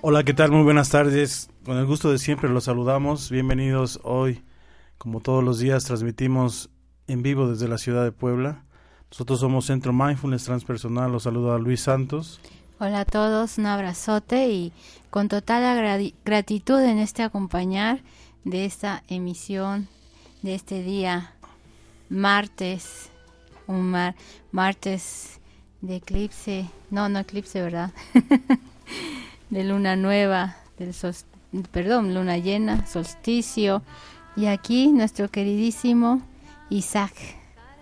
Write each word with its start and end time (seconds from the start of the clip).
Hola, 0.00 0.22
¿qué 0.22 0.32
tal? 0.32 0.52
Muy 0.52 0.62
buenas 0.62 0.90
tardes. 0.90 1.50
Con 1.64 1.76
el 1.76 1.84
gusto 1.84 2.12
de 2.12 2.18
siempre 2.18 2.48
los 2.48 2.64
saludamos. 2.64 3.32
Bienvenidos 3.32 3.98
hoy. 4.04 4.44
Como 4.96 5.18
todos 5.18 5.42
los 5.42 5.58
días 5.58 5.82
transmitimos 5.82 6.70
en 7.08 7.24
vivo 7.24 7.48
desde 7.48 7.66
la 7.66 7.78
ciudad 7.78 8.04
de 8.04 8.12
Puebla. 8.12 8.64
Nosotros 9.10 9.40
somos 9.40 9.66
Centro 9.66 9.92
Mindfulness 9.92 10.44
Transpersonal. 10.44 11.10
Los 11.10 11.24
saluda 11.24 11.58
Luis 11.58 11.80
Santos. 11.80 12.40
Hola 12.78 13.00
a 13.00 13.04
todos, 13.06 13.58
un 13.58 13.66
abrazote 13.66 14.48
y 14.48 14.72
con 15.10 15.26
total 15.26 16.12
gratitud 16.24 16.80
en 16.80 17.00
este 17.00 17.24
acompañar 17.24 18.00
de 18.44 18.66
esta 18.66 19.02
emisión 19.08 19.88
de 20.42 20.54
este 20.54 20.80
día 20.84 21.34
martes, 22.08 23.10
un 23.66 23.96
martes 24.52 25.40
de 25.80 25.96
eclipse, 25.96 26.70
no, 26.88 27.08
no 27.08 27.18
eclipse, 27.18 27.60
¿verdad? 27.60 27.92
de 29.50 29.64
luna 29.64 29.96
nueva, 29.96 30.56
del 30.78 30.94
perdón, 31.70 32.14
luna 32.14 32.38
llena, 32.38 32.86
solsticio. 32.86 33.82
Y 34.36 34.46
aquí 34.46 34.88
nuestro 34.88 35.28
queridísimo 35.28 36.22
Isaac. 36.70 37.14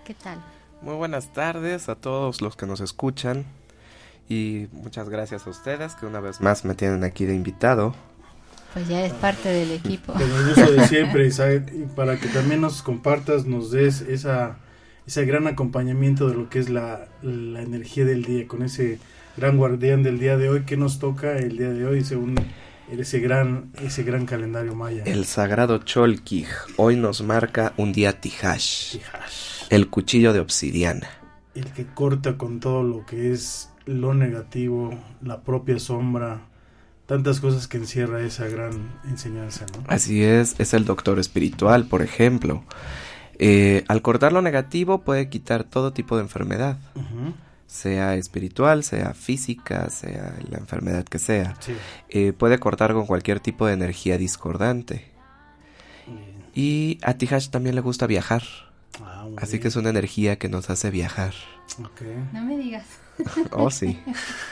¿Qué 0.05 0.14
tal? 0.14 0.42
Muy 0.83 0.94
buenas 0.94 1.33
tardes 1.33 1.89
a 1.89 1.97
todos 1.97 2.41
los 2.41 2.56
que 2.56 2.67
nos 2.67 2.81
escuchan 2.81 3.44
y 4.28 4.69
muchas 4.72 5.09
gracias 5.09 5.47
a 5.47 5.50
ustedes 5.50 5.94
que 5.94 6.06
una 6.06 6.20
vez 6.20 6.41
más 6.41 6.64
me 6.64 6.75
tienen 6.75 7.05
aquí 7.05 7.25
de 7.25 7.34
invitado. 7.34 7.94
Pues 8.72 8.89
ya 8.89 9.05
es 9.05 9.12
parte 9.14 9.48
del 9.48 9.72
equipo. 9.72 10.12
Con 10.12 10.22
el 10.22 10.47
gusto 10.48 10.70
de 10.70 10.87
siempre, 10.87 11.27
Isaac, 11.27 11.72
y 11.75 11.87
para 11.94 12.19
que 12.19 12.28
también 12.28 12.61
nos 12.61 12.83
compartas, 12.83 13.47
nos 13.47 13.70
des 13.70 14.03
esa, 14.03 14.59
ese 15.06 15.25
gran 15.25 15.47
acompañamiento 15.47 16.28
de 16.28 16.34
lo 16.34 16.50
que 16.50 16.59
es 16.59 16.69
la, 16.69 17.09
la 17.22 17.62
energía 17.62 18.05
del 18.05 18.25
día, 18.25 18.47
con 18.47 18.62
ese 18.62 18.98
gran 19.37 19.56
guardián 19.56 20.03
del 20.03 20.19
día 20.19 20.37
de 20.37 20.48
hoy. 20.48 20.62
¿Qué 20.65 20.77
nos 20.77 20.98
toca 20.98 21.37
el 21.37 21.59
día 21.59 21.70
de 21.70 21.87
hoy 21.87 22.05
según 22.05 22.37
ese 22.91 23.20
gran, 23.20 23.70
ese 23.83 24.03
gran 24.03 24.27
calendario 24.27 24.75
maya? 24.75 25.03
El 25.05 25.25
sagrado 25.27 25.78
Cholquij 25.78 26.48
hoy 26.77 26.97
nos 26.97 27.23
marca 27.23 27.75
un 27.77 27.93
día 27.93 28.20
Tijash, 28.20 28.98
el 29.70 29.89
cuchillo 29.89 30.33
de 30.33 30.41
obsidiana. 30.41 31.09
El 31.55 31.67
que 31.73 31.87
corta 31.87 32.37
con 32.37 32.61
todo 32.61 32.83
lo 32.83 33.05
que 33.06 33.33
es 33.33 33.70
lo 33.84 34.15
negativo, 34.15 34.98
la 35.23 35.43
propia 35.43 35.78
sombra, 35.78 36.41
tantas 37.06 37.41
cosas 37.41 37.69
que 37.69 37.77
encierra 37.78 38.23
esa 38.23 38.48
gran 38.48 39.00
enseñanza, 39.05 39.65
¿no? 39.75 39.84
Así 39.87 40.23
es, 40.23 40.59
es 40.59 40.75
el 40.75 40.84
doctor 40.84 41.19
espiritual, 41.19 41.87
por 41.87 42.03
ejemplo. 42.03 42.65
Eh, 43.39 43.84
al 43.89 44.03
cortar 44.03 44.33
lo 44.33 44.41
negativo 44.41 45.03
puede 45.03 45.28
quitar 45.28 45.65
todo 45.65 45.93
tipo 45.93 46.17
de 46.17 46.23
enfermedad, 46.23 46.78
sea 47.67 48.14
espiritual, 48.14 48.84
sea 48.84 49.14
física, 49.14 49.91
sea 49.91 50.34
la 50.48 50.59
enfermedad 50.59 51.05
que 51.05 51.19
sea. 51.19 51.56
Eh, 52.09 52.33
puede 52.33 52.59
cortar 52.59 52.93
con 52.93 53.06
cualquier 53.06 53.41
tipo 53.41 53.66
de 53.66 53.75
energía 53.75 54.19
discordante. 54.19 55.10
Y 56.55 56.99
a 57.03 57.15
Tijash 57.15 57.50
también 57.50 57.75
le 57.75 57.82
gusta 57.82 58.06
viajar. 58.06 58.43
Ah, 59.03 59.26
Así 59.37 59.59
que 59.59 59.69
es 59.69 59.76
una 59.76 59.91
energía 59.91 60.37
que 60.37 60.49
nos 60.49 60.71
hace 60.71 60.91
viajar. 60.91 61.34
No 62.32 62.43
me 62.43 62.56
digas. 62.56 62.87
oh, 63.53 63.71
sí. 63.71 64.00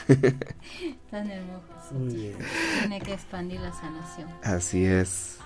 Tan 1.11 1.31
hermoso. 1.31 1.95
Tiene 2.79 3.01
que 3.01 3.13
expandir 3.13 3.59
la 3.59 3.73
sanación. 3.73 4.29
Así 4.43 4.85
es. 4.85 5.37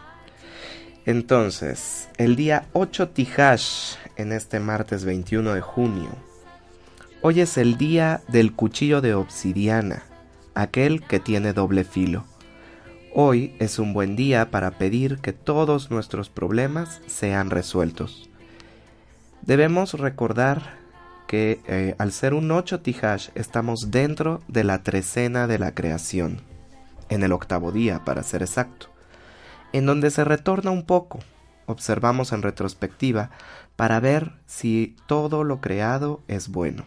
Entonces, 1.05 2.09
el 2.17 2.35
día 2.35 2.67
8 2.73 3.09
Tijash, 3.09 3.95
en 4.17 4.33
este 4.33 4.59
martes 4.59 5.05
21 5.05 5.53
de 5.53 5.61
junio, 5.61 6.09
hoy 7.21 7.41
es 7.41 7.57
el 7.57 7.77
día 7.77 8.21
del 8.27 8.53
cuchillo 8.53 9.01
de 9.01 9.13
obsidiana, 9.13 10.03
aquel 10.55 11.05
que 11.05 11.19
tiene 11.19 11.53
doble 11.53 11.83
filo. 11.83 12.23
Hoy 13.13 13.53
es 13.59 13.79
un 13.79 13.93
buen 13.93 14.15
día 14.15 14.51
para 14.51 14.71
pedir 14.71 15.17
que 15.17 15.33
todos 15.33 15.91
nuestros 15.91 16.29
problemas 16.29 17.01
sean 17.07 17.49
resueltos. 17.49 18.29
Debemos 19.41 19.93
recordar 19.93 20.77
que 21.27 21.59
eh, 21.67 21.95
al 21.97 22.11
ser 22.11 22.33
un 22.33 22.51
8 22.51 22.81
Tijash 22.81 23.29
estamos 23.35 23.91
dentro 23.91 24.41
de 24.47 24.63
la 24.63 24.83
trecena 24.83 25.47
de 25.47 25.59
la 25.59 25.73
creación, 25.73 26.41
en 27.09 27.23
el 27.23 27.33
octavo 27.33 27.71
día 27.71 28.05
para 28.05 28.23
ser 28.23 28.43
exacto, 28.43 28.87
en 29.73 29.85
donde 29.85 30.09
se 30.09 30.23
retorna 30.23 30.71
un 30.71 30.85
poco, 30.85 31.19
observamos 31.65 32.31
en 32.31 32.41
retrospectiva 32.41 33.29
para 33.75 33.99
ver 33.99 34.33
si 34.45 34.95
todo 35.07 35.43
lo 35.43 35.61
creado 35.61 36.23
es 36.27 36.49
bueno. 36.49 36.85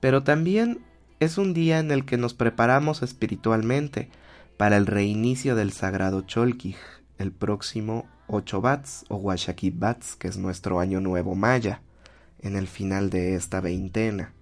Pero 0.00 0.22
también 0.22 0.80
es 1.20 1.38
un 1.38 1.52
día 1.54 1.78
en 1.78 1.90
el 1.90 2.04
que 2.04 2.16
nos 2.16 2.34
preparamos 2.34 3.02
espiritualmente 3.02 4.08
para 4.56 4.76
el 4.76 4.86
reinicio 4.86 5.54
del 5.54 5.72
sagrado 5.72 6.22
Cholquij, 6.22 6.76
el 7.18 7.32
próximo 7.32 8.06
8 8.26 8.60
Bats 8.60 9.04
o 9.08 9.16
Washaki 9.16 9.70
Bats, 9.70 10.16
que 10.16 10.28
es 10.28 10.38
nuestro 10.38 10.80
año 10.80 11.00
nuevo 11.00 11.34
maya 11.34 11.82
en 12.40 12.56
el 12.56 12.66
final 12.66 13.10
de 13.10 13.34
esta 13.34 13.60
veintena. 13.60 14.32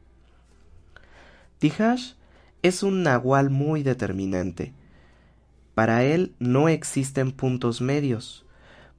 Tijash 1.59 2.13
es 2.63 2.83
un 2.83 3.03
nahual 3.03 3.51
muy 3.51 3.83
determinante. 3.83 4.73
Para 5.75 6.05
él 6.05 6.35
no 6.39 6.69
existen 6.69 7.33
puntos 7.33 7.81
medios, 7.81 8.45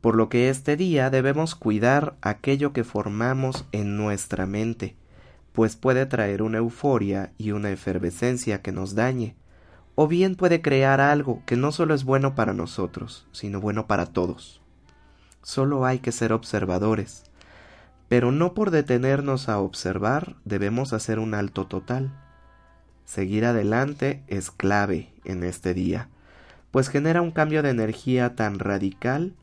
por 0.02 0.16
lo 0.16 0.30
que 0.30 0.50
este 0.50 0.78
día 0.78 1.10
debemos 1.10 1.56
cuidar 1.56 2.16
aquello 2.22 2.74
que 2.74 2.84
formamos 2.84 3.66
en 3.72 3.98
nuestra 3.98 4.46
mente, 4.46 4.96
pues 5.54 5.76
puede 5.76 6.06
traer 6.06 6.42
una 6.42 6.60
euforia 6.60 7.34
y 7.38 7.52
una 7.52 7.72
efervescencia 7.72 8.62
que 8.62 8.72
nos 8.72 8.96
dañe, 8.96 9.36
o 9.96 10.08
bien 10.08 10.36
puede 10.36 10.62
crear 10.62 11.02
algo 11.02 11.44
que 11.46 11.58
no 11.58 11.72
solo 11.72 11.94
es 11.94 12.04
bueno 12.04 12.36
para 12.36 12.54
nosotros, 12.54 13.28
sino 13.32 13.60
bueno 13.60 13.88
para 13.88 14.06
todos. 14.06 14.62
Solo 15.42 15.86
hay 15.86 16.00
que 16.00 16.12
ser 16.12 16.32
observadores, 16.32 17.24
pero 18.08 18.32
no 18.32 18.54
por 18.54 18.72
detenernos 18.72 19.50
a 19.50 19.60
observar 19.60 20.36
debemos 20.46 20.94
hacer 20.94 21.20
un 21.20 21.34
alto 21.34 21.68
total. 21.68 22.12
Seguir 23.06 23.46
adelante 23.46 24.24
es 24.28 24.52
clave 24.52 25.12
en 25.26 25.44
este 25.44 25.74
día, 25.74 26.10
pues 26.72 26.90
genera 26.90 27.22
un 27.22 27.32
cambio 27.32 27.64
de 27.64 27.72
energía 27.72 28.36
tan 28.36 28.60
radical 28.60 29.36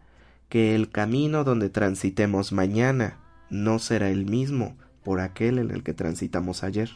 que 0.49 0.75
el 0.75 0.91
camino 0.91 1.45
donde 1.45 1.71
transitemos 1.71 2.53
mañana 2.53 3.19
no 3.51 3.79
será 3.79 4.11
el 4.11 4.27
mismo 4.27 4.77
por 5.07 5.21
aquel 5.21 5.61
en 5.61 5.71
el 5.71 5.85
que 5.85 5.95
transitamos 5.95 6.65
ayer. 6.65 6.91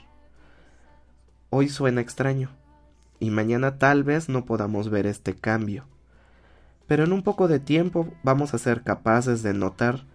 Hoy 1.48 1.68
suena 1.68 2.00
extraño, 2.00 2.50
y 3.20 3.30
mañana 3.30 3.78
tal 3.78 4.02
vez 4.02 4.28
no 4.28 4.44
podamos 4.44 4.90
ver 4.90 5.06
este 5.06 5.36
cambio, 5.36 5.84
pero 6.88 7.04
en 7.04 7.12
un 7.12 7.22
poco 7.22 7.46
de 7.46 7.60
tiempo 7.60 8.12
vamos 8.24 8.52
a 8.52 8.58
ser 8.58 8.82
capaces 8.82 9.44
de 9.44 9.54
notar 9.54 10.06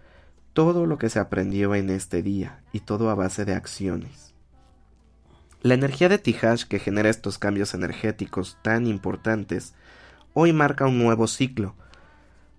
todo 0.52 0.84
lo 0.84 0.98
que 0.98 1.08
se 1.08 1.20
aprendió 1.20 1.74
en 1.74 1.88
este 1.88 2.22
día 2.22 2.60
y 2.70 2.80
todo 2.80 3.08
a 3.08 3.14
base 3.14 3.46
de 3.46 3.54
acciones. 3.54 4.34
La 5.62 5.72
energía 5.72 6.10
de 6.10 6.18
Tijash 6.18 6.64
que 6.64 6.78
genera 6.78 7.08
estos 7.08 7.38
cambios 7.38 7.72
energéticos 7.72 8.58
tan 8.60 8.86
importantes 8.86 9.72
hoy 10.34 10.52
marca 10.52 10.84
un 10.84 10.98
nuevo 10.98 11.28
ciclo, 11.28 11.74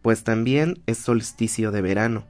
pues 0.01 0.23
también 0.23 0.81
es 0.87 0.97
solsticio 0.97 1.69
de 1.69 1.81
verano. 1.83 2.25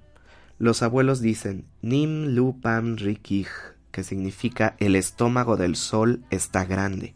Los 0.60 0.82
abuelos 0.82 1.22
dicen 1.22 1.66
Nim 1.84 2.34
Lu 2.36 2.60
Pam 2.60 2.96
Rikij, 2.96 3.48
que 3.92 4.04
significa 4.04 4.76
el 4.80 4.96
estómago 4.96 5.56
del 5.56 5.76
sol 5.76 6.24
está 6.32 6.66
grande. 6.66 7.14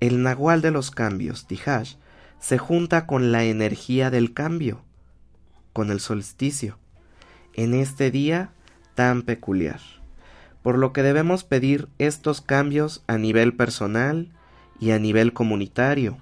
El 0.00 0.22
nahual 0.22 0.60
de 0.60 0.70
los 0.70 0.90
cambios, 0.90 1.46
Tijash, 1.46 1.94
se 2.38 2.58
junta 2.58 3.06
con 3.06 3.32
la 3.32 3.44
energía 3.44 4.10
del 4.10 4.34
cambio, 4.34 4.82
con 5.72 5.90
el 5.90 5.98
solsticio 5.98 6.78
en 7.54 7.72
este 7.72 8.10
día 8.10 8.50
tan 8.94 9.22
peculiar, 9.22 9.80
por 10.62 10.76
lo 10.76 10.92
que 10.92 11.02
debemos 11.02 11.42
pedir 11.42 11.88
estos 11.98 12.42
cambios 12.42 13.02
a 13.06 13.16
nivel 13.16 13.56
personal 13.56 14.30
y 14.78 14.90
a 14.90 14.98
nivel 14.98 15.32
comunitario. 15.32 16.18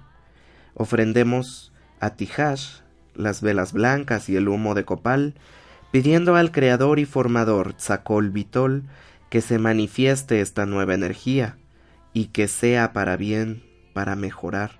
Ofrendemos 0.75 1.73
a 1.99 2.11
Tijash 2.11 2.77
las 3.15 3.41
velas 3.41 3.73
blancas 3.73 4.29
y 4.29 4.37
el 4.37 4.47
humo 4.47 4.75
de 4.75 4.85
copal 4.85 5.35
pidiendo 5.93 6.35
al 6.35 6.51
Creador 6.51 6.97
y 6.97 7.05
Formador 7.05 7.75
Tzakol 7.75 8.31
Vitol 8.31 8.81
que 9.29 9.41
se 9.41 9.59
manifieste 9.59 10.41
esta 10.41 10.65
nueva 10.65 10.95
energía 10.95 11.59
y 12.13 12.29
que 12.29 12.47
sea 12.47 12.93
para 12.93 13.15
bien, 13.15 13.63
para 13.93 14.15
mejorar. 14.15 14.79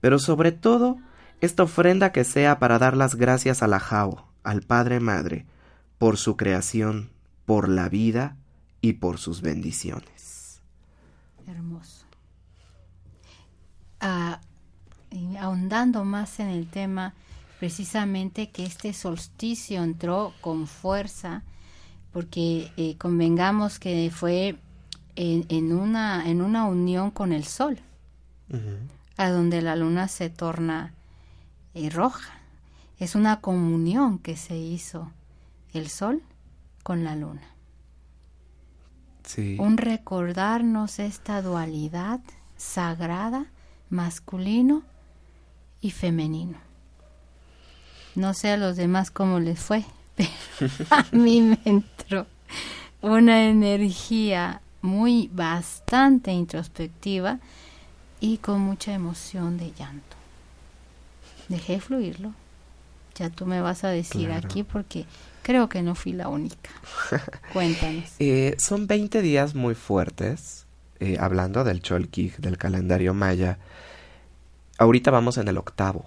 Pero 0.00 0.18
sobre 0.18 0.50
todo, 0.50 0.98
esta 1.40 1.62
ofrenda 1.62 2.10
que 2.10 2.24
sea 2.24 2.58
para 2.58 2.80
dar 2.80 2.96
las 2.96 3.14
gracias 3.14 3.62
a 3.62 3.68
la 3.68 3.78
Jao, 3.78 4.26
al 4.42 4.62
Padre 4.62 4.98
Madre, 4.98 5.46
por 5.96 6.16
su 6.16 6.36
creación, 6.36 7.10
por 7.44 7.68
la 7.68 7.88
vida 7.88 8.36
y 8.80 8.94
por 8.94 9.18
sus 9.18 9.42
bendiciones. 9.42 10.60
Hermoso. 11.46 12.04
Ah, 14.00 14.40
ahondando 15.38 16.04
más 16.04 16.40
en 16.40 16.48
el 16.48 16.66
tema, 16.66 17.14
precisamente 17.58 18.50
que 18.50 18.64
este 18.64 18.92
solsticio 18.92 19.82
entró 19.82 20.34
con 20.40 20.66
fuerza, 20.66 21.42
porque 22.12 22.70
eh, 22.76 22.96
convengamos 22.98 23.78
que 23.78 24.10
fue 24.14 24.56
en, 25.16 25.72
una, 25.72 26.28
en 26.28 26.42
una 26.42 26.66
unión 26.66 27.10
con 27.10 27.32
el 27.32 27.44
sol, 27.44 27.78
a 29.16 29.30
donde 29.30 29.62
la 29.62 29.76
luna 29.76 30.08
se 30.08 30.30
torna 30.30 30.94
eh, 31.74 31.90
roja. 31.90 32.40
Es 32.98 33.14
una 33.14 33.40
comunión 33.40 34.18
que 34.18 34.36
se 34.36 34.56
hizo 34.56 35.10
el 35.72 35.88
sol 35.88 36.22
con 36.82 37.04
la 37.04 37.16
luna. 37.16 37.42
Un 39.58 39.76
recordarnos 39.76 40.98
esta 41.00 41.42
dualidad 41.42 42.20
sagrada, 42.56 43.46
masculino 43.90 44.84
y 45.80 45.90
femenino. 45.90 46.65
No 48.16 48.32
sé 48.32 48.50
a 48.50 48.56
los 48.56 48.76
demás 48.76 49.10
cómo 49.10 49.40
les 49.40 49.60
fue, 49.60 49.84
pero 50.16 50.30
a 50.90 51.04
mí 51.12 51.42
me 51.42 51.58
entró 51.66 52.26
una 53.02 53.44
energía 53.44 54.62
muy 54.80 55.28
bastante 55.34 56.32
introspectiva 56.32 57.38
y 58.18 58.38
con 58.38 58.62
mucha 58.62 58.94
emoción 58.94 59.58
de 59.58 59.70
llanto. 59.78 60.16
Dejé 61.48 61.78
fluirlo. 61.78 62.32
Ya 63.16 63.28
tú 63.28 63.44
me 63.44 63.60
vas 63.60 63.84
a 63.84 63.88
decir 63.88 64.32
aquí 64.32 64.62
porque 64.62 65.04
creo 65.42 65.68
que 65.68 65.82
no 65.82 65.94
fui 65.94 66.12
la 66.12 66.28
única. 66.28 66.70
Cuéntanos. 67.52 68.04
Eh, 68.18 68.56
son 68.58 68.86
20 68.86 69.20
días 69.20 69.54
muy 69.54 69.74
fuertes, 69.74 70.64
eh, 71.00 71.18
hablando 71.20 71.64
del 71.64 71.82
Cholkig, 71.82 72.38
del 72.38 72.56
calendario 72.56 73.12
maya. 73.12 73.58
Ahorita 74.78 75.10
vamos 75.10 75.36
en 75.36 75.48
el 75.48 75.58
octavo 75.58 76.06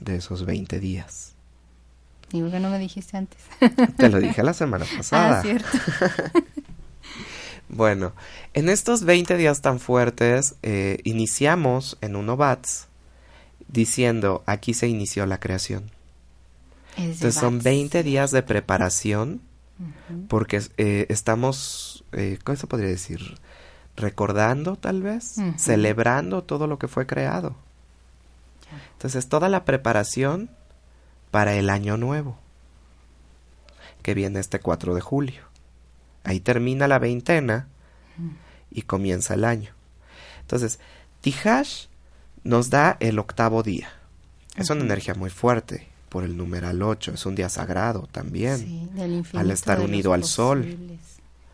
de 0.00 0.16
esos 0.16 0.44
20 0.44 0.80
días. 0.80 1.36
¿Y 2.32 2.40
por 2.40 2.50
qué 2.50 2.60
no 2.60 2.70
me 2.70 2.78
dijiste 2.78 3.16
antes? 3.16 3.40
Te 3.96 4.08
lo 4.08 4.18
dije 4.18 4.42
la 4.42 4.52
semana 4.52 4.84
pasada. 4.96 5.40
Ah, 5.40 5.42
cierto. 5.42 5.68
bueno, 7.68 8.12
en 8.54 8.68
estos 8.68 9.04
20 9.04 9.36
días 9.36 9.62
tan 9.62 9.78
fuertes, 9.78 10.56
eh, 10.62 10.98
iniciamos 11.04 11.98
en 12.00 12.16
uno 12.16 12.36
Bats 12.36 12.88
diciendo, 13.68 14.42
aquí 14.46 14.74
se 14.74 14.88
inició 14.88 15.26
la 15.26 15.38
creación. 15.38 15.90
Entonces 16.96 17.34
son 17.34 17.60
20 17.60 18.02
días 18.02 18.30
de 18.30 18.42
preparación 18.42 19.42
porque 20.28 20.62
eh, 20.78 21.06
estamos, 21.10 22.04
eh, 22.12 22.38
¿cómo 22.42 22.56
se 22.56 22.66
podría 22.66 22.88
decir? 22.88 23.38
Recordando 23.96 24.76
tal 24.76 25.02
vez, 25.02 25.36
celebrando 25.56 26.42
todo 26.42 26.66
lo 26.66 26.78
que 26.78 26.88
fue 26.88 27.06
creado. 27.06 27.54
Entonces 28.92 29.28
toda 29.28 29.48
la 29.48 29.64
preparación 29.64 30.50
para 31.30 31.54
el 31.54 31.70
año 31.70 31.96
nuevo, 31.96 32.38
que 34.02 34.14
viene 34.14 34.40
este 34.40 34.60
4 34.60 34.94
de 34.94 35.00
julio. 35.00 35.42
Ahí 36.24 36.40
termina 36.40 36.88
la 36.88 36.98
veintena 36.98 37.68
y 38.70 38.82
comienza 38.82 39.34
el 39.34 39.44
año. 39.44 39.70
Entonces, 40.40 40.80
Tijash 41.20 41.86
nos 42.44 42.70
da 42.70 42.96
el 43.00 43.18
octavo 43.18 43.62
día. 43.62 43.88
Es 44.56 44.70
una 44.70 44.82
energía 44.82 45.14
muy 45.14 45.30
fuerte 45.30 45.88
por 46.08 46.24
el 46.24 46.36
numeral 46.36 46.82
8. 46.82 47.12
Es 47.14 47.26
un 47.26 47.34
día 47.34 47.48
sagrado 47.48 48.08
también. 48.10 48.90
al 49.34 49.50
estar 49.50 49.80
unido 49.80 50.12
al 50.12 50.24
sol. 50.24 50.98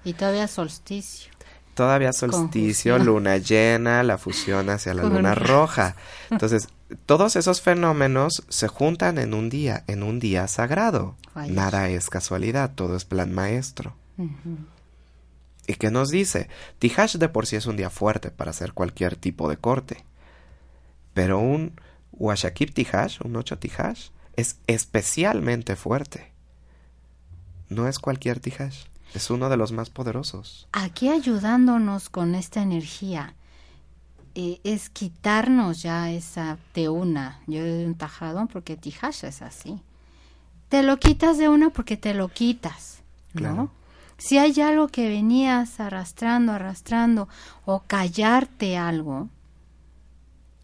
Y 0.05 0.13
todavía 0.15 0.49
solsticio. 0.49 1.33
Todavía 1.75 2.13
solsticio, 2.13 2.99
luna 2.99 3.39
llena, 3.39 4.03
la 4.03 4.19
fusión 4.19 4.69
hacia 4.69 4.93
la 4.93 5.05
luna 5.05 5.35
roja. 5.35 5.97
Entonces, 6.31 6.69
todos 7.07 7.37
esos 7.37 7.61
fenómenos 7.61 8.45
se 8.49 8.69
juntan 8.69 9.19
en 9.19 9.35
un 9.35 9.49
día, 9.49 9.85
en 9.87 10.03
un 10.03 10.19
día 10.21 10.49
sagrado. 10.49 11.17
Nada 11.49 11.89
es 11.89 12.11
casualidad, 12.11 12.73
todo 12.75 12.97
es 12.97 13.05
plan 13.05 13.33
maestro. 13.33 13.95
¿Y 15.67 15.75
qué 15.75 15.91
nos 15.91 16.11
dice? 16.11 16.49
Tijash 16.79 17.17
de 17.17 17.29
por 17.29 17.47
sí 17.47 17.57
es 17.57 17.67
un 17.67 17.77
día 17.77 17.91
fuerte 17.91 18.31
para 18.31 18.51
hacer 18.51 18.73
cualquier 18.73 19.17
tipo 19.17 19.49
de 19.49 19.57
corte. 19.57 20.05
Pero 21.15 21.39
un 21.39 21.81
Washakib 22.13 22.73
Tijash, 22.73 23.21
un 23.25 23.37
8 23.37 23.59
Tijash, 23.59 24.09
es 24.37 24.57
especialmente 24.67 25.77
fuerte. 25.77 26.33
No 27.69 27.89
es 27.89 27.99
cualquier 27.99 28.41
Tijash, 28.41 28.85
es 29.15 29.31
uno 29.31 29.49
de 29.49 29.57
los 29.57 29.73
más 29.73 29.91
poderosos. 29.91 30.69
Aquí 30.73 31.09
ayudándonos 31.09 32.09
con 32.09 32.35
esta 32.35 32.63
energía 32.63 33.35
eh, 34.35 34.61
es 34.65 34.91
quitarnos 34.91 35.83
ya 35.83 36.11
esa 36.11 36.59
de 36.75 36.89
una. 36.89 37.41
Yo 37.47 37.63
de 37.63 37.87
un 37.87 37.95
tajadón 37.95 38.49
porque 38.49 38.77
Tijash 38.77 39.25
es 39.25 39.43
así. 39.43 39.81
Te 40.69 40.83
lo 40.83 40.99
quitas 40.99 41.39
de 41.39 41.49
una 41.49 41.71
porque 41.71 41.97
te 41.97 42.15
lo 42.15 42.29
quitas, 42.29 43.03
¿no? 43.35 43.71
Si 44.17 44.39
hay 44.39 44.59
algo 44.61 44.89
que 44.89 45.09
venías 45.09 45.81
arrastrando, 45.81 46.53
arrastrando 46.53 47.29
o 47.65 47.81
callarte 47.81 48.77
algo, 48.79 49.29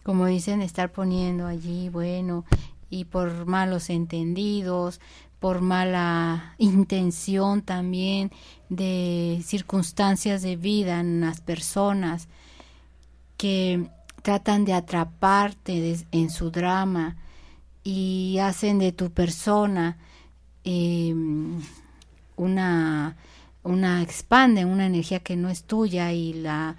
como 0.04 0.26
dicen, 0.26 0.62
estar 0.62 0.90
poniendo 0.92 1.46
allí, 1.46 1.88
bueno, 1.90 2.44
y 2.88 3.04
por 3.04 3.46
malos 3.46 3.90
entendidos, 3.90 5.00
por 5.40 5.60
mala 5.60 6.54
intención 6.58 7.62
también 7.62 8.30
de 8.68 9.42
circunstancias 9.44 10.42
de 10.42 10.56
vida 10.56 11.00
en 11.00 11.20
las 11.20 11.40
personas 11.40 12.28
que 13.38 13.88
tratan 14.22 14.66
de 14.66 14.74
atraparte 14.74 15.96
en 16.12 16.28
su 16.28 16.50
drama 16.50 17.16
y 17.82 18.36
hacen 18.42 18.78
de 18.78 18.92
tu 18.92 19.10
persona 19.10 19.96
em, 20.64 21.62
una 22.36 23.16
una 23.62 24.02
expande 24.02 24.66
una 24.66 24.86
energía 24.86 25.20
que 25.20 25.36
no 25.36 25.48
es 25.48 25.64
tuya 25.64 26.12
y 26.12 26.34
la 26.34 26.76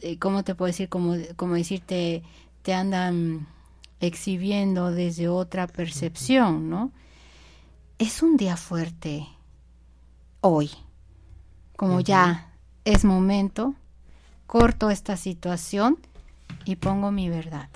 eh, 0.00 0.18
cómo 0.18 0.44
te 0.44 0.54
puedo 0.54 0.66
decir 0.66 0.90
como 0.90 1.16
como 1.36 1.54
decirte 1.54 2.22
te 2.62 2.74
andan 2.74 3.46
exhibiendo 4.00 4.90
desde 4.90 5.28
otra 5.28 5.66
percepción, 5.66 6.68
¿no? 6.68 6.92
Es 7.98 8.22
un 8.22 8.36
día 8.36 8.56
fuerte 8.56 9.26
hoy, 10.40 10.70
como 11.76 12.00
ya 12.00 12.52
es 12.84 13.04
momento, 13.04 13.74
corto 14.46 14.90
esta 14.90 15.16
situación 15.16 15.98
y 16.64 16.76
pongo 16.76 17.10
mi 17.12 17.28
verdad. 17.28 17.68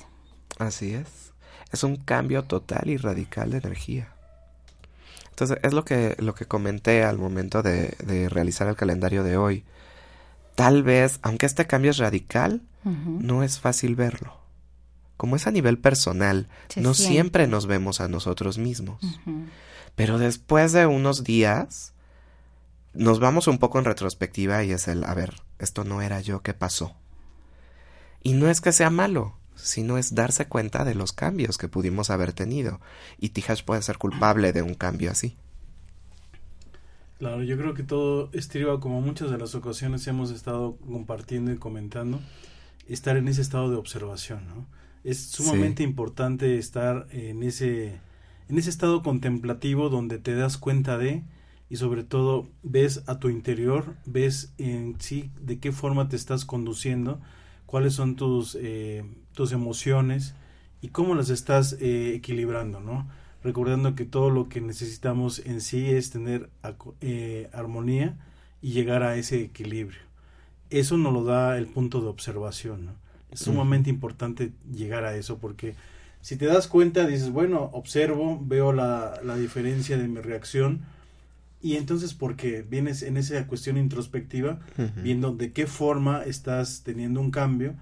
Así 0.59 0.95
es. 0.95 1.33
Es 1.73 1.85
un 1.85 1.97
cambio 1.97 2.45
total 2.45 2.89
y 2.91 2.97
radical 2.97 3.51
de 3.51 3.59
energía. 3.59 4.09
Entonces, 5.31 5.59
es 5.63 5.73
lo 5.73 5.85
que, 5.85 6.17
lo 6.19 6.35
que 6.35 6.45
comenté 6.45 7.05
al 7.05 7.19
momento 7.19 7.63
de, 7.63 7.97
de 8.05 8.29
realizar 8.29 8.69
el 8.69 8.77
calendario 8.77 9.23
de 9.23 9.37
hoy. 9.37 9.65
Tal 10.55 10.83
vez, 10.83 11.19
aunque 11.23 11.47
este 11.47 11.67
cambio 11.67 11.93
es 11.93 11.99
radical, 11.99 12.61
no 12.85 13.43
es 13.43 13.61
fácil 13.61 13.95
verlo 13.95 14.41
como 15.21 15.37
es 15.37 15.47
a 15.47 15.51
nivel 15.51 15.79
personal, 15.79 16.49
no 16.77 16.95
siempre 16.95 17.47
nos 17.47 17.67
vemos 17.67 18.01
a 18.01 18.09
nosotros 18.09 18.57
mismos. 18.57 19.03
Pero 19.95 20.17
después 20.17 20.73
de 20.73 20.87
unos 20.87 21.25
días, 21.25 21.93
nos 22.95 23.21
vamos 23.21 23.47
un 23.47 23.59
poco 23.59 23.79
en 23.79 23.85
retrospectiva 23.85 24.65
y 24.65 24.73
es 24.73 24.89
el, 24.89 25.05
a 25.05 25.13
ver, 25.13 25.35
esto 25.61 25.85
no 25.85 26.03
era 26.03 26.21
yo, 26.21 26.43
¿qué 26.43 26.55
pasó? 26.55 26.97
Y 28.23 28.35
no 28.35 28.49
es 28.49 28.61
que 28.61 28.73
sea 28.73 28.91
malo, 28.91 29.37
sino 29.55 29.99
es 29.99 30.15
darse 30.15 30.47
cuenta 30.47 30.85
de 30.85 30.95
los 30.95 31.13
cambios 31.13 31.59
que 31.59 31.69
pudimos 31.69 32.11
haber 32.11 32.33
tenido. 32.33 32.81
Y 33.19 33.31
Tijash 33.31 33.65
puede 33.65 33.83
ser 33.83 33.99
culpable 33.99 34.53
de 34.53 34.63
un 34.63 34.75
cambio 34.75 35.11
así. 35.11 35.37
Claro, 37.19 37.43
yo 37.43 37.57
creo 37.59 37.75
que 37.75 37.83
todo 37.83 38.31
estriba, 38.33 38.81
como 38.81 39.01
muchas 39.01 39.31
de 39.31 39.39
las 39.39 39.55
ocasiones 39.55 40.07
hemos 40.07 40.31
estado 40.31 40.77
compartiendo 40.77 41.53
y 41.53 41.57
comentando, 41.57 42.21
estar 42.89 43.17
en 43.17 43.29
ese 43.29 43.43
estado 43.43 43.71
de 43.71 43.77
observación, 43.77 44.47
¿no? 44.49 44.67
es 45.05 45.19
sumamente 45.19 45.83
importante 45.83 46.59
estar 46.59 47.07
en 47.11 47.43
ese, 47.43 47.99
en 48.49 48.59
ese 48.59 48.71
estado 48.71 49.03
contemplativo 49.03 49.89
donde 49.89 50.19
te 50.19 50.35
das 50.35 50.59
cuenta 50.59 50.99
de 50.99 51.23
y 51.71 51.77
sobre 51.77 52.03
todo 52.03 52.49
ves 52.65 53.05
a 53.07 53.21
tu 53.21 53.29
interior, 53.31 53.95
ves 54.05 54.53
en 54.59 55.01
sí 55.01 55.31
de 55.41 55.61
qué 55.61 55.71
forma 55.71 56.09
te 56.09 56.17
estás 56.17 56.45
conduciendo, 56.45 57.21
cuáles 57.65 57.95
son 57.95 58.17
tus, 58.17 58.59
eh, 58.61 59.05
tus 59.33 59.53
emociones 59.53 60.35
y 60.83 60.89
cómo 60.89 61.15
las 61.15 61.31
estás 61.31 61.77
eh, 61.81 62.15
equilibrando, 62.17 62.81
¿no? 62.81 63.09
recordando 63.45 63.95
que 63.95 64.05
todo 64.05 64.31
lo 64.31 64.49
que 64.49 64.61
necesitamos 64.61 65.39
en 65.47 65.61
sí 65.61 65.89
es 65.89 66.11
tener 66.11 66.51
eh, 67.01 67.49
armonía 67.53 68.19
y 68.61 68.73
llegar 68.73 69.05
a 69.05 69.17
ese 69.17 69.41
equilibrio. 69.41 70.01
Eso 70.71 70.99
nos 70.99 71.13
lo 71.13 71.25
da 71.25 71.57
el 71.57 71.67
punto 71.67 72.01
de 72.01 72.09
observación. 72.09 72.91
Es 73.31 73.41
sumamente 73.41 73.91
importante 73.91 74.53
llegar 74.73 75.05
a 75.05 75.15
eso 75.15 75.39
porque 75.39 75.77
si 76.21 76.37
te 76.37 76.47
das 76.47 76.67
cuenta, 76.67 77.07
dices, 77.07 77.31
bueno, 77.31 77.71
observo, 77.73 78.41
veo 78.43 78.73
la, 78.73 79.21
la 79.25 79.37
diferencia 79.37 79.97
de 79.97 80.09
mi 80.09 80.21
reacción 80.21 80.81
y 81.63 81.77
entonces 81.77 82.15
porque 82.15 82.63
vienes 82.63 83.03
en 83.03 83.17
esa 83.17 83.47
cuestión 83.47 83.77
introspectiva, 83.77 84.61
viendo 85.03 85.33
de 85.33 85.53
qué 85.53 85.67
forma 85.67 86.25
estás 86.25 86.83
teniendo 86.83 87.21
un 87.21 87.31
cambio, 87.31 87.75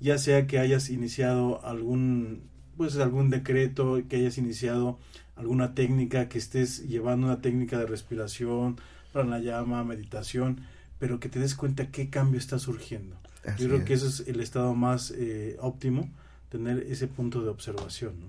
ya 0.00 0.18
sea 0.18 0.46
que 0.46 0.58
hayas 0.58 0.90
iniciado 0.90 1.64
algún 1.64 2.44
pues 2.76 2.96
algún 2.96 3.30
decreto, 3.30 4.02
que 4.08 4.16
hayas 4.16 4.36
iniciado 4.38 4.98
alguna 5.34 5.74
técnica, 5.74 6.28
que 6.28 6.38
estés 6.38 6.86
llevando 6.88 7.26
una 7.26 7.40
técnica 7.40 7.78
de 7.78 7.86
respiración, 7.86 8.76
llama 9.14 9.82
meditación, 9.84 10.60
pero 10.98 11.20
que 11.20 11.28
te 11.28 11.38
des 11.38 11.54
cuenta 11.54 11.90
qué 11.90 12.10
cambio 12.10 12.38
está 12.38 12.58
surgiendo. 12.58 13.16
Yo 13.58 13.68
creo 13.68 13.84
que 13.84 13.94
eso 13.94 14.08
es 14.08 14.24
el 14.26 14.40
estado 14.40 14.74
más 14.74 15.12
eh, 15.16 15.56
óptimo, 15.60 16.10
tener 16.48 16.80
ese 16.90 17.06
punto 17.06 17.42
de 17.42 17.48
observación. 17.48 18.20
¿no? 18.20 18.26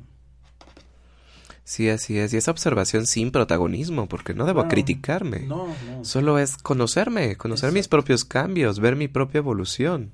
Sí, 1.67 1.89
así 1.89 2.17
es. 2.17 2.33
Y 2.33 2.37
esa 2.37 2.51
observación 2.51 3.05
sin 3.07 3.29
protagonismo, 3.29 4.07
porque 4.07 4.33
no 4.33 4.45
debo 4.45 4.69
criticarme. 4.69 5.41
No, 5.41 5.67
no. 5.67 6.05
Solo 6.05 6.39
es 6.39 6.55
conocerme, 6.55 7.35
conocer 7.35 7.73
mis 7.73 7.89
propios 7.89 8.23
cambios, 8.23 8.79
ver 8.79 8.95
mi 8.95 9.09
propia 9.09 9.39
evolución. 9.39 10.13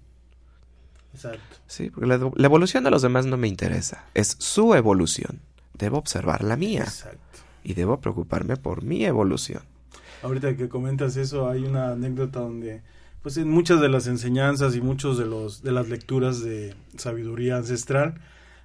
Exacto. 1.14 1.58
Sí, 1.68 1.92
porque 1.92 2.08
la, 2.08 2.16
evolución 2.16 2.84
de 2.84 2.90
los 2.90 3.04
demás 3.04 3.28
no 3.28 3.38
me 3.38 3.48
interesa. 3.48 4.04
Es 4.16 4.36
su 4.40 4.74
evolución. 4.74 5.42
Debo 5.76 6.00
observar 6.00 6.44
la 6.44 6.58
mía. 6.58 6.86
Exacto. 6.86 7.20
Y 7.64 7.76
debo 7.76 8.00
preocuparme 8.00 8.58
por 8.58 8.82
mi 8.82 9.06
evolución. 9.06 9.62
Ahorita 10.24 10.58
que 10.58 10.70
comentas 10.70 11.18
eso, 11.18 11.48
hay 11.48 11.66
una 11.66 11.92
anécdota 11.92 12.40
donde, 12.40 12.82
pues 13.22 13.38
en 13.38 13.52
muchas 13.52 13.80
de 13.80 13.90
las 13.90 14.08
enseñanzas 14.08 14.76
y 14.76 14.82
muchos 14.82 15.20
de 15.20 15.28
los 15.28 15.62
de 15.62 15.72
las 15.72 15.88
lecturas 15.88 16.42
de 16.42 16.74
sabiduría 16.98 17.58
ancestral, 17.58 18.16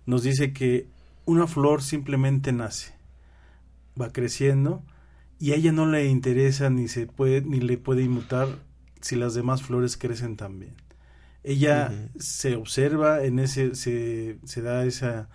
nos 0.06 0.22
dice 0.22 0.54
que 0.54 0.86
una 1.28 1.46
flor 1.46 1.82
simplemente 1.82 2.52
nace, 2.52 2.94
va 4.00 4.10
creciendo 4.14 4.82
y 5.38 5.52
a 5.52 5.56
ella 5.56 5.72
no 5.72 5.84
le 5.84 6.06
interesa 6.06 6.70
ni 6.70 6.88
se 6.88 7.06
puede 7.06 7.42
ni 7.42 7.60
le 7.60 7.76
puede 7.76 8.02
inmutar 8.02 8.48
si 9.02 9.14
las 9.14 9.34
demás 9.34 9.62
flores 9.62 9.98
crecen 9.98 10.36
también. 10.36 10.74
Ella 11.44 11.92
se 12.18 12.56
observa 12.56 13.24
en 13.24 13.40
ese 13.40 13.74
se, 13.74 14.38
se 14.44 14.62
da 14.62 14.86
esa 14.86 15.28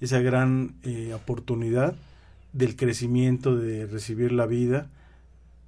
esa 0.00 0.20
gran 0.20 0.76
eh, 0.82 1.14
oportunidad 1.14 1.96
del 2.52 2.76
crecimiento 2.76 3.56
de 3.56 3.86
recibir 3.86 4.32
la 4.32 4.44
vida 4.44 4.90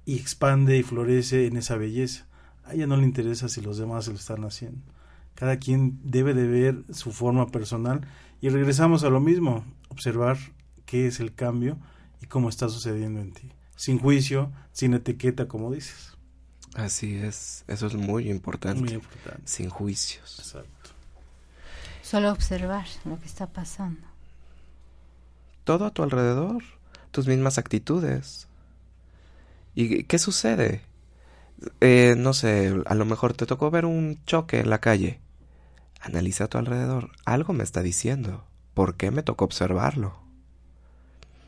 y 0.05 0.15
expande 0.15 0.77
y 0.77 0.83
florece 0.83 1.47
en 1.47 1.57
esa 1.57 1.75
belleza. 1.75 2.27
A 2.65 2.75
ella 2.75 2.85
no 2.85 2.97
le 2.97 3.05
interesa 3.05 3.49
si 3.49 3.61
los 3.61 3.79
demás 3.79 4.05
se 4.05 4.11
lo 4.11 4.17
están 4.17 4.43
haciendo. 4.43 4.81
Cada 5.33 5.57
quien 5.57 5.99
debe 6.03 6.35
de 6.35 6.47
ver 6.47 6.83
su 6.91 7.11
forma 7.11 7.47
personal 7.47 8.01
y 8.41 8.49
regresamos 8.49 9.03
a 9.03 9.09
lo 9.09 9.19
mismo 9.19 9.65
observar 9.89 10.37
qué 10.85 11.07
es 11.07 11.19
el 11.19 11.33
cambio 11.33 11.77
y 12.21 12.25
cómo 12.25 12.49
está 12.49 12.67
sucediendo 12.69 13.21
en 13.21 13.33
ti 13.33 13.51
sin 13.75 13.99
juicio 13.99 14.51
sin 14.71 14.93
etiqueta 14.93 15.47
como 15.47 15.71
dices 15.71 16.11
Así 16.75 17.17
es, 17.17 17.65
eso 17.67 17.87
es 17.87 17.95
muy 17.95 18.29
importante. 18.29 18.81
Muy 18.81 18.93
importante. 18.93 19.41
Sin 19.45 19.69
juicios. 19.69 20.39
Exacto. 20.39 20.91
Solo 22.01 22.31
observar 22.31 22.85
lo 23.05 23.19
que 23.19 23.25
está 23.25 23.47
pasando. 23.47 24.01
Todo 25.63 25.85
a 25.85 25.91
tu 25.91 26.03
alrededor, 26.03 26.63
tus 27.11 27.27
mismas 27.27 27.57
actitudes. 27.57 28.47
¿Y 29.75 30.03
qué 30.03 30.17
sucede? 30.17 30.81
Eh, 31.79 32.15
no 32.17 32.33
sé, 32.33 32.73
a 32.85 32.95
lo 32.95 33.05
mejor 33.05 33.33
te 33.33 33.45
tocó 33.45 33.69
ver 33.69 33.85
un 33.85 34.23
choque 34.25 34.59
en 34.59 34.69
la 34.69 34.79
calle. 34.79 35.19
Analiza 36.01 36.45
a 36.45 36.47
tu 36.47 36.57
alrededor. 36.57 37.11
Algo 37.25 37.53
me 37.53 37.63
está 37.63 37.81
diciendo. 37.81 38.43
¿Por 38.73 38.95
qué 38.95 39.11
me 39.11 39.23
tocó 39.23 39.45
observarlo? 39.45 40.15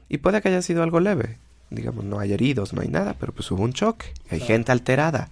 Y 0.09 0.19
puede 0.19 0.41
que 0.41 0.49
haya 0.49 0.61
sido 0.61 0.83
algo 0.83 0.99
leve 0.99 1.39
digamos, 1.73 2.05
no 2.05 2.19
hay 2.19 2.33
heridos, 2.33 2.73
no 2.73 2.81
hay 2.81 2.87
nada, 2.87 3.15
pero 3.19 3.33
pues 3.33 3.49
hubo 3.51 3.63
un 3.63 3.73
choque, 3.73 4.13
hay 4.29 4.39
gente 4.39 4.71
alterada. 4.71 5.29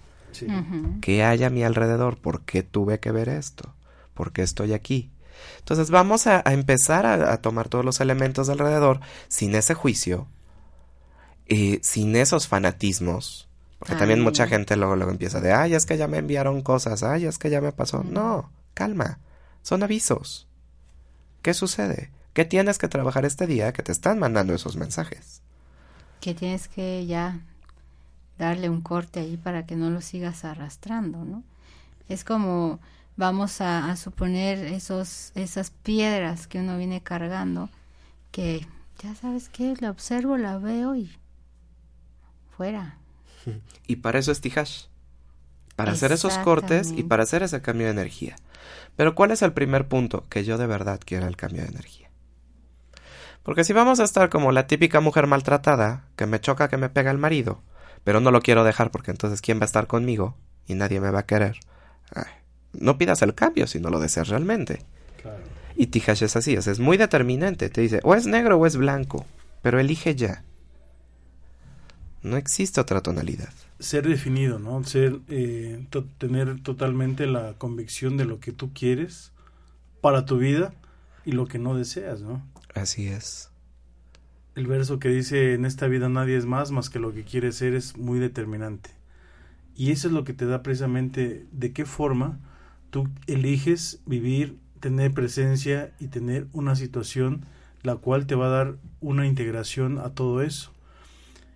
¿Qué 1.02 1.22
hay 1.22 1.44
a 1.44 1.50
mi 1.50 1.62
alrededor? 1.62 2.16
¿Por 2.16 2.40
qué 2.42 2.62
tuve 2.62 3.00
que 3.00 3.12
ver 3.12 3.28
esto? 3.28 3.74
¿Por 4.14 4.32
qué 4.32 4.42
estoy 4.42 4.72
aquí? 4.72 5.10
Entonces 5.58 5.90
vamos 5.90 6.26
a, 6.26 6.42
empezar 6.46 7.06
a, 7.06 7.36
tomar 7.38 7.68
todos 7.68 7.84
los 7.84 8.00
elementos 8.00 8.48
alrededor 8.48 9.00
sin 9.28 9.54
ese 9.54 9.74
juicio, 9.74 10.26
y 11.46 11.80
sin 11.82 12.16
esos 12.16 12.48
fanatismos, 12.48 13.48
porque 13.78 13.96
también 13.96 14.22
mucha 14.22 14.46
gente 14.46 14.76
luego, 14.76 14.96
luego 14.96 15.10
empieza 15.10 15.40
de, 15.40 15.52
ay, 15.52 15.74
es 15.74 15.86
que 15.86 15.98
ya 15.98 16.08
me 16.08 16.18
enviaron 16.18 16.62
cosas, 16.62 17.02
ay, 17.02 17.26
es 17.26 17.36
que 17.36 17.50
ya 17.50 17.60
me 17.60 17.72
pasó. 17.72 18.04
No, 18.04 18.48
calma, 18.74 19.18
son 19.62 19.82
avisos. 19.82 20.46
¿Qué 21.42 21.54
sucede? 21.54 22.10
¿Qué 22.32 22.44
tienes 22.44 22.78
que 22.78 22.88
trabajar 22.88 23.24
este 23.24 23.46
día 23.46 23.72
que 23.72 23.82
te 23.82 23.92
están 23.92 24.18
mandando 24.18 24.54
esos 24.54 24.76
mensajes? 24.76 25.42
que 26.22 26.34
tienes 26.34 26.68
que 26.68 27.04
ya 27.04 27.40
darle 28.38 28.70
un 28.70 28.80
corte 28.80 29.20
ahí 29.20 29.36
para 29.36 29.66
que 29.66 29.74
no 29.76 29.90
lo 29.90 30.00
sigas 30.00 30.44
arrastrando, 30.44 31.24
¿no? 31.24 31.42
Es 32.08 32.24
como 32.24 32.78
vamos 33.16 33.60
a, 33.60 33.94
suponer 33.96 34.64
esos 34.64 35.32
esas 35.34 35.70
piedras 35.70 36.46
que 36.46 36.60
uno 36.60 36.78
viene 36.78 37.02
cargando 37.02 37.68
que 38.30 38.66
ya 39.02 39.14
sabes 39.16 39.48
qué, 39.48 39.74
la 39.80 39.90
observo, 39.90 40.38
la 40.38 40.58
veo 40.58 40.94
y 40.94 41.10
fuera. 42.56 42.96
Y 43.88 43.96
para 43.96 44.20
eso 44.20 44.30
es 44.30 44.40
Tijash. 44.40 44.84
Para 45.74 45.92
hacer 45.92 46.12
esos 46.12 46.38
cortes 46.38 46.92
y 46.92 47.02
para 47.02 47.24
hacer 47.24 47.42
ese 47.42 47.60
cambio 47.60 47.86
de 47.86 47.92
energía. 47.92 48.36
Pero 48.96 49.14
¿cuál 49.14 49.30
es 49.30 49.42
el 49.42 49.52
primer 49.52 49.88
punto? 49.88 50.26
Que 50.28 50.44
yo 50.44 50.58
de 50.58 50.66
verdad 50.66 51.00
quiera 51.04 51.26
el 51.26 51.36
cambio 51.36 51.62
de 51.62 51.68
energía. 51.68 52.10
Porque 53.42 53.64
si 53.64 53.72
vamos 53.72 53.98
a 54.00 54.04
estar 54.04 54.28
como 54.28 54.52
la 54.52 54.66
típica 54.66 55.00
mujer 55.00 55.26
maltratada, 55.26 56.04
que 56.16 56.26
me 56.26 56.40
choca 56.40 56.68
que 56.68 56.76
me 56.76 56.88
pega 56.88 57.10
el 57.10 57.18
marido, 57.18 57.62
pero 58.04 58.20
no 58.20 58.30
lo 58.30 58.40
quiero 58.40 58.64
dejar 58.64 58.90
porque 58.90 59.10
entonces 59.10 59.40
¿quién 59.40 59.58
va 59.58 59.62
a 59.62 59.66
estar 59.66 59.86
conmigo? 59.86 60.36
Y 60.66 60.74
nadie 60.74 61.00
me 61.00 61.10
va 61.10 61.20
a 61.20 61.26
querer. 61.26 61.58
no 62.72 62.98
pidas 62.98 63.22
el 63.22 63.34
cambio 63.34 63.66
si 63.66 63.80
no 63.80 63.90
lo 63.90 63.98
deseas 63.98 64.28
realmente. 64.28 64.84
Y 65.74 65.86
Tijash 65.86 66.22
es 66.22 66.36
así, 66.36 66.54
es, 66.54 66.78
muy 66.78 66.96
determinante. 66.96 67.70
Te 67.70 67.80
dice, 67.80 68.00
o 68.04 68.14
es 68.14 68.26
negro 68.26 68.58
o 68.58 68.66
es 68.66 68.76
blanco, 68.76 69.26
pero 69.62 69.80
elige 69.80 70.14
ya. 70.14 70.44
No 72.22 72.36
existe 72.36 72.80
otra 72.80 73.00
tonalidad. 73.00 73.52
Ser 73.82 74.08
definido, 74.08 74.58
¿no? 74.58 74.82
Ser, 74.84 75.20
eh, 75.28 75.86
tener 76.18 76.62
totalmente 76.62 77.26
la 77.26 77.54
convicción 77.54 78.16
de 78.16 78.24
lo 78.24 78.40
que 78.40 78.52
tú 78.52 78.72
quieres 78.72 79.32
para 80.00 80.24
tu 80.24 80.38
vida 80.38 80.72
y 81.24 81.32
lo 81.32 81.46
que 81.46 81.58
no 81.58 81.76
deseas, 81.76 82.22
¿no? 82.22 82.42
Así 82.74 83.08
es. 83.08 83.50
El 84.54 84.66
verso 84.66 84.98
que 84.98 85.08
dice, 85.08 85.54
en 85.54 85.64
esta 85.64 85.86
vida 85.88 86.08
nadie 86.08 86.36
es 86.36 86.46
más 86.46 86.70
más 86.70 86.90
que 86.90 86.98
lo 86.98 87.12
que 87.12 87.24
quiere 87.24 87.52
ser 87.52 87.74
es 87.74 87.96
muy 87.96 88.18
determinante. 88.18 88.90
Y 89.74 89.90
eso 89.90 90.08
es 90.08 90.14
lo 90.14 90.24
que 90.24 90.34
te 90.34 90.46
da 90.46 90.62
precisamente 90.62 91.46
de 91.50 91.72
qué 91.72 91.84
forma 91.84 92.38
tú 92.90 93.08
eliges 93.26 94.00
vivir, 94.06 94.58
tener 94.80 95.12
presencia 95.12 95.92
y 95.98 96.08
tener 96.08 96.46
una 96.52 96.76
situación 96.76 97.46
la 97.82 97.96
cual 97.96 98.26
te 98.26 98.34
va 98.34 98.46
a 98.46 98.50
dar 98.50 98.76
una 99.00 99.26
integración 99.26 99.98
a 99.98 100.10
todo 100.10 100.42
eso. 100.42 100.72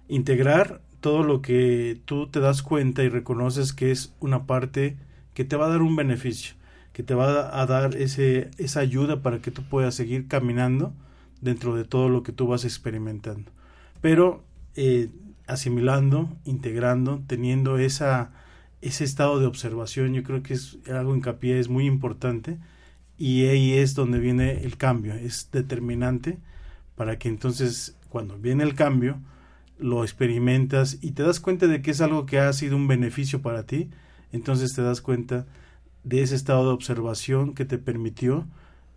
Integrar 0.09 0.81
todo 1.07 1.23
lo 1.23 1.41
que 1.41 2.01
tú 2.05 2.27
te 2.27 2.41
das 2.41 2.63
cuenta 2.63 3.05
y 3.05 3.09
reconoces 3.09 3.73
que 3.73 3.93
es 3.93 4.13
una 4.19 4.45
parte 4.45 4.97
que 5.35 5.45
te 5.45 5.55
va 5.55 5.67
a 5.67 5.69
dar 5.69 5.83
un 5.83 5.95
beneficio, 5.95 6.57
que 6.93 7.05
te 7.05 7.15
va 7.15 7.63
a 7.63 7.65
dar 7.65 7.95
ese, 7.95 8.51
esa 8.59 8.81
ayuda 8.81 9.23
para 9.23 9.41
que 9.41 9.53
tú 9.53 9.63
puedas 9.63 9.95
seguir 9.95 10.27
caminando 10.27 10.93
dentro 11.41 11.77
de 11.77 11.85
todo 11.85 12.09
lo 12.09 12.25
que 12.25 12.33
tú 12.33 12.49
vas 12.49 12.65
experimentando. 12.65 13.53
Pero 14.01 14.43
eh, 14.75 15.11
asimilando, 15.47 16.37
integrando, 16.45 17.23
teniendo 17.29 17.79
esa, 17.79 18.33
ese 18.81 19.05
estado 19.05 19.39
de 19.39 19.47
observación, 19.47 20.13
yo 20.13 20.25
creo 20.25 20.43
que 20.43 20.55
es 20.55 20.77
algo 20.93 21.15
hincapié, 21.15 21.61
es 21.61 21.69
muy 21.69 21.87
importante 21.87 22.59
y 23.17 23.45
ahí 23.45 23.75
es 23.75 23.95
donde 23.95 24.19
viene 24.19 24.65
el 24.65 24.77
cambio, 24.77 25.15
es 25.15 25.51
determinante 25.53 26.41
para 26.97 27.17
que 27.17 27.29
entonces 27.29 27.97
cuando 28.09 28.37
viene 28.39 28.65
el 28.65 28.75
cambio 28.75 29.21
lo 29.79 30.03
experimentas 30.03 30.99
y 31.01 31.13
te 31.13 31.23
das 31.23 31.41
cuenta 31.41 31.67
de 31.67 31.83
que 31.83 31.91
es 31.91 32.01
algo 32.01 32.27
que 32.27 32.39
ha 32.39 32.53
sido 32.53 32.77
un 32.77 32.89
beneficio 32.89 33.43
para 33.43 33.65
ti, 33.65 33.91
entonces 34.33 34.75
te 34.75 34.83
das 34.83 35.01
cuenta 35.01 35.47
de 36.05 36.23
ese 36.23 36.35
estado 36.35 36.67
de 36.67 36.73
observación 36.73 37.55
que 37.55 37.65
te 37.65 37.79
permitió 37.79 38.47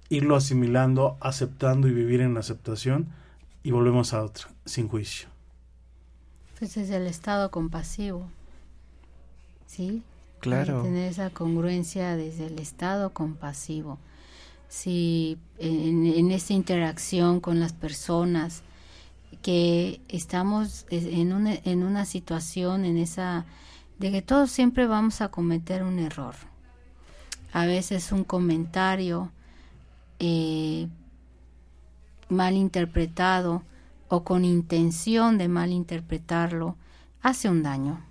irlo 0.09 0.35
asimilando, 0.35 1.17
aceptando 1.21 1.87
y 1.87 1.93
vivir 1.93 2.21
en 2.21 2.33
la 2.33 2.39
aceptación 2.39 3.09
y 3.63 3.71
volvemos 3.71 4.13
a 4.13 4.23
otra, 4.23 4.49
sin 4.65 4.87
juicio. 4.87 5.29
Pues 6.57 6.77
es 6.77 6.89
el 6.89 7.07
estado 7.07 7.51
compasivo, 7.51 8.27
¿sí? 9.65 10.03
Claro. 10.39 10.83
tener 10.83 11.11
esa 11.11 11.29
congruencia 11.31 12.15
desde 12.15 12.47
el 12.47 12.59
estado 12.59 13.11
compasivo. 13.11 13.99
Si 14.69 15.37
en, 15.57 16.05
en 16.05 16.31
esta 16.31 16.53
interacción 16.53 17.41
con 17.41 17.59
las 17.59 17.73
personas 17.73 18.63
que 19.41 20.01
estamos 20.09 20.85
en 20.89 21.33
una, 21.33 21.55
en 21.63 21.83
una 21.83 22.05
situación, 22.05 22.85
en 22.85 22.97
esa, 22.97 23.45
de 23.97 24.11
que 24.11 24.21
todos 24.21 24.51
siempre 24.51 24.87
vamos 24.87 25.21
a 25.21 25.29
cometer 25.29 25.83
un 25.83 25.99
error. 25.99 26.35
A 27.51 27.65
veces 27.65 28.11
un 28.11 28.23
comentario 28.23 29.31
eh, 30.19 30.87
mal 32.27 32.55
interpretado 32.55 33.63
o 34.07 34.23
con 34.23 34.45
intención 34.45 35.37
de 35.37 35.47
mal 35.47 35.71
interpretarlo 35.71 36.75
hace 37.21 37.49
un 37.49 37.63
daño. 37.63 38.03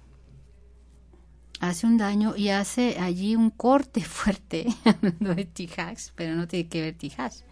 Hace 1.61 1.87
un 1.87 1.99
daño 1.99 2.37
y 2.37 2.51
hace 2.51 2.99
allí 3.01 3.37
un 3.37 3.51
corte 3.51 4.01
fuerte, 4.05 4.67
de 5.21 5.45
Tijax, 5.45 6.13
pero 6.15 6.35
no 6.35 6.47
tiene 6.47 6.69
que 6.69 6.81
ver 6.81 6.95
Tijax. 6.95 7.45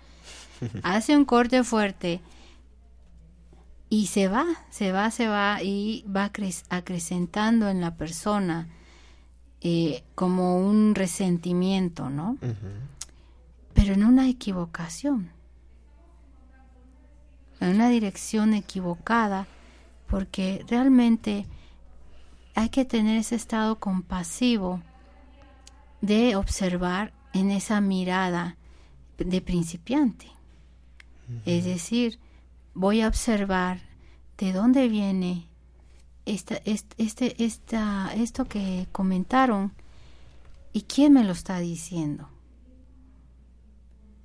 Hace 0.82 1.16
un 1.16 1.24
corte 1.24 1.64
fuerte 1.64 2.20
y 3.88 4.06
se 4.06 4.28
va, 4.28 4.46
se 4.70 4.92
va, 4.92 5.10
se 5.10 5.28
va 5.28 5.62
y 5.62 6.04
va 6.04 6.30
acrecentando 6.70 7.68
en 7.68 7.80
la 7.80 7.96
persona 7.96 8.68
eh, 9.60 10.02
como 10.14 10.58
un 10.58 10.94
resentimiento, 10.94 12.10
¿no? 12.10 12.36
Pero 13.74 13.94
en 13.94 14.04
una 14.04 14.28
equivocación, 14.28 15.30
en 17.60 17.74
una 17.74 17.88
dirección 17.88 18.54
equivocada, 18.54 19.46
porque 20.08 20.64
realmente 20.68 21.46
hay 22.54 22.68
que 22.70 22.84
tener 22.84 23.18
ese 23.18 23.34
estado 23.34 23.78
compasivo 23.78 24.80
de 26.00 26.36
observar 26.36 27.12
en 27.32 27.50
esa 27.50 27.80
mirada 27.80 28.56
de 29.18 29.40
principiante. 29.40 30.26
Es 31.44 31.64
decir, 31.64 32.18
voy 32.76 33.00
a 33.00 33.08
observar 33.08 33.80
de 34.36 34.52
dónde 34.52 34.88
viene 34.88 35.46
esta, 36.26 36.60
este, 36.64 37.42
esta, 37.42 38.12
esto 38.14 38.44
que 38.44 38.86
comentaron 38.92 39.72
y 40.72 40.82
quién 40.82 41.14
me 41.14 41.24
lo 41.24 41.32
está 41.32 41.58
diciendo. 41.58 42.28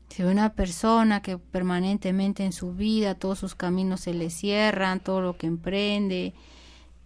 Si 0.10 0.24
una 0.24 0.52
persona 0.54 1.22
que 1.22 1.38
permanentemente 1.38 2.44
en 2.44 2.52
su 2.52 2.74
vida 2.74 3.16
todos 3.16 3.40
sus 3.40 3.56
caminos 3.56 4.02
se 4.02 4.14
le 4.14 4.30
cierran, 4.30 5.00
todo 5.00 5.22
lo 5.22 5.38
que 5.38 5.48
emprende, 5.48 6.34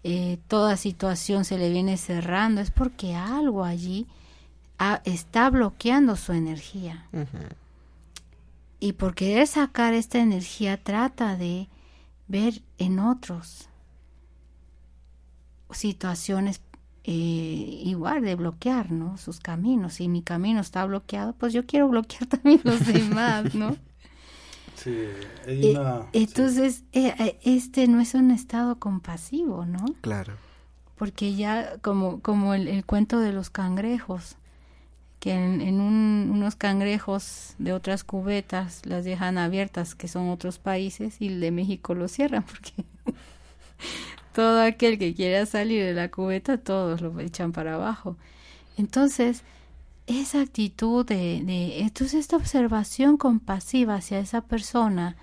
eh, 0.03 0.39
toda 0.47 0.77
situación 0.77 1.45
se 1.45 1.59
le 1.59 1.69
viene 1.69 1.97
cerrando, 1.97 2.61
es 2.61 2.71
porque 2.71 3.13
algo 3.13 3.63
allí 3.63 4.07
está 5.03 5.51
bloqueando 5.51 6.15
su 6.15 6.33
energía 6.33 7.05
y 8.85 8.93
por 8.93 9.15
querer 9.15 9.47
sacar 9.47 9.95
esta 9.95 10.19
energía 10.19 10.77
trata 10.77 11.37
de 11.37 11.69
ver 12.27 12.61
en 12.77 12.99
otros 12.99 13.67
situaciones 15.71 16.61
eh, 17.03 17.11
igual 17.83 18.21
de 18.21 18.35
bloquear, 18.35 18.91
¿no? 18.91 19.17
Sus 19.17 19.39
caminos. 19.39 19.95
Si 19.95 20.07
mi 20.07 20.21
camino 20.21 20.59
está 20.59 20.85
bloqueado, 20.85 21.33
pues 21.33 21.51
yo 21.51 21.65
quiero 21.65 21.87
bloquear 21.87 22.27
también 22.29 22.61
los 22.63 22.85
demás, 22.85 23.55
¿no? 23.55 23.75
Sí, 24.75 24.95
hay 25.47 25.65
eh, 25.65 25.79
una, 25.79 26.05
entonces, 26.13 26.83
eh, 26.91 27.39
este 27.43 27.87
no 27.87 27.99
es 27.99 28.13
un 28.13 28.29
estado 28.29 28.77
compasivo, 28.77 29.65
¿no? 29.65 29.83
Claro. 30.01 30.33
Porque 30.95 31.33
ya, 31.33 31.79
como, 31.81 32.21
como 32.21 32.53
el 32.53 32.85
cuento 32.85 33.19
de 33.19 33.33
los 33.33 33.49
cangrejos, 33.49 34.37
que 35.25 35.33
en, 35.33 35.81
unos 35.81 36.55
cangrejos 36.55 37.55
de 37.57 37.73
otras 37.73 38.03
cubetas 38.03 38.85
las 38.85 39.05
dejan 39.05 39.39
abiertas, 39.39 39.95
que 39.95 40.07
son 40.07 40.29
otros 40.29 40.59
países, 40.59 41.19
y 41.19 41.29
el 41.29 41.39
de 41.39 41.49
México 41.49 41.95
lo 41.95 42.07
cierran, 42.07 42.43
porque 42.45 42.85
todo 44.35 44.61
aquel 44.61 44.99
que 44.99 45.15
quiera 45.15 45.47
salir 45.47 45.83
de 45.83 45.95
la 45.95 46.11
cubeta, 46.11 46.59
todos 46.59 47.01
lo 47.01 47.19
echan 47.19 47.53
para 47.53 47.73
abajo. 47.73 48.17
Entonces, 48.77 49.41
esa 50.05 50.41
actitud 50.41 51.03
de, 51.03 51.41
de 51.43 51.79
entonces 51.79 52.19
esta 52.19 52.37
observación 52.37 53.17
compasiva 53.17 53.95
hacia 53.95 54.19
esa 54.19 54.41
persona, 54.41 55.15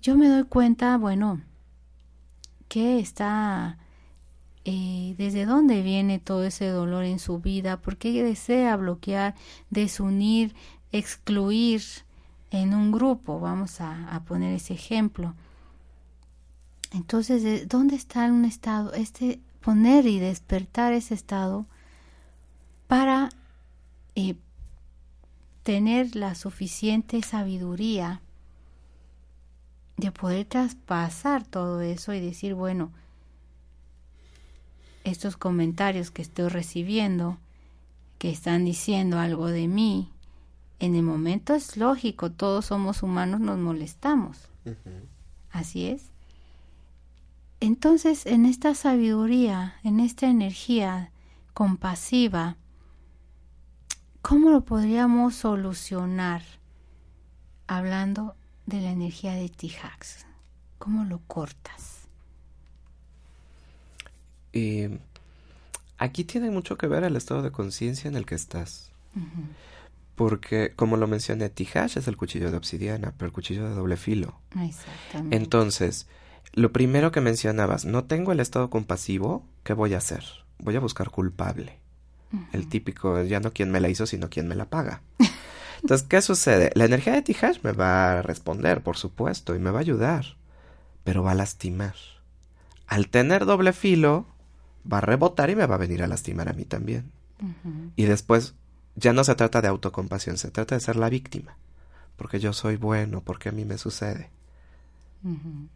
yo 0.00 0.16
me 0.16 0.26
doy 0.26 0.44
cuenta, 0.44 0.96
bueno, 0.96 1.42
que 2.68 2.98
está 2.98 3.76
eh, 4.64 5.14
desde 5.16 5.46
dónde 5.46 5.82
viene 5.82 6.18
todo 6.18 6.44
ese 6.44 6.68
dolor 6.68 7.04
en 7.04 7.18
su 7.18 7.38
vida, 7.38 7.80
por 7.80 7.96
qué 7.96 8.22
desea 8.22 8.76
bloquear, 8.76 9.34
desunir, 9.70 10.54
excluir 10.92 11.82
en 12.50 12.74
un 12.74 12.92
grupo, 12.92 13.40
vamos 13.40 13.80
a, 13.80 14.22
poner 14.26 14.54
ese 14.54 14.74
ejemplo. 14.74 15.34
Entonces, 16.92 17.68
¿dónde 17.68 17.96
está 17.96 18.26
un 18.26 18.44
estado? 18.44 18.92
Este 18.92 19.40
poner 19.60 20.06
y 20.06 20.18
despertar 20.18 20.92
ese 20.92 21.14
estado 21.14 21.66
para 22.86 23.28
eh, 24.14 24.34
tener 25.62 26.16
la 26.16 26.34
suficiente 26.34 27.22
sabiduría 27.22 28.20
de 29.96 30.10
poder 30.10 30.46
traspasar 30.46 31.46
todo 31.46 31.80
eso 31.82 32.12
y 32.14 32.20
decir, 32.20 32.54
bueno, 32.54 32.90
estos 35.04 35.36
comentarios 35.36 36.10
que 36.10 36.22
estoy 36.22 36.48
recibiendo, 36.48 37.38
que 38.18 38.30
están 38.30 38.64
diciendo 38.64 39.18
algo 39.18 39.48
de 39.48 39.68
mí, 39.68 40.10
en 40.78 40.94
el 40.94 41.02
momento 41.02 41.54
es 41.54 41.76
lógico, 41.76 42.30
todos 42.30 42.66
somos 42.66 43.02
humanos, 43.02 43.40
nos 43.40 43.58
molestamos. 43.58 44.48
Así 45.50 45.86
es. 45.86 46.10
Entonces, 47.60 48.24
en 48.24 48.46
esta 48.46 48.74
sabiduría, 48.74 49.74
en 49.84 50.00
esta 50.00 50.26
energía 50.28 51.10
compasiva, 51.52 52.56
¿cómo 54.22 54.48
lo 54.48 54.62
podríamos 54.62 55.34
solucionar? 55.34 56.42
Hablando 57.66 58.34
de 58.64 58.80
la 58.80 58.90
energía 58.90 59.34
de 59.34 59.50
Tijax. 59.50 60.24
¿Cómo 60.78 61.04
lo 61.04 61.20
cortas? 61.26 61.99
Y 64.52 64.88
aquí 65.98 66.24
tiene 66.24 66.50
mucho 66.50 66.76
que 66.76 66.86
ver 66.86 67.04
el 67.04 67.16
estado 67.16 67.42
de 67.42 67.52
conciencia 67.52 68.08
en 68.08 68.16
el 68.16 68.26
que 68.26 68.34
estás. 68.34 68.90
Porque, 70.14 70.72
como 70.76 70.96
lo 70.96 71.06
mencioné, 71.06 71.48
Tijash 71.48 71.96
es 71.96 72.08
el 72.08 72.16
cuchillo 72.16 72.50
de 72.50 72.56
obsidiana, 72.56 73.14
pero 73.16 73.26
el 73.26 73.32
cuchillo 73.32 73.68
de 73.68 73.74
doble 73.74 73.96
filo. 73.96 74.38
Exactamente. 74.60 75.36
Entonces, 75.36 76.06
lo 76.52 76.72
primero 76.72 77.12
que 77.12 77.20
mencionabas, 77.20 77.84
no 77.84 78.04
tengo 78.04 78.32
el 78.32 78.40
estado 78.40 78.70
compasivo, 78.70 79.46
¿qué 79.62 79.72
voy 79.72 79.94
a 79.94 79.98
hacer? 79.98 80.24
Voy 80.58 80.76
a 80.76 80.80
buscar 80.80 81.10
culpable. 81.10 81.78
El 82.52 82.68
típico, 82.68 83.22
ya 83.22 83.40
no 83.40 83.52
quien 83.52 83.72
me 83.72 83.80
la 83.80 83.88
hizo, 83.88 84.06
sino 84.06 84.30
quien 84.30 84.46
me 84.46 84.54
la 84.54 84.66
paga. 84.66 85.02
Entonces, 85.82 86.06
¿qué 86.06 86.20
sucede? 86.22 86.70
La 86.74 86.84
energía 86.84 87.14
de 87.14 87.22
Tijash 87.22 87.58
me 87.62 87.72
va 87.72 88.18
a 88.18 88.22
responder, 88.22 88.82
por 88.82 88.96
supuesto, 88.96 89.54
y 89.54 89.58
me 89.58 89.70
va 89.70 89.78
a 89.78 89.80
ayudar, 89.80 90.36
pero 91.02 91.22
va 91.22 91.32
a 91.32 91.34
lastimar. 91.34 91.94
Al 92.86 93.08
tener 93.08 93.46
doble 93.46 93.72
filo, 93.72 94.26
va 94.90 94.98
a 94.98 95.02
rebotar 95.02 95.50
y 95.50 95.56
me 95.56 95.66
va 95.66 95.74
a 95.74 95.78
venir 95.78 96.02
a 96.02 96.06
lastimar 96.06 96.48
a 96.48 96.52
mí 96.52 96.64
también. 96.64 97.10
Y 97.96 98.04
después 98.04 98.54
ya 98.96 99.12
no 99.12 99.24
se 99.24 99.34
trata 99.34 99.62
de 99.62 99.68
autocompasión, 99.68 100.36
se 100.36 100.50
trata 100.50 100.74
de 100.74 100.80
ser 100.80 100.96
la 100.96 101.08
víctima. 101.08 101.56
Porque 102.16 102.38
yo 102.38 102.52
soy 102.52 102.76
bueno, 102.76 103.22
porque 103.22 103.48
a 103.48 103.52
mí 103.52 103.64
me 103.64 103.78
sucede. 103.78 104.30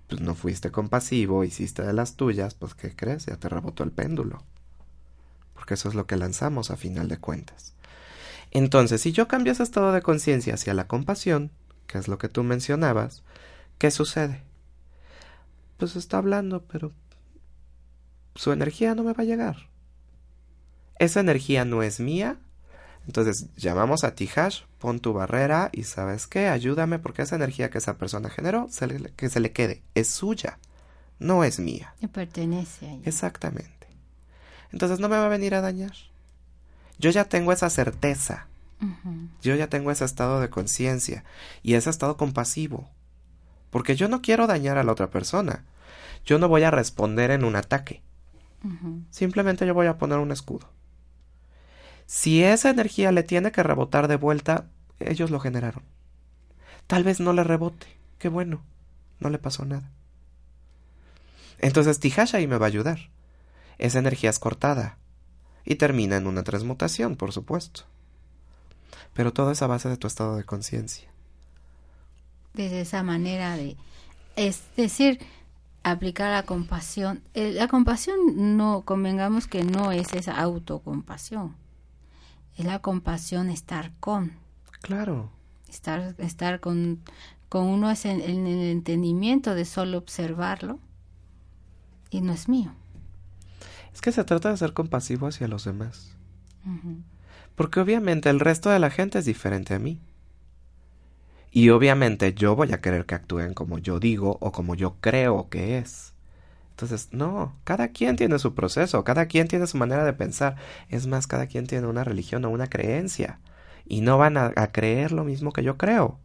Pues 0.08 0.20
no 0.20 0.34
fuiste 0.34 0.70
compasivo, 0.70 1.44
hiciste 1.44 1.82
de 1.82 1.92
las 1.92 2.16
tuyas, 2.16 2.54
pues 2.54 2.74
¿qué 2.74 2.94
crees? 2.94 3.26
Ya 3.26 3.36
te 3.36 3.48
rebotó 3.48 3.82
el 3.84 3.92
péndulo. 3.92 4.42
Porque 5.54 5.74
eso 5.74 5.88
es 5.88 5.94
lo 5.94 6.06
que 6.06 6.16
lanzamos 6.16 6.70
a 6.70 6.76
final 6.76 7.08
de 7.08 7.18
cuentas. 7.18 7.74
Entonces, 8.50 9.00
si 9.00 9.12
yo 9.12 9.26
cambio 9.28 9.52
ese 9.52 9.62
estado 9.62 9.92
de 9.92 10.02
conciencia 10.02 10.54
hacia 10.54 10.74
la 10.74 10.86
compasión, 10.86 11.50
que 11.86 11.98
es 11.98 12.08
lo 12.08 12.18
que 12.18 12.28
tú 12.28 12.42
mencionabas, 12.42 13.22
¿qué 13.78 13.90
sucede? 13.90 14.42
Pues 15.76 15.96
está 15.96 16.18
hablando, 16.18 16.62
pero 16.62 16.92
su 18.34 18.52
energía 18.52 18.94
no 18.94 19.04
me 19.04 19.12
va 19.12 19.22
a 19.22 19.26
llegar. 19.26 19.68
Esa 20.98 21.20
energía 21.20 21.64
no 21.64 21.82
es 21.82 22.00
mía. 22.00 22.38
Entonces 23.06 23.48
llamamos 23.56 24.02
a 24.04 24.14
Tijash, 24.14 24.62
pon 24.78 24.98
tu 24.98 25.12
barrera 25.12 25.68
y 25.72 25.82
sabes 25.82 26.26
qué, 26.26 26.48
ayúdame 26.48 26.98
porque 26.98 27.22
esa 27.22 27.36
energía 27.36 27.68
que 27.68 27.78
esa 27.78 27.98
persona 27.98 28.30
generó, 28.30 28.68
que 29.16 29.28
se 29.28 29.40
le 29.40 29.52
quede, 29.52 29.82
es 29.94 30.08
suya, 30.08 30.58
no 31.18 31.44
es 31.44 31.58
mía. 31.58 31.94
Le 32.00 32.08
pertenece 32.08 32.86
a 32.86 32.92
ella. 32.92 33.02
Exactamente. 33.04 33.88
Entonces 34.72 35.00
no 35.00 35.08
me 35.08 35.16
va 35.16 35.26
a 35.26 35.28
venir 35.28 35.54
a 35.54 35.60
dañar. 35.60 35.92
Yo 36.98 37.10
ya 37.10 37.24
tengo 37.24 37.52
esa 37.52 37.70
certeza. 37.70 38.46
Yo 39.40 39.54
ya 39.54 39.68
tengo 39.68 39.90
ese 39.90 40.04
estado 40.04 40.40
de 40.40 40.50
conciencia 40.50 41.24
y 41.62 41.74
ese 41.74 41.88
estado 41.88 42.16
compasivo. 42.16 42.90
Porque 43.70 43.96
yo 43.96 44.08
no 44.08 44.20
quiero 44.20 44.46
dañar 44.46 44.76
a 44.76 44.84
la 44.84 44.92
otra 44.92 45.10
persona. 45.10 45.64
Yo 46.26 46.38
no 46.38 46.48
voy 46.48 46.62
a 46.64 46.70
responder 46.70 47.30
en 47.30 47.44
un 47.44 47.56
ataque. 47.56 48.02
Simplemente 49.10 49.66
yo 49.66 49.74
voy 49.74 49.86
a 49.86 49.98
poner 49.98 50.18
un 50.18 50.32
escudo. 50.32 50.68
Si 52.06 52.42
esa 52.42 52.70
energía 52.70 53.12
le 53.12 53.22
tiene 53.22 53.52
que 53.52 53.62
rebotar 53.62 54.08
de 54.08 54.16
vuelta, 54.16 54.66
ellos 54.98 55.30
lo 55.30 55.40
generaron. 55.40 55.82
Tal 56.86 57.04
vez 57.04 57.20
no 57.20 57.32
le 57.32 57.44
rebote. 57.44 57.86
Qué 58.18 58.28
bueno. 58.28 58.62
No 59.20 59.30
le 59.30 59.38
pasó 59.38 59.64
nada. 59.64 59.90
Entonces 61.58 61.98
Tihasha 61.98 62.38
ahí 62.38 62.46
me 62.46 62.58
va 62.58 62.66
a 62.66 62.68
ayudar. 62.68 63.10
Esa 63.78 63.98
energía 63.98 64.30
es 64.30 64.38
cortada 64.38 64.98
y 65.64 65.76
termina 65.76 66.16
en 66.16 66.26
una 66.26 66.42
transmutación, 66.42 67.16
por 67.16 67.32
supuesto. 67.32 67.84
Pero 69.14 69.32
todo 69.32 69.50
es 69.50 69.62
a 69.62 69.66
base 69.66 69.88
de 69.88 69.96
tu 69.96 70.06
estado 70.06 70.36
de 70.36 70.44
conciencia. 70.44 71.08
Desde 72.52 72.82
esa 72.82 73.02
manera 73.02 73.56
de, 73.56 73.76
es 74.36 74.62
decir, 74.76 75.20
aplicar 75.84 76.30
la 76.32 76.42
compasión. 76.42 77.22
la 77.34 77.68
compasión 77.68 78.56
no, 78.56 78.82
convengamos 78.84 79.46
que 79.46 79.62
no 79.62 79.92
es 79.92 80.12
esa 80.14 80.40
autocompasión. 80.40 81.54
Es 82.56 82.64
la 82.64 82.80
compasión 82.80 83.50
estar 83.50 83.92
con. 84.00 84.32
Claro. 84.80 85.30
Estar, 85.68 86.14
estar 86.18 86.60
con, 86.60 87.00
con 87.48 87.66
uno 87.66 87.90
es 87.90 88.04
en, 88.04 88.20
el 88.20 88.46
entendimiento 88.46 89.54
de 89.54 89.64
solo 89.64 89.98
observarlo 89.98 90.80
y 92.10 92.20
no 92.20 92.32
es 92.32 92.48
mío. 92.48 92.72
Es 93.92 94.00
que 94.00 94.12
se 94.12 94.24
trata 94.24 94.50
de 94.50 94.56
ser 94.56 94.72
compasivo 94.72 95.26
hacia 95.26 95.48
los 95.48 95.64
demás. 95.64 96.16
Porque 97.54 97.80
obviamente 97.80 98.30
el 98.30 98.40
resto 98.40 98.70
de 98.70 98.78
la 98.78 98.90
gente 98.90 99.18
es 99.18 99.24
diferente 99.24 99.74
a 99.74 99.78
mí. 99.78 100.00
Y 101.56 101.70
obviamente 101.70 102.34
yo 102.34 102.56
voy 102.56 102.72
a 102.72 102.80
querer 102.80 103.06
que 103.06 103.14
actúen 103.14 103.54
como 103.54 103.78
yo 103.78 104.00
digo 104.00 104.38
o 104.40 104.50
como 104.50 104.74
yo 104.74 104.96
creo 105.00 105.48
que 105.50 105.78
es. 105.78 106.12
Entonces, 106.70 107.10
no, 107.12 107.54
cada 107.62 107.88
quien 107.92 108.16
tiene 108.16 108.40
su 108.40 108.56
proceso, 108.56 109.04
cada 109.04 109.26
quien 109.26 109.46
tiene 109.46 109.68
su 109.68 109.76
manera 109.76 110.04
de 110.04 110.12
pensar. 110.14 110.56
Es 110.88 111.06
más, 111.06 111.28
cada 111.28 111.46
quien 111.46 111.68
tiene 111.68 111.86
una 111.86 112.02
religión 112.02 112.44
o 112.44 112.50
una 112.50 112.66
creencia. 112.66 113.38
Y 113.86 114.00
no 114.00 114.18
van 114.18 114.36
a, 114.36 114.52
creer 114.72 115.12
lo 115.12 115.22
mismo 115.22 115.52
que 115.52 115.62
yo 115.62 115.78
creo. 115.78 116.18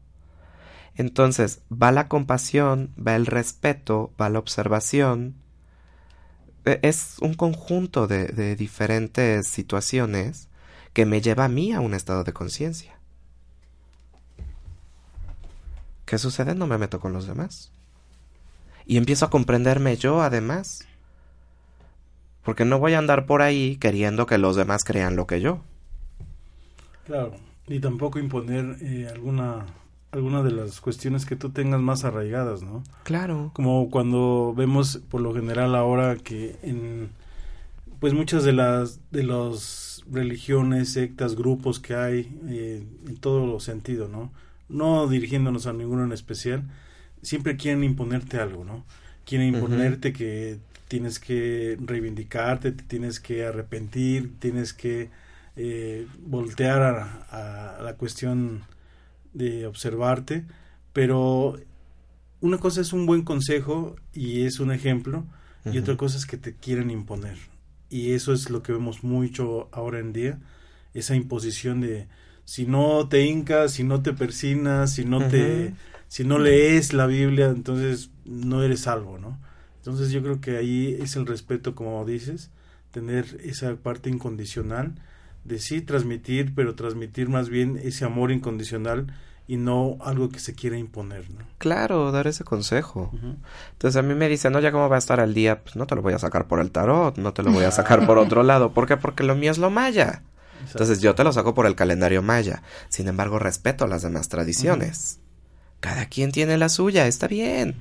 Entonces, 0.95 1.61
va 1.71 1.91
la 1.91 2.07
compasión, 2.07 2.91
va 2.97 3.15
el 3.15 3.27
respeto, 3.27 4.11
va 4.19 4.29
la 4.29 4.39
observación. 4.39 5.35
E, 6.65 6.79
es 6.81 7.17
un 7.21 7.35
conjunto 7.35 8.07
de, 8.07 8.25
de 8.29 8.55
diferentes 8.55 9.47
situaciones 9.47 10.49
que 10.93 11.05
me 11.05 11.21
lleva 11.21 11.45
a 11.45 11.49
mí 11.49 11.71
a 11.71 11.81
un 11.81 11.93
estado 11.93 12.23
de 12.23 12.33
conciencia. 12.33 12.98
¿Qué 16.09 16.17
sucede? 16.17 16.55
No 16.55 16.65
me 16.65 16.79
meto 16.79 16.99
con 16.99 17.13
los 17.13 17.27
demás. 17.27 17.71
Y 18.87 18.97
empiezo 18.97 19.25
a 19.25 19.29
comprenderme 19.29 19.95
yo, 19.95 20.23
además. 20.23 20.87
Porque 22.43 22.65
no 22.65 22.79
voy 22.79 22.95
a 22.95 22.97
andar 22.97 23.27
por 23.27 23.43
ahí 23.43 23.75
queriendo 23.75 24.25
que 24.25 24.39
los 24.39 24.55
demás 24.55 24.83
crean 24.83 25.15
lo 25.15 25.27
que 25.27 25.39
yo. 25.39 25.59
Claro, 27.05 27.35
y 27.67 27.79
tampoco 27.79 28.17
imponer 28.17 28.77
eh, 28.81 29.07
alguna 29.07 29.67
alguna 30.09 30.41
de 30.41 30.49
las 30.49 30.81
cuestiones 30.81 31.27
que 31.27 31.35
tú 31.35 31.51
tengas 31.51 31.79
más 31.79 32.03
arraigadas, 32.03 32.63
¿no? 32.63 32.83
Claro. 33.03 33.51
Como 33.53 33.91
cuando 33.91 34.55
vemos 34.57 34.97
por 35.11 35.21
lo 35.21 35.35
general 35.35 35.75
ahora 35.75 36.15
que 36.15 36.55
en 36.63 37.11
pues 37.99 38.15
muchas 38.15 38.43
de 38.43 38.53
las 38.53 38.99
de 39.11 39.25
las 39.25 40.03
religiones, 40.11 40.93
sectas, 40.93 41.35
grupos 41.35 41.79
que 41.79 41.93
hay 41.93 42.35
eh, 42.47 42.83
en 43.05 43.17
todo 43.17 43.45
los 43.45 43.63
sentidos, 43.63 44.09
¿no? 44.09 44.31
No 44.69 45.07
dirigiéndonos 45.07 45.67
a 45.67 45.73
ninguno 45.73 46.03
en 46.03 46.11
especial, 46.11 46.63
siempre 47.21 47.57
quieren 47.57 47.83
imponerte 47.83 48.39
algo, 48.39 48.63
¿no? 48.63 48.85
Quieren 49.25 49.55
imponerte 49.55 50.13
que 50.13 50.59
tienes 50.87 51.19
que 51.19 51.77
reivindicarte, 51.79 52.71
te 52.71 52.83
tienes 52.83 53.19
que 53.19 53.45
arrepentir, 53.45 54.33
tienes 54.39 54.73
que 54.73 55.09
eh, 55.55 56.07
voltear 56.25 56.81
a, 57.29 57.79
la 57.81 57.95
cuestión 57.95 58.63
de 59.33 59.67
observarte, 59.67 60.45
pero 60.93 61.59
una 62.41 62.57
cosa 62.57 62.81
es 62.81 62.93
un 62.93 63.05
buen 63.05 63.23
consejo 63.23 63.95
y 64.13 64.45
es 64.45 64.59
un 64.59 64.71
ejemplo, 64.71 65.25
y 65.71 65.77
otra 65.77 65.97
cosa 65.97 66.17
es 66.17 66.25
que 66.25 66.37
te 66.37 66.55
quieren 66.55 66.89
imponer. 66.89 67.37
Y 67.89 68.13
eso 68.13 68.33
es 68.33 68.49
lo 68.49 68.63
que 68.63 68.71
vemos 68.71 69.03
mucho 69.03 69.69
ahora 69.71 69.99
en 69.99 70.13
día, 70.13 70.39
esa 70.93 71.15
imposición 71.15 71.81
de 71.81 72.07
si 72.49 72.65
no 72.65 73.07
te 73.07 73.23
hincas, 73.27 73.73
si 73.73 73.83
no 73.83 74.01
te 74.01 74.11
persinas, 74.11 74.91
si 74.91 75.05
no 75.05 75.19
te 75.27 75.75
si 76.07 76.23
no 76.23 76.39
lees 76.39 76.93
la 76.93 77.05
Biblia, 77.05 77.45
entonces 77.45 78.09
no 78.25 78.63
eres 78.63 78.81
salvo, 78.81 79.19
¿no? 79.19 79.37
Entonces 79.77 80.09
yo 80.09 80.23
creo 80.23 80.41
que 80.41 80.57
ahí 80.57 80.97
es 80.99 81.15
el 81.15 81.27
respeto, 81.27 81.75
como 81.75 82.03
dices, 82.05 82.49
tener 82.89 83.39
esa 83.43 83.75
parte 83.75 84.09
incondicional 84.09 84.95
de 85.43 85.59
sí 85.59 85.81
transmitir, 85.81 86.55
pero 86.55 86.73
transmitir 86.73 87.29
más 87.29 87.49
bien 87.49 87.79
ese 87.83 88.05
amor 88.05 88.31
incondicional 88.31 89.13
y 89.45 89.57
no 89.57 89.99
algo 90.01 90.29
que 90.29 90.39
se 90.39 90.55
quiera 90.55 90.75
imponer, 90.75 91.29
¿no? 91.29 91.45
Claro, 91.59 92.11
dar 92.11 92.25
ese 92.25 92.43
consejo. 92.43 93.11
Entonces 93.73 93.95
a 93.95 94.01
mí 94.01 94.15
me 94.15 94.27
dicen, 94.27 94.53
no, 94.53 94.59
ya 94.59 94.71
cómo 94.71 94.89
va 94.89 94.95
a 94.95 94.99
estar 94.99 95.19
el 95.19 95.35
día, 95.35 95.61
pues 95.61 95.75
no 95.75 95.85
te 95.85 95.93
lo 95.93 96.01
voy 96.01 96.13
a 96.13 96.19
sacar 96.19 96.47
por 96.47 96.61
el 96.61 96.71
tarot, 96.71 97.15
no 97.19 97.31
te 97.31 97.43
lo 97.43 97.51
voy 97.51 97.65
a 97.65 97.71
sacar 97.71 98.07
por 98.07 98.17
otro 98.17 98.41
lado. 98.41 98.73
¿Por 98.73 98.87
qué? 98.87 98.97
Porque 98.97 99.23
lo 99.23 99.35
mío 99.35 99.51
es 99.51 99.59
lo 99.59 99.69
maya. 99.69 100.23
Entonces 100.71 101.01
yo 101.01 101.15
te 101.15 101.23
lo 101.23 101.33
saco 101.33 101.53
por 101.53 101.65
el 101.65 101.75
calendario 101.75 102.21
maya. 102.21 102.63
Sin 102.89 103.07
embargo, 103.07 103.39
respeto 103.39 103.87
las 103.87 104.01
demás 104.01 104.29
tradiciones. 104.29 105.19
Cada 105.79 106.05
quien 106.07 106.31
tiene 106.31 106.57
la 106.57 106.69
suya, 106.69 107.07
está 107.07 107.27
bien. 107.27 107.75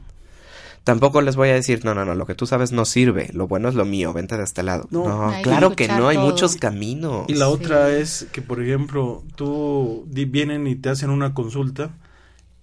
Tampoco 0.85 1.21
les 1.21 1.37
voy 1.37 1.51
a 1.51 1.55
decir, 1.55 1.85
no, 1.85 1.95
no, 1.95 2.05
no, 2.05 2.15
lo 2.15 2.25
que 2.25 2.35
tú 2.35 2.47
sabes 2.47 2.73
no 2.73 2.87
sirve, 2.87 3.29
lo 3.35 3.47
bueno 3.47 3.69
es 3.69 3.75
lo 3.75 3.85
mío, 3.85 4.15
vente 4.15 4.39
de 4.39 4.45
este 4.45 4.63
lado. 4.63 4.89
No, 4.91 5.33
claro 5.43 5.77
que 5.77 5.87
no, 5.87 6.09
hay 6.09 6.17
muchos 6.17 6.57
caminos. 6.57 7.27
Y 7.29 7.35
la 7.35 7.49
otra 7.49 7.91
es 7.91 8.27
que, 8.33 8.41
por 8.41 8.63
ejemplo, 8.63 9.23
tú 9.35 10.07
vienen 10.11 10.67
y 10.67 10.77
te 10.77 10.89
hacen 10.89 11.11
una 11.11 11.35
consulta 11.35 11.91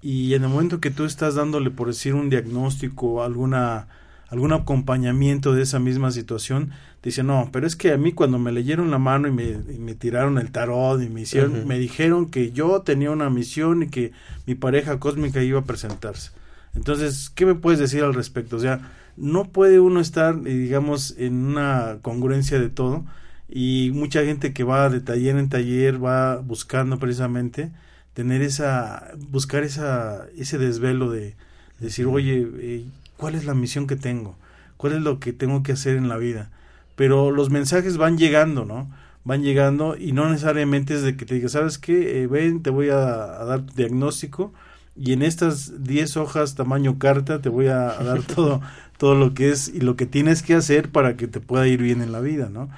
y 0.02 0.36
en 0.36 0.44
el 0.44 0.50
momento 0.50 0.80
que 0.80 0.92
tú 0.92 1.06
estás 1.06 1.36
dándole, 1.36 1.72
por 1.72 1.88
decir, 1.88 2.14
un 2.14 2.30
diagnóstico, 2.30 3.24
alguna 3.24 3.88
algún 4.30 4.54
acompañamiento 4.54 5.54
de 5.54 5.62
esa 5.62 5.80
misma 5.80 6.12
situación, 6.12 6.72
dice, 7.04 7.24
no, 7.24 7.50
pero 7.52 7.68
es 7.68 7.76
que 7.76 7.92
a 7.92 7.98
mí 7.98 8.12
cuando 8.12 8.40
me 8.40 8.52
leyeron 8.52 8.92
la 8.92 8.98
mano 8.98 9.28
y 9.28 9.32
me, 9.32 9.96
tiraron 9.96 10.38
el 10.38 10.52
tarot 10.52 11.02
y 11.02 11.10
me 11.10 11.22
hicieron, 11.22 11.68
me 11.68 11.78
dijeron 11.78 12.30
que 12.30 12.52
yo 12.52 12.82
tenía 12.82 13.12
una 13.12 13.30
misión 13.30 13.84
y 13.84 13.88
que 13.88 14.12
mi 14.46 14.56
pareja 14.56 15.00
cósmica 15.00 15.44
iba 15.44 15.60
a 15.60 15.66
presentarse. 15.66 16.32
Entonces, 16.76 17.32
¿qué 17.34 17.46
me 17.46 17.56
puedes 17.56 17.80
decir 17.80 18.04
al 18.04 18.14
respecto? 18.14 18.58
O 18.58 18.60
sea, 18.60 18.92
no 19.16 19.46
puede 19.46 19.80
uno 19.80 20.00
estar, 20.00 20.36
eh, 20.46 20.54
digamos, 20.54 21.16
en 21.18 21.46
una 21.46 22.00
congruencia 22.02 22.60
de 22.60 22.70
todo 22.70 23.06
y 23.48 23.92
mucha 23.94 24.26
gente 24.26 24.54
que 24.54 24.64
va 24.64 24.90
de 24.90 25.02
taller 25.02 25.38
en 25.38 25.50
taller 25.50 26.04
va 26.04 26.38
buscando 26.38 27.00
precisamente 27.00 27.72
tener 28.14 28.42
esa, 28.42 29.12
buscar 29.30 29.64
esa, 29.64 30.26
ese 30.38 30.58
desvelo 30.58 31.12
de, 31.12 31.36
decir, 31.80 32.08
oye, 32.08 32.48
eh, 32.58 32.86
cuál 33.18 33.36
es 33.36 33.46
la 33.46 33.54
misión 33.54 33.88
que 33.88 33.96
tengo, 33.96 34.36
cuál 34.78 34.94
es 34.94 35.02
lo 35.02 35.20
que 35.20 35.34
tengo 35.34 35.64
que 35.64 35.74
hacer 35.74 35.96
en 35.98 36.10
la 36.10 36.18
vida. 36.18 36.52
Pero 36.96 37.32
los 37.32 37.50
mensajes 37.50 37.98
van 37.98 38.18
llegando, 38.18 38.66
¿no? 38.66 38.90
Van 39.24 39.44
llegando 39.44 39.98
y 39.98 40.12
no 40.12 40.30
necesariamente 40.30 40.94
es 40.94 41.02
de 41.02 41.18
que 41.18 41.26
te 41.26 41.36
diga, 41.36 41.50
¿sabes 41.50 41.78
qué? 41.78 42.22
Eh, 42.22 42.28
ven, 42.28 42.62
te 42.62 42.70
voy 42.70 42.90
a, 42.90 42.96
dar 42.96 43.66
tu 43.66 43.74
diagnóstico 43.74 44.54
y 44.96 45.14
en 45.14 45.24
estas 45.24 45.84
10 45.84 46.18
hojas 46.18 46.56
tamaño 46.56 47.00
carta 47.00 47.42
te 47.42 47.50
voy 47.50 47.68
a, 47.68 47.94
dar 47.94 48.22
todo, 48.36 48.62
todo 48.98 49.16
lo 49.16 49.34
que 49.34 49.50
es 49.50 49.68
y 49.68 49.82
lo 49.82 49.96
que 49.96 50.06
tienes 50.06 50.44
que 50.44 50.54
hacer 50.54 50.92
para 50.92 51.18
que 51.18 51.28
te 51.28 51.40
pueda 51.40 51.68
ir 51.68 51.82
bien 51.82 52.02
en 52.02 52.12
la 52.12 52.22
vida, 52.22 52.50
¿no? 52.50 52.70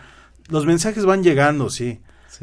Los 0.49 0.65
mensajes 0.65 1.05
van 1.05 1.23
llegando, 1.23 1.69
sí, 1.69 1.99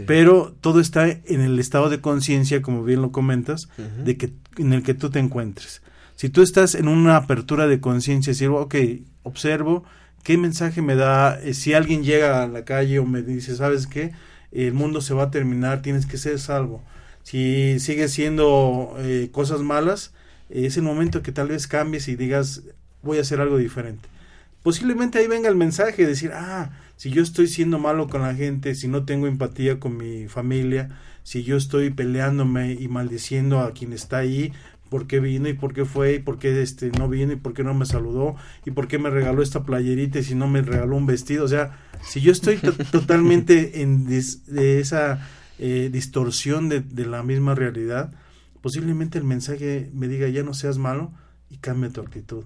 pero 0.07 0.55
todo 0.61 0.81
está 0.81 1.09
en 1.09 1.41
el 1.41 1.59
estado 1.59 1.89
de 1.89 2.01
conciencia, 2.01 2.61
como 2.63 2.85
bien 2.85 3.01
lo 3.01 3.13
comentas, 3.13 3.69
de 4.05 4.17
que 4.17 4.33
en 4.59 4.73
el 4.73 4.83
que 4.83 4.93
tú 4.93 5.09
te 5.11 5.21
encuentres. 5.21 5.83
Si 6.17 6.29
tú 6.29 6.43
estás 6.43 6.75
en 6.75 6.89
una 6.89 7.17
apertura 7.17 7.67
de 7.67 7.81
conciencia, 7.81 8.33
decir, 8.33 8.49
ok, 8.49 8.75
observo, 9.23 9.85
¿qué 10.23 10.39
mensaje 10.39 10.81
me 10.81 10.95
da? 10.95 11.41
Eh, 11.41 11.55
si 11.55 11.75
alguien 11.75 12.05
llega 12.05 12.43
a 12.43 12.47
la 12.47 12.65
calle 12.65 12.99
o 12.99 13.07
me 13.07 13.23
dice, 13.23 13.57
¿sabes 13.57 13.87
qué? 13.87 14.13
El 14.53 14.75
mundo 14.75 15.01
se 15.01 15.15
va 15.15 15.25
a 15.25 15.31
terminar, 15.31 15.83
tienes 15.83 16.07
que 16.07 16.17
ser 16.17 16.39
salvo. 16.39 16.83
Si 17.25 17.81
sigue 17.81 18.09
siendo 18.09 18.95
eh, 18.99 19.31
cosas 19.33 19.61
malas, 19.61 20.13
es 20.51 20.77
el 20.77 20.83
momento 20.83 21.23
que 21.23 21.33
tal 21.33 21.49
vez 21.49 21.67
cambies 21.67 22.07
y 22.09 22.17
digas, 22.17 22.63
voy 23.03 23.19
a 23.19 23.23
hacer 23.23 23.41
algo 23.41 23.59
diferente. 23.59 24.09
Posiblemente 24.63 25.19
ahí 25.19 25.27
venga 25.27 25.49
el 25.49 25.57
mensaje 25.57 26.03
de 26.03 26.09
decir, 26.09 26.31
ah, 26.33 26.71
si 26.97 27.11
yo 27.11 27.23
estoy 27.23 27.49
siendo 27.49 27.79
malo 27.79 28.09
con 28.09 28.23
la 28.23 28.35
gente, 28.35 28.75
si 28.75 28.89
no 28.89 29.05
tengo 29.05 29.27
empatía 29.27 29.81
con 29.81 29.97
mi 29.97 30.29
familia, 30.29 30.99
si 31.23 31.43
yo 31.43 31.57
estoy 31.57 31.91
peleándome 31.91 32.73
y 32.73 32.89
maldiciendo 32.89 33.61
a 33.61 33.73
quien 33.73 33.93
está 33.93 34.19
ahí, 34.19 34.53
por 34.89 35.07
qué 35.07 35.21
vino 35.21 35.49
y 35.49 35.55
por 35.55 35.73
qué 35.73 35.85
fue 35.85 36.15
y 36.15 36.19
por 36.19 36.39
qué 36.39 36.63
este 36.63 36.91
no 36.91 37.09
vino 37.09 37.33
y 37.33 37.37
por 37.37 37.55
qué 37.55 37.65
no 37.65 37.75
me 37.75 37.87
saludó 37.87 38.37
y 38.65 38.71
por 38.71 38.89
qué 38.89 38.99
me 38.99 39.11
regaló 39.11 39.43
esta 39.43 39.65
playerita 39.65 40.19
y 40.19 40.25
si 40.25 40.35
no 40.35 40.47
me 40.47 40.63
regaló 40.63 40.97
un 40.97 41.07
vestido. 41.07 41.45
O 41.45 41.49
sea, 41.49 41.79
si 42.03 42.21
yo 42.21 42.33
estoy 42.33 42.59
totalmente 42.93 43.83
en 43.83 44.07
de 44.07 44.81
esa 44.81 45.27
eh, 45.59 45.89
distorsión 45.93 46.69
de, 46.69 46.81
de, 46.81 47.07
la 47.07 47.23
misma 47.23 47.55
realidad, 47.55 48.13
posiblemente 48.61 49.19
el 49.19 49.25
mensaje 49.25 49.91
me 49.93 50.09
diga 50.09 50.29
ya 50.29 50.43
no 50.43 50.55
seas 50.55 50.79
malo 50.79 51.13
y 51.51 51.59
cambia 51.59 51.91
tu 51.91 52.01
actitud. 52.01 52.45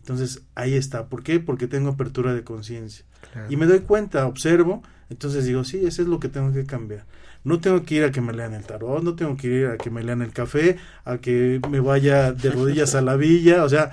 Entonces 0.00 0.42
ahí 0.54 0.74
está. 0.74 1.08
¿Por 1.08 1.22
qué? 1.22 1.38
Porque 1.38 1.66
tengo 1.66 1.90
apertura 1.90 2.34
de 2.34 2.42
conciencia. 2.42 3.04
Y 3.50 3.56
me 3.56 3.66
doy 3.66 3.80
cuenta, 3.80 4.26
observo, 4.26 4.82
entonces 5.10 5.44
digo, 5.44 5.64
sí, 5.64 5.84
eso 5.84 6.02
es 6.02 6.08
lo 6.08 6.18
que 6.18 6.28
tengo 6.28 6.52
que 6.52 6.64
cambiar. 6.64 7.04
No 7.44 7.60
tengo 7.60 7.82
que 7.84 7.94
ir 7.96 8.04
a 8.04 8.10
que 8.12 8.20
me 8.20 8.32
lean 8.32 8.54
el 8.54 8.64
tarot, 8.64 9.02
no 9.02 9.14
tengo 9.14 9.36
que 9.36 9.46
ir 9.48 9.66
a 9.66 9.76
que 9.78 9.90
me 9.90 10.02
lean 10.02 10.22
el 10.22 10.32
café, 10.32 10.76
a 11.04 11.18
que 11.18 11.60
me 11.70 11.80
vaya 11.80 12.32
de 12.32 12.50
rodillas 12.50 12.94
a 12.94 13.00
la 13.00 13.16
villa, 13.16 13.64
o 13.64 13.68
sea, 13.68 13.92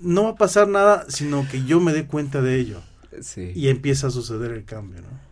no 0.00 0.24
va 0.24 0.30
a 0.30 0.34
pasar 0.36 0.68
nada, 0.68 1.04
sino 1.08 1.46
que 1.50 1.64
yo 1.64 1.80
me 1.80 1.92
dé 1.92 2.06
cuenta 2.06 2.42
de 2.42 2.56
ello. 2.56 2.80
Sí. 3.22 3.52
Y 3.54 3.68
empieza 3.68 4.06
a 4.08 4.10
suceder 4.10 4.50
el 4.52 4.64
cambio, 4.64 5.00
¿no? 5.02 5.30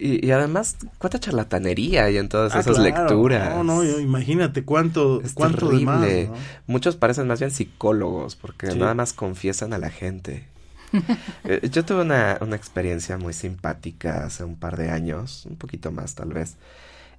Y, 0.00 0.24
y 0.24 0.30
además, 0.30 0.76
cuánta 0.98 1.18
charlatanería 1.18 2.04
hay 2.04 2.18
en 2.18 2.28
todas 2.28 2.54
Ah, 2.54 2.60
esas 2.60 2.76
claro. 2.76 2.84
lecturas. 3.08 3.50
No, 3.56 3.64
no, 3.64 3.82
yo- 3.82 3.98
imagínate 3.98 4.64
cuánto, 4.64 5.20
Es 5.22 5.32
cuánto 5.32 5.68
terrible. 5.68 6.28
¿no? 6.28 6.34
Muchos 6.68 6.94
parecen 6.94 7.26
más 7.26 7.40
bien 7.40 7.50
psicólogos 7.50 8.36
porque 8.36 8.70
Sí. 8.70 8.78
nada 8.78 8.94
más 8.94 9.12
confiesan 9.12 9.72
a 9.72 9.78
la 9.78 9.90
gente. 9.90 10.46
Eh, 11.44 11.68
Yo 11.70 11.84
tuve 11.84 12.02
una, 12.02 12.38
una 12.40 12.56
experiencia 12.56 13.16
muy 13.18 13.32
simpática 13.32 14.24
hace 14.24 14.44
un 14.44 14.56
par 14.56 14.76
de 14.76 14.90
años, 14.90 15.46
un 15.46 15.56
poquito 15.56 15.92
más 15.92 16.14
tal 16.14 16.32
vez. 16.32 16.56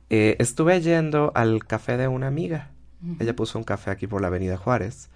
Eh, 0.09 0.35
estuve 0.39 0.81
yendo 0.81 1.31
al 1.35 1.65
café 1.65 1.97
de 1.97 2.07
una 2.07 2.27
amiga. 2.27 2.69
Ella 3.19 3.35
puso 3.35 3.57
un 3.57 3.63
café 3.63 3.91
aquí 3.91 4.07
por 4.07 4.21
la 4.21 4.27
Avenida 4.27 4.57
Juárez. 4.57 5.09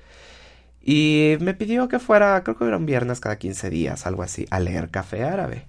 Y 0.82 1.38
me 1.40 1.54
pidió 1.54 1.88
que 1.88 2.00
fuera, 2.00 2.44
creo 2.44 2.58
que 2.58 2.66
era 2.66 2.78
un 2.78 2.86
viernes 2.86 3.20
cada 3.20 3.38
15 3.38 3.70
días, 3.70 4.06
algo 4.06 4.24
así, 4.24 4.46
a 4.52 4.60
leer 4.60 4.90
café 4.90 5.24
árabe. 5.24 5.66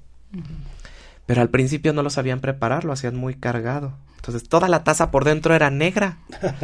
Pero 1.27 1.41
al 1.41 1.51
principio 1.51 1.93
no 1.93 2.03
lo 2.03 2.11
sabían 2.11 2.41
preparar, 2.41 2.85
lo 2.85 2.93
hacían 2.93 3.17
muy 3.17 3.35
cargado. 3.35 3.95
Entonces 4.17 4.49
toda 4.49 4.69
la 4.69 4.85
taza 4.85 5.11
por 5.11 5.25
dentro 5.25 5.55
era 5.55 5.71
negra. 5.71 6.19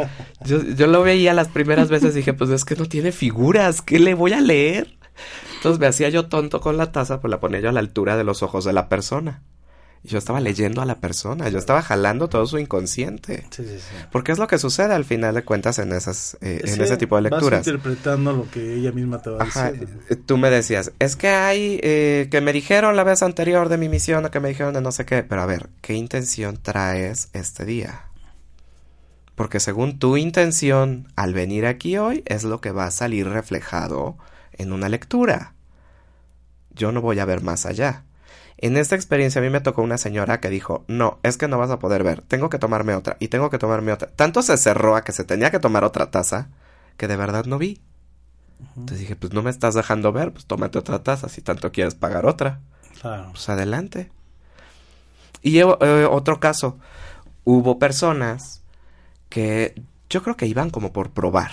Yo, 0.45 0.63
yo 0.63 0.87
lo 0.87 1.03
veía 1.03 1.35
las 1.35 1.49
primeras 1.49 1.91
veces 1.91 2.15
y 2.15 2.19
dije, 2.19 2.33
pues 2.33 2.51
es 2.51 2.65
que 2.65 2.77
no 2.77 2.87
tiene 2.87 3.13
figuras, 3.13 3.83
¿qué 3.83 3.99
le 3.99 4.15
voy 4.15 4.33
a 4.33 4.41
leer? 4.41 4.97
Entonces 5.61 5.79
me 5.79 5.87
hacía 5.87 6.09
yo 6.09 6.27
tonto 6.27 6.61
con 6.63 6.79
la 6.79 6.91
taza, 6.91 7.21
pues 7.21 7.31
la 7.31 7.39
ponía 7.39 7.61
yo 7.61 7.69
a 7.69 7.73
la 7.73 7.81
altura 7.81 8.17
de 8.17 8.25
los 8.25 8.43
ojos 8.43 8.65
de 8.65 8.73
la 8.73 8.89
persona. 8.89 9.43
Y 10.03 10.09
yo 10.09 10.17
estaba 10.17 10.41
leyendo 10.41 10.81
a 10.81 10.87
la 10.87 10.95
persona, 11.01 11.51
yo 11.51 11.59
estaba 11.59 11.83
jalando 11.83 12.29
todo 12.31 12.47
su 12.47 12.57
inconsciente. 12.59 13.47
Sí, 13.51 13.63
sí, 13.65 13.79
sí. 13.79 13.95
Porque 14.11 14.33
es 14.33 14.39
lo 14.39 14.47
que 14.47 14.57
sucede 14.59 14.95
al 14.95 15.05
final 15.05 15.35
de 15.35 15.45
cuentas 15.45 15.79
en 15.79 15.93
esas, 15.93 16.39
eh, 16.41 16.63
en 16.65 16.81
ese 16.81 16.97
tipo 16.97 17.17
de 17.21 17.29
Vas 17.29 17.33
lecturas. 17.33 17.67
interpretando 17.67 18.33
lo 18.33 18.51
que 18.51 18.77
ella 18.77 18.93
misma 18.93 19.21
te 19.21 19.29
va 19.29 19.43
Ajá, 19.43 19.71
diciendo. 19.73 20.01
eh, 20.09 20.17
tú 20.17 20.39
me 20.39 20.49
decías, 20.49 20.93
es 21.01 21.17
que 21.17 21.29
hay, 21.29 21.79
eh, 21.83 22.29
que 22.31 22.41
me 22.41 22.55
dijeron 22.55 22.97
la 22.97 23.05
vez 23.05 23.23
anterior 23.23 23.69
de 23.69 23.77
mi 23.77 23.91
misión 23.91 24.25
o 24.25 24.31
que 24.31 24.41
me 24.41 24.49
dijeron 24.49 24.73
de 24.73 24.81
no 24.81 24.91
sé 24.91 25.05
qué, 25.05 25.23
pero 25.23 25.43
a 25.43 25.47
ver, 25.47 25.69
¿qué 25.83 25.93
intención 25.93 26.57
traes 26.57 27.29
este 27.35 27.67
día? 27.67 28.07
Porque 29.35 29.61
según 29.61 29.99
tu 29.99 30.17
intención 30.17 31.09
al 31.17 31.35
venir 31.35 31.67
aquí 31.67 31.99
hoy 31.99 32.23
es 32.25 32.45
lo 32.45 32.63
que 32.63 32.71
va 32.73 32.87
a 32.87 32.91
salir 32.91 33.29
reflejado 33.29 34.17
en 34.61 34.73
una 34.73 34.89
lectura. 34.89 35.55
Yo 36.71 36.93
no 36.93 37.01
voy 37.01 37.19
a 37.19 37.25
ver 37.25 37.43
más 37.43 37.67
allá. 37.67 38.05
En 38.59 38.77
esta 38.77 38.95
experiencia 38.95 39.41
a 39.41 39.43
mí 39.43 39.49
me 39.49 39.61
tocó 39.61 39.81
una 39.81 39.97
señora 39.97 40.39
que 40.41 40.51
dijo, 40.51 40.85
no, 40.87 41.19
es 41.23 41.39
que 41.39 41.49
no 41.49 41.59
vas 41.59 41.71
a 41.71 41.79
poder 41.79 42.05
ver, 42.05 42.21
tengo 42.21 42.51
que 42.51 42.59
tomarme 42.59 42.95
otra 42.95 43.17
y 43.19 43.29
tengo 43.29 43.49
que 43.49 43.59
tomarme 43.59 43.93
otra. 43.93 44.09
Tanto 44.09 44.43
se 44.43 44.57
cerró 44.59 44.97
a 44.97 45.03
que 45.03 45.13
se 45.13 45.25
tenía 45.25 45.51
que 45.51 45.59
tomar 45.59 45.83
otra 45.83 46.11
taza 46.11 46.49
que 46.99 47.09
de 47.09 47.17
verdad 47.17 47.47
no 47.47 47.57
vi. 47.57 47.81
Entonces 48.77 48.99
dije, 48.99 49.17
pues 49.17 49.33
no 49.33 49.43
me 49.43 49.49
estás 49.49 49.75
dejando 49.75 50.13
ver, 50.13 50.33
pues 50.33 50.45
tómate 50.45 50.79
otra 50.79 51.03
taza 51.03 51.31
si 51.31 51.41
tanto 51.41 51.73
quieres 51.73 51.95
pagar 51.95 52.27
otra. 52.27 52.61
Claro. 53.01 53.31
Pues 53.31 53.49
adelante. 53.49 54.13
Y 55.41 55.59
eh, 55.59 55.65
eh, 55.81 56.07
otro 56.11 56.39
caso, 56.39 56.79
hubo 57.45 57.79
personas 57.79 58.63
que 59.31 59.83
yo 60.11 60.23
creo 60.23 60.37
que 60.37 60.47
iban 60.47 60.69
como 60.69 60.93
por 60.93 61.13
probar. 61.13 61.53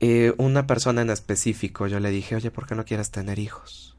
Eh, 0.00 0.34
una 0.38 0.66
persona 0.66 1.02
en 1.02 1.10
específico, 1.10 1.86
yo 1.86 2.00
le 2.00 2.10
dije, 2.10 2.36
oye, 2.36 2.50
¿por 2.50 2.66
qué 2.66 2.74
no 2.74 2.84
quieres 2.84 3.10
tener 3.10 3.38
hijos? 3.38 3.96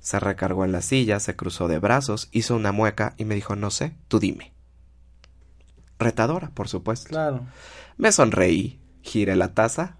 Se 0.00 0.18
recargó 0.18 0.64
en 0.64 0.72
la 0.72 0.82
silla, 0.82 1.20
se 1.20 1.36
cruzó 1.36 1.68
de 1.68 1.78
brazos, 1.78 2.28
hizo 2.32 2.56
una 2.56 2.72
mueca 2.72 3.14
y 3.18 3.24
me 3.24 3.34
dijo, 3.34 3.56
no 3.56 3.70
sé, 3.70 3.94
tú 4.08 4.18
dime. 4.18 4.52
Retadora, 5.98 6.50
por 6.50 6.68
supuesto. 6.68 7.08
Claro. 7.08 7.46
Me 7.96 8.12
sonreí, 8.12 8.80
giré 9.02 9.36
la 9.36 9.54
taza 9.54 9.96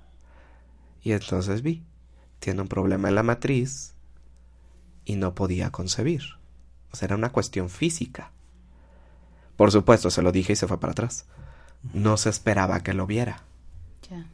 y 1.03 1.13
entonces 1.13 1.63
vi, 1.63 1.85
tiene 2.39 2.63
un 2.63 2.69
problema 2.69 3.09
en 3.09 3.17
la 3.17 3.23
matriz 3.23 3.95
y 5.05 5.17
no 5.17 5.35
podía 5.35 5.71
concebir. 5.71 6.23
O 6.93 6.97
sea, 6.97 7.07
era 7.07 7.17
una 7.17 7.33
cuestión 7.33 7.69
física. 7.69 8.31
Por 9.57 9.73
supuesto, 9.73 10.11
se 10.11 10.23
lo 10.23 10.33
dije 10.33 10.53
y 10.53 10.57
se 10.57 10.69
fue 10.69 10.79
para 10.79 10.93
atrás. 10.93 11.27
No 11.93 12.17
se 12.17 12.31
esperaba 12.31 12.83
que 12.83 12.95
lo 12.95 13.07
viera. 13.07 13.43
Ya. 14.09 14.27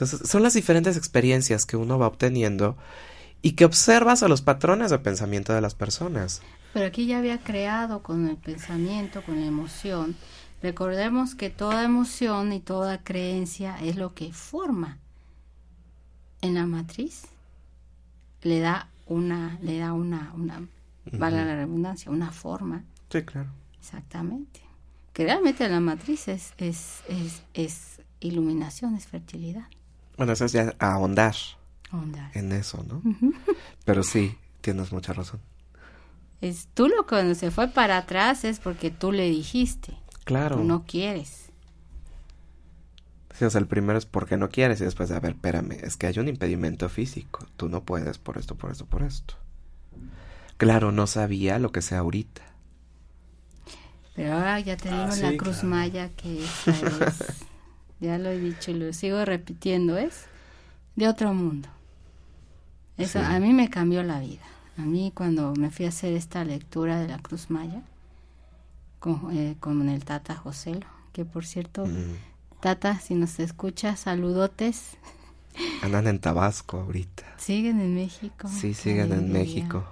Entonces, 0.00 0.30
son 0.30 0.42
las 0.42 0.54
diferentes 0.54 0.96
experiencias 0.96 1.66
que 1.66 1.76
uno 1.76 1.98
va 1.98 2.06
obteniendo 2.06 2.78
y 3.42 3.52
que 3.52 3.66
observas 3.66 4.22
a 4.22 4.28
los 4.28 4.40
patrones 4.40 4.90
de 4.90 4.98
pensamiento 4.98 5.52
de 5.52 5.60
las 5.60 5.74
personas. 5.74 6.40
Pero 6.72 6.86
aquí 6.86 7.04
ya 7.04 7.18
había 7.18 7.36
creado 7.36 8.02
con 8.02 8.26
el 8.26 8.38
pensamiento, 8.38 9.22
con 9.22 9.38
la 9.38 9.46
emoción. 9.46 10.16
Recordemos 10.62 11.34
que 11.34 11.50
toda 11.50 11.84
emoción 11.84 12.54
y 12.54 12.60
toda 12.60 13.04
creencia 13.04 13.76
es 13.82 13.96
lo 13.96 14.14
que 14.14 14.32
forma 14.32 14.96
en 16.40 16.54
la 16.54 16.64
matriz. 16.64 17.26
Le 18.40 18.60
da 18.60 18.88
una, 19.04 19.58
le 19.60 19.80
da 19.80 19.92
una, 19.92 20.32
una, 20.34 20.66
valga 21.12 21.44
la 21.44 21.56
redundancia, 21.56 22.10
una 22.10 22.32
forma. 22.32 22.84
Sí, 23.10 23.22
claro. 23.22 23.50
Exactamente. 23.78 24.60
Que 25.12 25.24
realmente 25.24 25.68
la 25.68 25.80
matriz 25.80 26.28
es, 26.28 26.54
es, 26.56 27.02
es, 27.06 27.42
es 27.52 28.00
iluminación, 28.20 28.94
es 28.94 29.06
fertilidad. 29.06 29.66
Bueno, 30.20 30.34
eso 30.34 30.44
es 30.44 30.52
ya 30.52 30.74
ahondar 30.78 31.34
Onda. 31.92 32.30
en 32.34 32.52
eso, 32.52 32.84
¿no? 32.86 33.00
Pero 33.86 34.02
sí, 34.02 34.36
tienes 34.60 34.92
mucha 34.92 35.14
razón. 35.14 35.40
Es, 36.42 36.68
tú 36.74 36.88
lo 36.88 37.06
que 37.06 37.14
cuando 37.16 37.34
se 37.34 37.50
fue 37.50 37.68
para 37.68 37.96
atrás 37.96 38.44
es 38.44 38.58
porque 38.60 38.90
tú 38.90 39.12
le 39.12 39.30
dijiste. 39.30 39.96
Claro. 40.24 40.56
Tú 40.56 40.64
no 40.64 40.84
quieres. 40.86 41.46
Sí, 43.34 43.46
o 43.46 43.50
sea, 43.50 43.62
el 43.62 43.66
primero 43.66 43.98
es 43.98 44.04
porque 44.04 44.36
no 44.36 44.50
quieres 44.50 44.82
y 44.82 44.84
después 44.84 45.08
de, 45.08 45.16
a 45.16 45.20
ver, 45.20 45.32
espérame, 45.32 45.72
es 45.82 45.96
que 45.96 46.06
hay 46.06 46.18
un 46.18 46.28
impedimento 46.28 46.90
físico. 46.90 47.46
Tú 47.56 47.70
no 47.70 47.84
puedes 47.84 48.18
por 48.18 48.36
esto, 48.36 48.56
por 48.56 48.70
esto, 48.70 48.84
por 48.84 49.02
esto. 49.02 49.36
Claro, 50.58 50.92
no 50.92 51.06
sabía 51.06 51.58
lo 51.58 51.72
que 51.72 51.80
sea 51.80 52.00
ahorita. 52.00 52.42
Pero 54.14 54.34
ahora 54.34 54.60
ya 54.60 54.76
tenemos 54.76 55.18
Ah, 55.18 55.30
la 55.30 55.36
cruz 55.38 55.60
claro. 55.60 55.68
maya 55.68 56.10
que 56.10 56.44
esa 56.44 56.72
es, 57.06 57.46
ya 58.00 58.18
lo 58.18 58.28
he 58.30 58.38
dicho 58.38 58.70
y 58.70 58.74
lo 58.74 58.92
sigo 58.92 59.24
repitiendo, 59.24 59.96
es 59.98 60.24
de 60.96 61.08
otro 61.08 61.32
mundo. 61.34 61.68
Eso 62.96 63.18
Sí. 63.18 63.24
a 63.26 63.38
mí 63.40 63.52
me 63.52 63.70
cambió 63.70 64.02
la 64.02 64.20
vida. 64.20 64.42
A 64.76 64.82
mí 64.82 65.12
cuando 65.14 65.54
me 65.54 65.70
fui 65.70 65.86
a 65.86 65.88
hacer 65.90 66.12
esta 66.14 66.44
lectura 66.44 67.00
de 67.00 67.08
la 67.08 67.18
cruz 67.18 67.50
maya 67.50 67.82
con, 68.98 69.30
eh, 69.36 69.56
con 69.60 69.88
el 69.88 70.04
Tata 70.04 70.34
Joselo, 70.36 70.86
que 71.12 71.24
por 71.24 71.44
cierto, 71.46 71.86
Mm. 71.86 72.16
Tata, 72.60 72.98
si 73.00 73.14
nos 73.14 73.38
escucha, 73.40 73.96
saludotes. 73.96 74.96
Andan 75.82 76.06
en 76.06 76.18
Tabasco 76.18 76.80
ahorita. 76.80 77.24
Siguen 77.38 77.80
en 77.80 77.94
México. 77.94 78.48
Sí, 78.48 78.74
siguen 78.74 79.12
en. 79.12 79.32
México. 79.32 79.84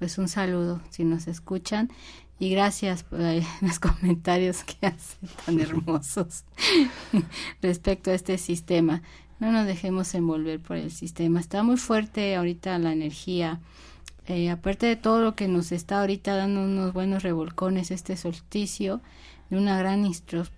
Pues 0.00 0.18
un 0.18 0.28
saludo 0.28 0.80
si 0.90 1.04
nos 1.04 1.26
escuchan 1.28 1.90
y 2.38 2.50
gracias 2.50 3.02
por 3.02 3.20
los 3.60 3.78
comentarios 3.78 4.64
que 4.64 4.86
hacen 4.86 5.28
tan 5.44 5.60
hermosos 5.60 6.44
respecto 7.62 8.10
a 8.10 8.14
este 8.14 8.38
sistema. 8.38 9.02
No 9.38 9.52
nos 9.52 9.66
dejemos 9.66 10.14
envolver 10.14 10.60
por 10.60 10.76
el 10.76 10.90
sistema. 10.90 11.40
Está 11.40 11.62
muy 11.62 11.76
fuerte 11.76 12.36
ahorita 12.36 12.78
la 12.78 12.92
energía. 12.92 13.60
Eh, 14.26 14.50
aparte 14.50 14.86
de 14.86 14.96
todo 14.96 15.20
lo 15.20 15.36
que 15.36 15.46
nos 15.46 15.72
está 15.72 16.00
ahorita 16.00 16.34
dando 16.34 16.62
unos 16.62 16.92
buenos 16.92 17.22
revolcones 17.22 17.90
este 17.90 18.16
solsticio, 18.16 19.00
de 19.50 19.58
una 19.58 19.78
gran 19.78 20.10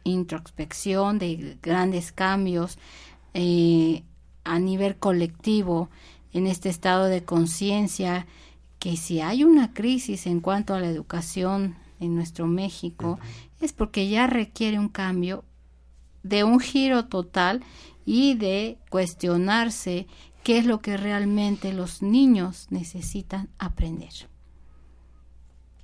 introspección, 0.05 1.19
de 1.19 1.59
grandes 1.61 2.13
cambios 2.13 2.79
eh, 3.35 4.05
a 4.45 4.59
nivel 4.59 4.97
colectivo 4.97 5.91
en 6.33 6.47
este 6.47 6.71
estado 6.71 7.07
de 7.07 7.25
conciencia 7.25 8.27
que 8.89 8.97
si 8.97 9.21
hay 9.21 9.45
una 9.45 9.75
crisis 9.75 10.27
en 10.27 10.41
cuanto 10.41 10.73
a 10.73 10.81
la 10.81 10.89
educación 10.89 11.77
en 12.01 12.15
nuestro 12.15 12.47
México 12.47 13.21
es 13.61 13.75
porque 13.75 14.09
ya 14.09 14.27
requiere 14.27 14.79
un 14.79 14.89
cambio 14.89 15.45
de 16.23 16.43
un 16.43 16.59
giro 16.59 17.05
total 17.05 17.63
y 18.07 18.33
de 18.37 18.79
cuestionarse 18.89 20.07
qué 20.43 20.57
es 20.57 20.65
lo 20.65 20.81
que 20.81 20.97
realmente 20.97 21.75
los 21.75 22.01
niños 22.01 22.69
necesitan 22.71 23.51
aprender. 23.59 24.27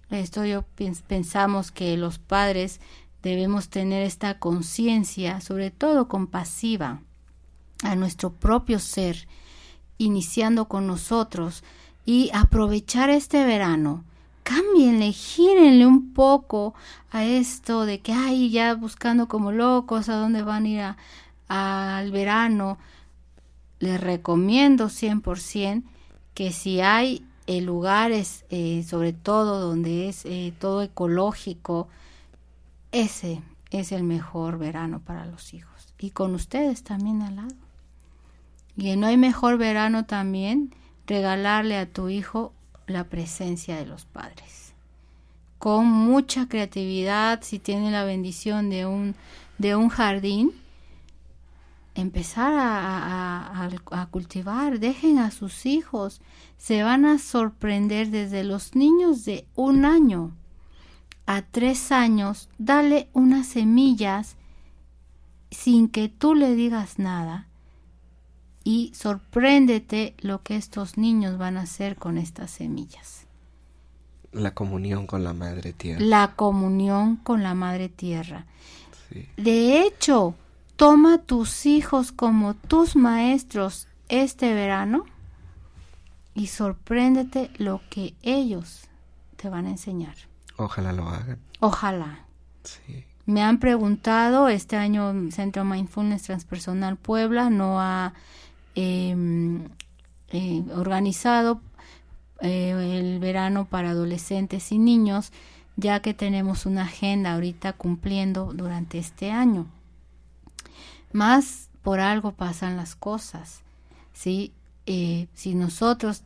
Esto 0.09 0.47
yo 0.47 0.65
pensamos 1.07 1.73
que 1.73 1.99
los 1.99 2.19
padres 2.19 2.81
debemos 3.23 3.69
tener 3.69 4.03
esta 4.03 4.39
conciencia, 4.39 5.43
sobre 5.43 5.71
todo 5.71 6.09
compasiva, 6.09 7.03
a 7.83 7.97
nuestro 7.97 8.33
propio 8.33 8.79
ser, 8.79 9.29
iniciando 9.99 10.69
con 10.69 10.87
nosotros 10.87 11.63
y 12.05 12.31
aprovechar 12.33 13.11
este 13.11 13.45
verano. 13.45 14.05
Cámbienle, 14.43 15.13
gírenle 15.13 15.87
un 15.87 16.13
poco 16.13 16.75
a 17.11 17.25
esto 17.25 17.87
de 17.87 18.01
que, 18.01 18.13
ay, 18.13 18.51
ya 18.51 18.75
buscando 18.75 19.27
como 19.27 19.53
locos 19.53 20.09
a 20.09 20.17
dónde 20.17 20.43
van 20.43 20.65
a 20.65 20.69
ir 20.69 20.97
al 21.49 22.11
verano. 22.11 22.79
Les 23.79 24.01
recomiendo 24.01 24.87
100% 24.89 25.83
que 26.35 26.53
si 26.53 26.81
hay 26.81 27.27
eh, 27.47 27.63
lugares, 27.63 28.45
eh, 28.51 28.85
sobre 28.87 29.13
todo 29.13 29.61
donde 29.61 30.09
es 30.09 30.27
eh, 30.27 30.53
todo 30.59 30.83
ecológico, 30.83 31.89
ese 32.93 33.41
es 33.71 33.93
el 33.93 34.03
mejor 34.03 34.59
verano 34.59 35.01
para 35.01 35.25
los 35.25 35.55
hijos. 35.55 35.95
Y 35.99 36.11
con 36.11 36.35
ustedes 36.35 36.83
también 36.83 37.23
al 37.23 37.37
lado. 37.37 37.55
Y 38.77 38.95
no 38.97 39.07
hay 39.07 39.17
mejor 39.17 39.57
verano 39.57 40.05
también 40.05 40.75
regalarle 41.07 41.77
a 41.77 41.87
tu 41.87 42.09
hijo 42.09 42.53
la 42.87 43.05
presencia 43.05 43.77
de 43.77 43.87
los 43.87 44.05
padres. 44.05 44.75
Con 45.59 45.87
mucha 45.87 46.49
creatividad, 46.49 47.43
si 47.43 47.59
tiene 47.59 47.91
la 47.91 48.05
bendición 48.05 48.71
de 48.71 48.87
un, 48.87 49.15
de 49.59 49.77
un 49.77 49.89
jardín, 49.89 50.53
empezar 51.95 52.53
a, 52.55 53.69
a, 53.91 54.07
cultivar, 54.07 54.81
dejen 54.81 55.19
a 55.19 55.31
sus 55.31 55.65
hijos, 55.65 56.21
se 56.59 56.83
van 56.83 57.05
a 57.07 57.19
sorprender 57.19 58.11
desde 58.11 58.45
los 58.45 58.75
niños 58.75 59.25
de 59.25 59.47
un 59.55 59.85
año 59.85 60.33
a 61.27 61.43
tres 61.43 61.93
años, 61.93 62.51
dale 62.59 63.09
unas 63.13 63.47
semillas 63.47 64.37
sin 65.51 65.89
que 65.89 66.09
tú 66.09 66.35
le 66.35 66.55
digas 66.55 66.99
nada 66.99 67.47
y 68.65 68.91
sorpréndete 68.95 70.15
lo 70.19 70.43
que 70.43 70.57
estos 70.57 70.97
niños 70.97 71.39
van 71.39 71.59
a 71.59 71.63
hacer 71.63 71.97
con 71.97 72.17
estas 72.17 72.51
semillas. 72.51 73.27
La 74.33 74.53
comunión 74.53 75.07
con 75.07 75.23
la 75.23 75.35
Madre 75.35 75.73
Tierra. 75.75 76.01
La 76.05 76.33
comunión 76.35 77.17
con 77.17 77.43
la 77.43 77.55
Madre 77.55 77.89
Tierra. 77.89 78.47
De 79.37 79.83
hecho, 79.83 80.35
toma 80.77 81.19
tus 81.19 81.67
hijos 81.67 82.11
como 82.11 82.55
tus 82.55 82.97
maestros 82.97 83.87
este 84.09 84.55
verano 84.55 85.05
y 86.35 86.49
sorpréndete 86.49 87.51
lo 87.59 87.81
que 87.91 88.15
ellos 88.23 88.89
te 89.37 89.49
van 89.49 89.67
a 89.67 89.71
enseñar. 89.71 90.17
Ojalá 90.57 90.93
lo 90.93 91.09
hagan. 91.09 91.39
Ojalá. 91.61 92.25
Sí. 92.65 93.05
Me 93.27 93.43
han 93.43 93.59
preguntado, 93.59 94.49
este 94.49 94.77
año 94.77 95.31
Centro 95.31 95.65
Mindfulness 95.65 96.25
Transpersonal 96.25 96.97
Puebla 96.97 97.51
no 97.51 97.81
ha 97.81 98.15
organizado 100.75 101.61
eh, 102.41 102.99
el 102.99 103.19
verano 103.21 103.67
para 103.67 103.91
adolescentes 103.91 104.73
y 104.73 104.79
niños, 104.79 105.33
ya 105.77 106.01
que 106.01 106.15
tenemos 106.15 106.67
una 106.67 106.83
agenda 106.83 107.35
ahorita 107.35 107.73
cumpliendo 107.73 108.53
durante 108.53 108.99
este 108.99 109.31
año. 109.31 109.67
Más 111.13 111.71
por 111.83 112.01
algo 112.01 112.33
pasan 112.33 112.77
las 112.77 112.97
cosas, 112.97 113.63
¿sí? 114.13 114.53
Eh, 114.87 115.29
si 115.35 115.55
nosotros 115.55 116.23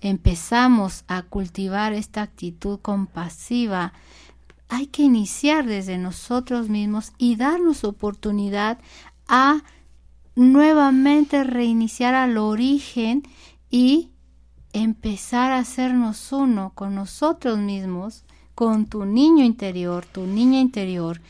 empezamos 0.00 1.04
a 1.08 1.22
cultivar 1.22 1.92
esta 1.92 2.22
actitud 2.22 2.78
compasiva, 2.80 3.92
hay 4.68 4.86
que 4.88 5.02
iniciar 5.02 5.66
desde 5.66 5.96
nosotros 5.98 6.68
mismos 6.68 7.12
y 7.18 7.36
darnos 7.36 7.84
oportunidad 7.84 8.78
a 9.28 9.62
nuevamente 10.36 11.42
reiniciar 11.42 12.14
al 12.14 12.36
origen 12.36 13.22
y 13.70 14.10
empezar 14.72 15.50
a 15.50 15.58
hacernos 15.58 16.30
uno 16.32 16.72
con 16.74 16.94
nosotros 16.94 17.58
mismos, 17.58 18.24
con 18.54 18.86
tu 18.86 19.04
niño 19.06 19.44
interior, 19.44 20.06
tu 20.06 20.26
niña 20.26 20.60
interior, 20.60 21.20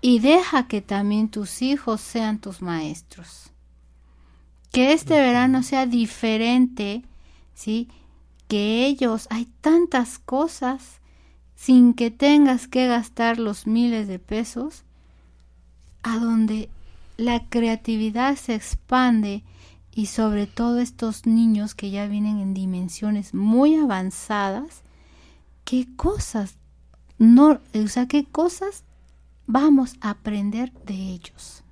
y 0.00 0.18
deja 0.18 0.68
que 0.68 0.82
también 0.82 1.28
tus 1.28 1.62
hijos 1.62 2.00
sean 2.00 2.38
tus 2.38 2.60
maestros. 2.60 3.50
Que 4.70 4.92
este 4.92 5.14
verano 5.14 5.62
sea 5.62 5.86
diferente, 5.86 7.02
¿sí? 7.54 7.88
que 8.48 8.84
ellos 8.84 9.28
hay 9.30 9.46
tantas 9.62 10.18
cosas 10.18 11.00
sin 11.54 11.94
que 11.94 12.10
tengas 12.10 12.68
que 12.68 12.86
gastar 12.86 13.38
los 13.38 13.66
miles 13.66 14.08
de 14.08 14.18
pesos, 14.18 14.84
a 16.02 16.18
donde 16.18 16.68
la 17.16 17.48
creatividad 17.48 18.36
se 18.36 18.54
expande 18.54 19.44
y 19.94 20.06
sobre 20.06 20.46
todo 20.46 20.78
estos 20.78 21.26
niños 21.26 21.74
que 21.74 21.90
ya 21.90 22.06
vienen 22.06 22.38
en 22.38 22.54
dimensiones 22.54 23.34
muy 23.34 23.74
avanzadas, 23.76 24.82
qué 25.64 25.86
cosas 25.96 26.56
no, 27.22 27.60
o 27.74 27.86
sea, 27.86 28.06
qué 28.06 28.24
cosas 28.24 28.82
vamos 29.46 29.94
a 30.00 30.10
aprender 30.10 30.72
de 30.86 30.94
ellos. 30.94 31.62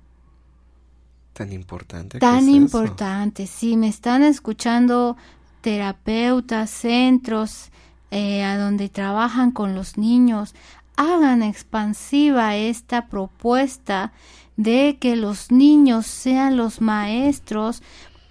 Tan 1.33 1.51
importante. 1.51 2.19
Tan 2.19 2.47
importante. 2.47 3.47
Si 3.47 3.75
me 3.75 3.89
están 3.89 4.23
escuchando 4.23 5.17
terapeutas, 5.59 6.69
centros 6.69 7.69
eh, 8.11 8.43
a 8.43 8.57
donde 8.57 8.87
trabajan 8.87 9.51
con 9.51 9.75
los 9.75 9.97
niños, 9.97 10.55
hagan 11.01 11.41
expansiva 11.41 12.55
esta 12.55 13.07
propuesta 13.07 14.13
de 14.55 14.97
que 14.99 15.15
los 15.15 15.51
niños 15.51 16.05
sean 16.05 16.57
los 16.57 16.81
maestros 16.81 17.81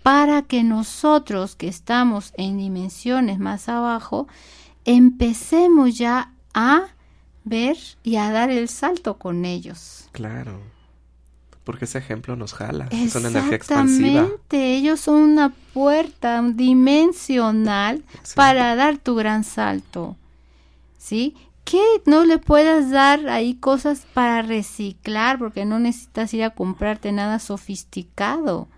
para 0.02 0.42
que 0.42 0.62
nosotros 0.62 1.56
que 1.56 1.68
estamos 1.68 2.32
en 2.36 2.58
dimensiones 2.58 3.38
más 3.38 3.68
abajo 3.68 4.28
empecemos 4.84 5.98
ya 5.98 6.32
a 6.54 6.88
ver 7.44 7.76
y 8.02 8.16
a 8.16 8.30
dar 8.30 8.50
el 8.50 8.68
salto 8.68 9.18
con 9.18 9.44
ellos. 9.44 10.08
Claro 10.12 10.60
porque 11.64 11.84
ese 11.84 11.98
ejemplo 11.98 12.34
nos 12.34 12.52
jala, 12.52 12.88
es 12.90 13.14
una 13.14 13.28
energía 13.28 13.54
expansiva. 13.54 14.28
ellos 14.50 14.98
son 14.98 15.22
una 15.22 15.50
puerta 15.72 16.42
dimensional 16.42 18.02
para 18.34 18.74
dar 18.74 18.98
tu 18.98 19.14
gran 19.14 19.44
salto. 19.44 20.16
¿Sí? 20.98 21.36
Que 21.64 21.82
no 22.06 22.24
le 22.24 22.38
puedas 22.38 22.90
dar 22.90 23.28
ahí 23.28 23.54
cosas 23.54 24.06
para 24.14 24.42
reciclar, 24.42 25.38
porque 25.38 25.64
no 25.64 25.78
necesitas 25.78 26.34
ir 26.34 26.44
a 26.44 26.50
comprarte 26.50 27.12
nada 27.12 27.38
sofisticado. 27.38 28.68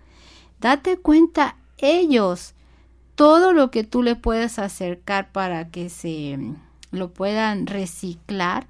Date 0.59 0.97
cuenta 0.97 1.57
ellos 1.77 2.53
todo 3.15 3.53
lo 3.53 3.71
que 3.71 3.83
tú 3.83 4.03
le 4.03 4.15
puedas 4.15 4.59
acercar 4.59 5.31
para 5.31 5.69
que 5.69 5.89
se 5.89 6.37
lo 6.91 7.11
puedan 7.11 7.67
reciclar 7.67 8.67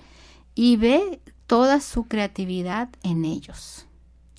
y 0.56 0.78
ve 0.78 1.21
toda 1.47 1.82
su 1.82 2.08
creatividad 2.08 2.89
en 3.04 3.26
ellos. 3.26 3.86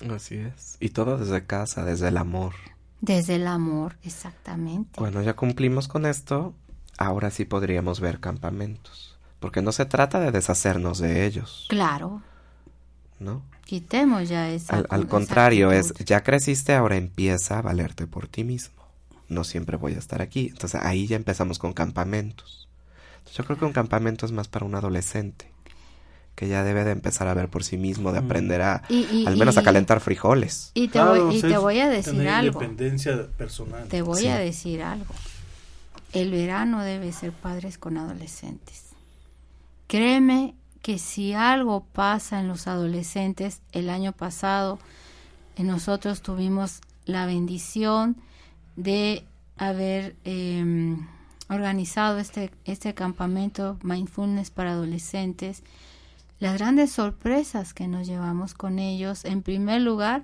Así 0.09 0.35
es. 0.35 0.77
Y 0.79 0.89
todo 0.89 1.17
desde 1.17 1.45
casa, 1.45 1.85
desde 1.85 2.09
el 2.09 2.17
amor. 2.17 2.53
Desde 3.01 3.35
el 3.35 3.47
amor, 3.47 3.97
exactamente. 4.03 4.99
Bueno, 4.99 5.21
ya 5.21 5.35
cumplimos 5.35 5.87
con 5.87 6.05
esto, 6.05 6.53
ahora 6.97 7.31
sí 7.31 7.45
podríamos 7.45 7.99
ver 7.99 8.19
campamentos. 8.19 9.14
Porque 9.39 9.61
no 9.61 9.71
se 9.71 9.85
trata 9.85 10.19
de 10.19 10.31
deshacernos 10.31 10.99
de 10.99 11.25
ellos. 11.25 11.65
Claro. 11.69 12.21
¿No? 13.19 13.43
Quitemos 13.65 14.29
ya 14.29 14.49
esa. 14.49 14.77
Al, 14.77 14.87
al 14.89 15.07
contrario, 15.07 15.71
es 15.71 15.93
ya 16.05 16.23
creciste, 16.23 16.73
ahora 16.73 16.97
empieza 16.97 17.59
a 17.59 17.61
valerte 17.61 18.07
por 18.07 18.27
ti 18.27 18.43
mismo. 18.43 18.83
No 19.27 19.43
siempre 19.43 19.77
voy 19.77 19.93
a 19.93 19.99
estar 19.99 20.21
aquí. 20.21 20.47
Entonces 20.51 20.81
ahí 20.83 21.07
ya 21.07 21.15
empezamos 21.15 21.59
con 21.59 21.73
campamentos. 21.73 22.67
Yo 23.33 23.43
creo 23.43 23.57
que 23.57 23.65
un 23.65 23.73
campamento 23.73 24.25
es 24.25 24.31
más 24.31 24.47
para 24.47 24.65
un 24.65 24.75
adolescente 24.75 25.51
que 26.35 26.49
ya 26.49 26.63
debe 26.63 26.83
de 26.83 26.91
empezar 26.91 27.27
a 27.27 27.33
ver 27.33 27.47
por 27.47 27.63
sí 27.63 27.77
mismo, 27.77 28.11
de 28.11 28.19
aprender 28.19 28.61
a 28.61 28.83
al 29.25 29.37
menos 29.37 29.57
a 29.57 29.63
calentar 29.63 30.01
frijoles. 30.01 30.71
Y 30.73 30.89
te, 30.89 31.01
voy, 31.01 31.37
y 31.37 31.41
te 31.41 31.57
voy 31.57 31.79
a 31.79 31.89
decir 31.89 32.27
algo. 32.27 32.61
Independencia 32.61 33.27
personal. 33.37 33.87
Te 33.87 34.01
voy 34.01 34.27
a 34.27 34.37
decir 34.37 34.83
algo. 34.83 35.13
El 36.11 36.31
verano 36.31 36.83
debe 36.83 37.11
ser 37.13 37.31
padres 37.31 37.77
con 37.77 37.97
adolescentes. 37.97 38.84
Créeme 39.87 40.55
que 40.81 40.97
si 40.97 41.33
algo 41.33 41.85
pasa 41.85 42.39
en 42.39 42.47
los 42.47 42.67
adolescentes, 42.67 43.61
el 43.71 43.89
año 43.89 44.11
pasado 44.11 44.79
eh, 45.55 45.63
nosotros 45.63 46.21
tuvimos 46.21 46.81
la 47.05 47.25
bendición 47.25 48.17
de 48.75 49.25
haber 49.57 50.15
em, 50.23 51.07
organizado 51.49 52.19
este, 52.19 52.51
este 52.65 52.93
campamento 52.93 53.77
Mindfulness 53.83 54.49
para 54.51 54.71
adolescentes 54.71 55.63
las 56.39 56.57
grandes 56.57 56.91
sorpresas 56.91 57.73
que 57.73 57.87
nos 57.87 58.07
llevamos 58.07 58.53
con 58.53 58.79
ellos. 58.79 59.25
En 59.25 59.41
primer 59.41 59.81
lugar, 59.81 60.23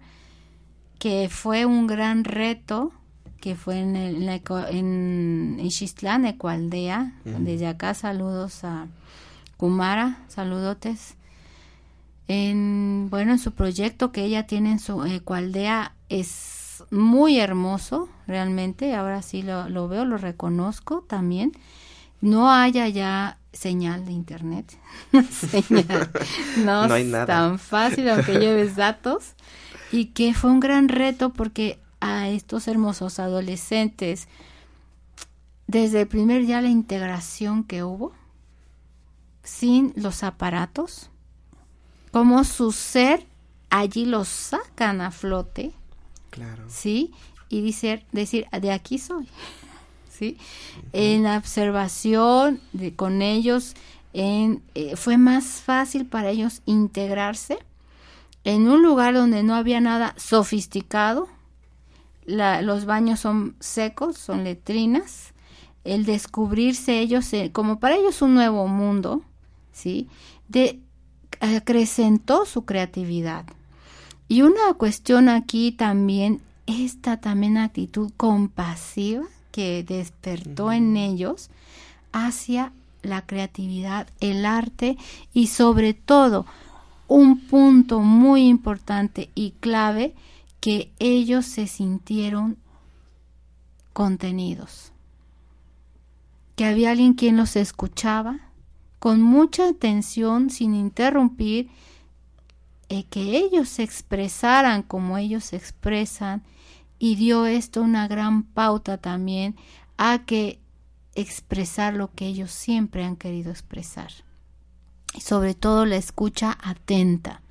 que 0.99 1.29
fue 1.29 1.65
un 1.65 1.87
gran 1.87 2.23
reto, 2.23 2.91
que 3.39 3.55
fue 3.55 3.79
en, 3.79 3.95
el, 3.95 4.29
en, 4.69 5.57
en 5.59 6.25
Ecualdea. 6.25 7.13
Desde 7.23 7.67
acá 7.67 7.93
saludos 7.93 8.63
a 8.63 8.87
Kumara, 9.61 10.17
saludotes. 10.27 11.13
En, 12.27 13.09
bueno, 13.11 13.33
en 13.33 13.37
su 13.37 13.51
proyecto 13.51 14.11
que 14.11 14.23
ella 14.23 14.47
tiene 14.47 14.71
en 14.71 14.79
su 14.79 15.05
Ecualdea 15.05 15.93
es 16.09 16.83
muy 16.89 17.37
hermoso, 17.37 18.09
realmente. 18.25 18.95
Ahora 18.95 19.21
sí 19.21 19.43
lo, 19.43 19.69
lo 19.69 19.87
veo, 19.87 20.03
lo 20.03 20.17
reconozco 20.17 21.05
también. 21.07 21.51
No 22.21 22.51
haya 22.51 22.87
ya 22.87 23.37
señal 23.53 24.03
de 24.05 24.13
internet. 24.13 24.65
No, 26.65 26.95
es 26.95 27.11
tan 27.27 27.59
fácil 27.59 28.09
aunque 28.09 28.39
lleves 28.39 28.75
datos. 28.75 29.35
Y 29.91 30.05
que 30.05 30.33
fue 30.33 30.49
un 30.49 30.59
gran 30.59 30.89
reto 30.89 31.33
porque 31.33 31.77
a 31.99 32.29
estos 32.29 32.67
hermosos 32.67 33.19
adolescentes, 33.19 34.27
desde 35.67 36.01
el 36.01 36.07
primer 36.07 36.47
día 36.47 36.61
la 36.61 36.69
integración 36.69 37.63
que 37.63 37.83
hubo, 37.83 38.19
sin 39.51 39.93
los 39.95 40.23
aparatos, 40.23 41.09
como 42.11 42.43
su 42.43 42.71
ser 42.71 43.25
allí 43.69 44.05
los 44.05 44.27
sacan 44.27 45.01
a 45.01 45.11
flote. 45.11 45.71
Claro. 46.29 46.63
¿Sí? 46.67 47.13
y 47.51 47.61
decir, 47.61 48.03
decir 48.11 48.47
de 48.49 48.71
aquí 48.71 48.97
soy. 48.97 49.27
¿Sí? 50.09 50.37
En 50.93 51.23
la 51.23 51.37
observación 51.37 52.61
de, 52.73 52.95
con 52.95 53.21
ellos, 53.21 53.75
en, 54.13 54.63
eh, 54.73 54.95
fue 54.95 55.17
más 55.17 55.45
fácil 55.45 56.05
para 56.05 56.29
ellos 56.29 56.61
integrarse 56.65 57.59
en 58.43 58.67
un 58.67 58.81
lugar 58.81 59.13
donde 59.13 59.43
no 59.43 59.55
había 59.55 59.81
nada 59.81 60.15
sofisticado. 60.17 61.27
los 62.25 62.85
baños 62.85 63.19
son 63.19 63.55
secos, 63.59 64.17
son 64.17 64.43
letrinas. 64.43 65.33
El 65.83 66.05
descubrirse 66.05 66.99
ellos, 66.99 67.33
eh, 67.33 67.51
como 67.51 67.79
para 67.79 67.95
ellos 67.95 68.21
un 68.21 68.35
nuevo 68.35 68.67
mundo, 68.67 69.23
¿sí? 69.81 70.07
De, 70.47 70.79
acrecentó 71.39 72.45
su 72.45 72.65
creatividad. 72.65 73.45
Y 74.27 74.43
una 74.43 74.73
cuestión 74.77 75.27
aquí 75.27 75.71
también, 75.71 76.41
esta 76.67 77.17
también 77.17 77.57
actitud 77.57 78.11
compasiva 78.15 79.25
que 79.51 79.83
despertó 79.83 80.71
en 80.71 80.95
ellos 80.95 81.49
hacia 82.13 82.71
la 83.01 83.25
creatividad, 83.25 84.07
el 84.19 84.45
arte 84.45 84.97
y 85.33 85.47
sobre 85.47 85.93
todo 85.93 86.45
un 87.07 87.39
punto 87.39 87.99
muy 88.01 88.47
importante 88.47 89.29
y 89.35 89.51
clave 89.59 90.13
que 90.61 90.91
ellos 90.99 91.45
se 91.45 91.65
sintieron 91.67 92.57
contenidos, 93.91 94.93
que 96.55 96.65
había 96.65 96.91
alguien 96.91 97.13
quien 97.13 97.35
los 97.35 97.55
escuchaba 97.55 98.50
con 99.01 99.19
mucha 99.19 99.67
atención 99.67 100.51
sin 100.51 100.75
interrumpir, 100.75 101.71
y 102.87 103.01
que 103.05 103.35
ellos 103.35 103.67
se 103.67 103.81
expresaran 103.81 104.83
como 104.83 105.17
ellos 105.17 105.45
se 105.45 105.55
expresan 105.55 106.43
y 106.99 107.15
dio 107.15 107.47
esto 107.47 107.81
una 107.81 108.07
gran 108.07 108.43
pauta 108.43 108.99
también 108.99 109.55
a 109.97 110.19
que 110.19 110.59
expresar 111.15 111.95
lo 111.95 112.13
que 112.13 112.27
ellos 112.27 112.51
siempre 112.51 113.03
han 113.03 113.15
querido 113.15 113.49
expresar. 113.49 114.11
Y 115.15 115.21
sobre 115.21 115.55
todo 115.55 115.87
la 115.87 115.95
escucha 115.95 116.55
atenta, 116.61 117.41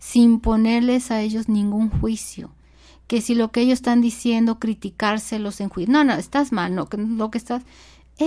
sin 0.00 0.40
ponerles 0.40 1.12
a 1.12 1.20
ellos 1.20 1.48
ningún 1.48 1.90
juicio. 1.90 2.50
Que 3.06 3.20
si 3.20 3.36
lo 3.36 3.52
que 3.52 3.60
ellos 3.60 3.74
están 3.74 4.00
diciendo, 4.00 4.58
criticárselos 4.58 5.60
en 5.60 5.68
juicio. 5.68 5.92
No, 5.92 6.02
no, 6.02 6.14
estás 6.14 6.50
mal, 6.50 6.74
no, 6.74 6.88
lo 6.90 7.30
que 7.30 7.38
estás. 7.38 7.62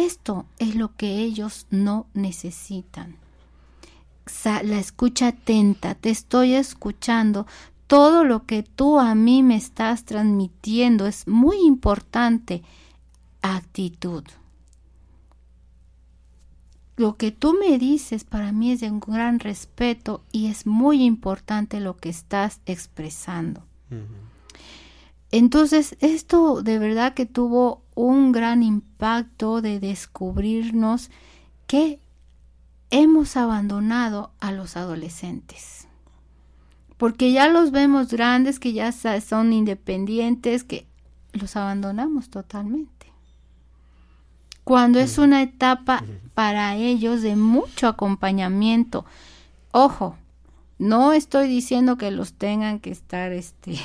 Esto 0.03 0.45
es 0.59 0.75
lo 0.75 0.95
que 0.95 1.19
ellos 1.19 1.67
no 1.69 2.07
necesitan. 2.13 3.17
La 4.43 4.79
escucha 4.79 5.27
atenta, 5.27 5.95
te 5.95 6.09
estoy 6.09 6.53
escuchando, 6.53 7.45
todo 7.87 8.23
lo 8.23 8.45
que 8.45 8.63
tú 8.63 8.99
a 8.99 9.13
mí 9.15 9.43
me 9.43 9.55
estás 9.55 10.03
transmitiendo 10.03 11.05
es 11.05 11.27
muy 11.27 11.57
importante. 11.65 12.63
Actitud 13.41 14.23
lo 16.97 17.17
que 17.17 17.31
tú 17.31 17.55
me 17.59 17.77
dices 17.77 18.23
para 18.23 18.51
mí 18.51 18.71
es 18.71 18.79
de 18.79 18.89
un 18.89 18.99
gran 18.99 19.39
respeto 19.39 20.23
y 20.31 20.47
es 20.47 20.65
muy 20.65 21.03
importante 21.03 21.79
lo 21.79 21.97
que 21.97 22.09
estás 22.09 22.61
expresando. 22.65 23.63
Entonces, 25.31 25.97
esto 25.99 26.61
de 26.61 26.79
verdad 26.79 27.13
que 27.13 27.25
tuvo 27.25 27.81
un 27.95 28.31
gran 28.31 28.61
impacto 28.61 29.61
de 29.61 29.79
descubrirnos 29.79 31.09
que 31.67 31.99
hemos 32.91 33.35
abandonado 33.37 34.31
a 34.39 34.51
los 34.51 34.77
adolescentes. 34.77 35.87
Porque 36.97 37.31
ya 37.31 37.47
los 37.47 37.71
vemos 37.71 38.09
grandes, 38.09 38.59
que 38.59 38.73
ya 38.73 38.91
son 38.91 39.51
independientes, 39.51 40.63
que 40.63 40.85
los 41.33 41.55
abandonamos 41.55 42.29
totalmente 42.29 42.95
cuando 44.65 44.99
es 44.99 45.19
una 45.19 45.43
etapa 45.43 46.03
para 46.33 46.75
ellos 46.75 47.21
de 47.21 47.37
mucho 47.37 47.87
acompañamiento. 47.87 49.05
Ojo, 49.71 50.17
no 50.79 51.13
estoy 51.13 51.47
diciendo 51.47 51.97
que 51.97 52.09
los 52.09 52.33
tengan 52.33 52.79
que 52.79 52.89
estar, 52.89 53.31
este, 53.31 53.77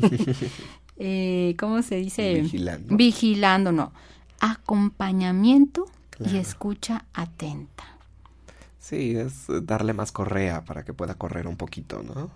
eh, 1.04 1.56
¿cómo 1.58 1.82
se 1.82 1.96
dice? 1.96 2.42
Vigilando. 2.42 2.96
Vigilando, 2.96 3.72
no. 3.72 3.92
Acompañamiento 4.38 5.86
y 6.24 6.36
escucha 6.36 7.06
atenta. 7.12 7.84
Sí, 8.78 9.16
es 9.16 9.46
darle 9.62 9.94
más 9.94 10.12
correa 10.12 10.64
para 10.64 10.84
que 10.84 10.94
pueda 10.94 11.14
correr 11.14 11.48
un 11.48 11.56
poquito, 11.56 12.04
¿no? 12.04 12.30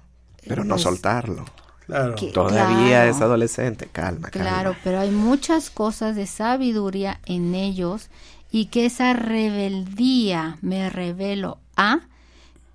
Pero 0.49 0.65
no 0.65 0.79
soltarlo. 0.79 1.45
Claro. 1.87 2.17
Todavía 2.35 3.07
es 3.07 3.21
adolescente, 3.21 3.87
calma, 3.87 4.31
Claro, 4.31 4.75
pero 4.83 4.99
hay 4.99 5.13
muchas 5.13 5.71
cosas 5.71 6.17
de 6.17 6.27
sabiduría 6.27 7.21
en 7.25 7.55
ellos 7.55 8.11
y 8.51 8.67
que 8.67 8.87
esa 8.87 9.13
rebeldía, 9.13 10.59
me 10.61 10.91
revelo 10.91 11.59
a, 11.77 12.01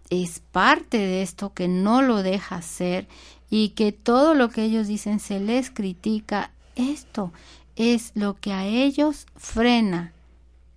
es 0.09 0.39
parte 0.39 0.97
de 0.97 1.21
esto 1.21 1.53
que 1.53 1.67
no 1.67 2.01
lo 2.01 2.23
deja 2.23 2.55
hacer 2.55 3.07
y 3.51 3.69
que 3.69 3.91
todo 3.91 4.33
lo 4.33 4.49
que 4.49 4.63
ellos 4.63 4.87
dicen 4.87 5.19
se 5.19 5.39
les 5.39 5.69
critica. 5.69 6.49
Esto 6.75 7.31
es 7.75 8.11
lo 8.15 8.33
que 8.33 8.53
a 8.53 8.65
ellos 8.65 9.27
frena 9.35 10.13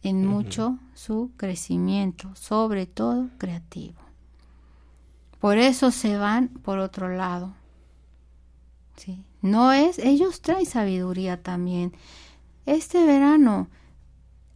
en 0.03 0.27
mucho 0.27 0.79
su 0.93 1.31
crecimiento, 1.39 2.31
sobre 2.35 2.85
todo 2.85 3.31
creativo. 3.39 3.99
Por 5.41 5.57
eso 5.57 5.91
se 5.91 6.19
van 6.19 6.49
por 6.49 6.79
otro 6.79 7.09
lado 7.09 7.55
Sí. 8.97 9.25
No 9.43 9.73
es, 9.73 9.99
ellos 9.99 10.41
traen 10.41 10.67
sabiduría 10.67 11.43
también. 11.43 11.93
Este 12.67 13.05
verano 13.05 13.69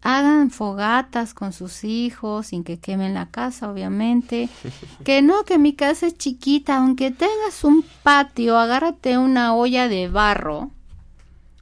hagan 0.03 0.51
fogatas 0.51 1.34
con 1.34 1.53
sus 1.53 1.84
hijos 1.84 2.49
sin 2.49 2.64
que 2.64 2.78
quemen 2.78 3.14
la 3.14 3.26
casa, 3.26 3.70
obviamente. 3.70 4.49
que 5.05 5.22
no, 5.22 5.44
que 5.44 5.59
mi 5.59 5.74
casa 5.74 6.07
es 6.07 6.16
chiquita, 6.16 6.78
aunque 6.78 7.11
tengas 7.11 7.64
un 7.64 7.84
patio, 8.03 8.59
agárrate 8.59 9.18
una 9.18 9.55
olla 9.55 9.88
de 9.88 10.09
barro 10.09 10.70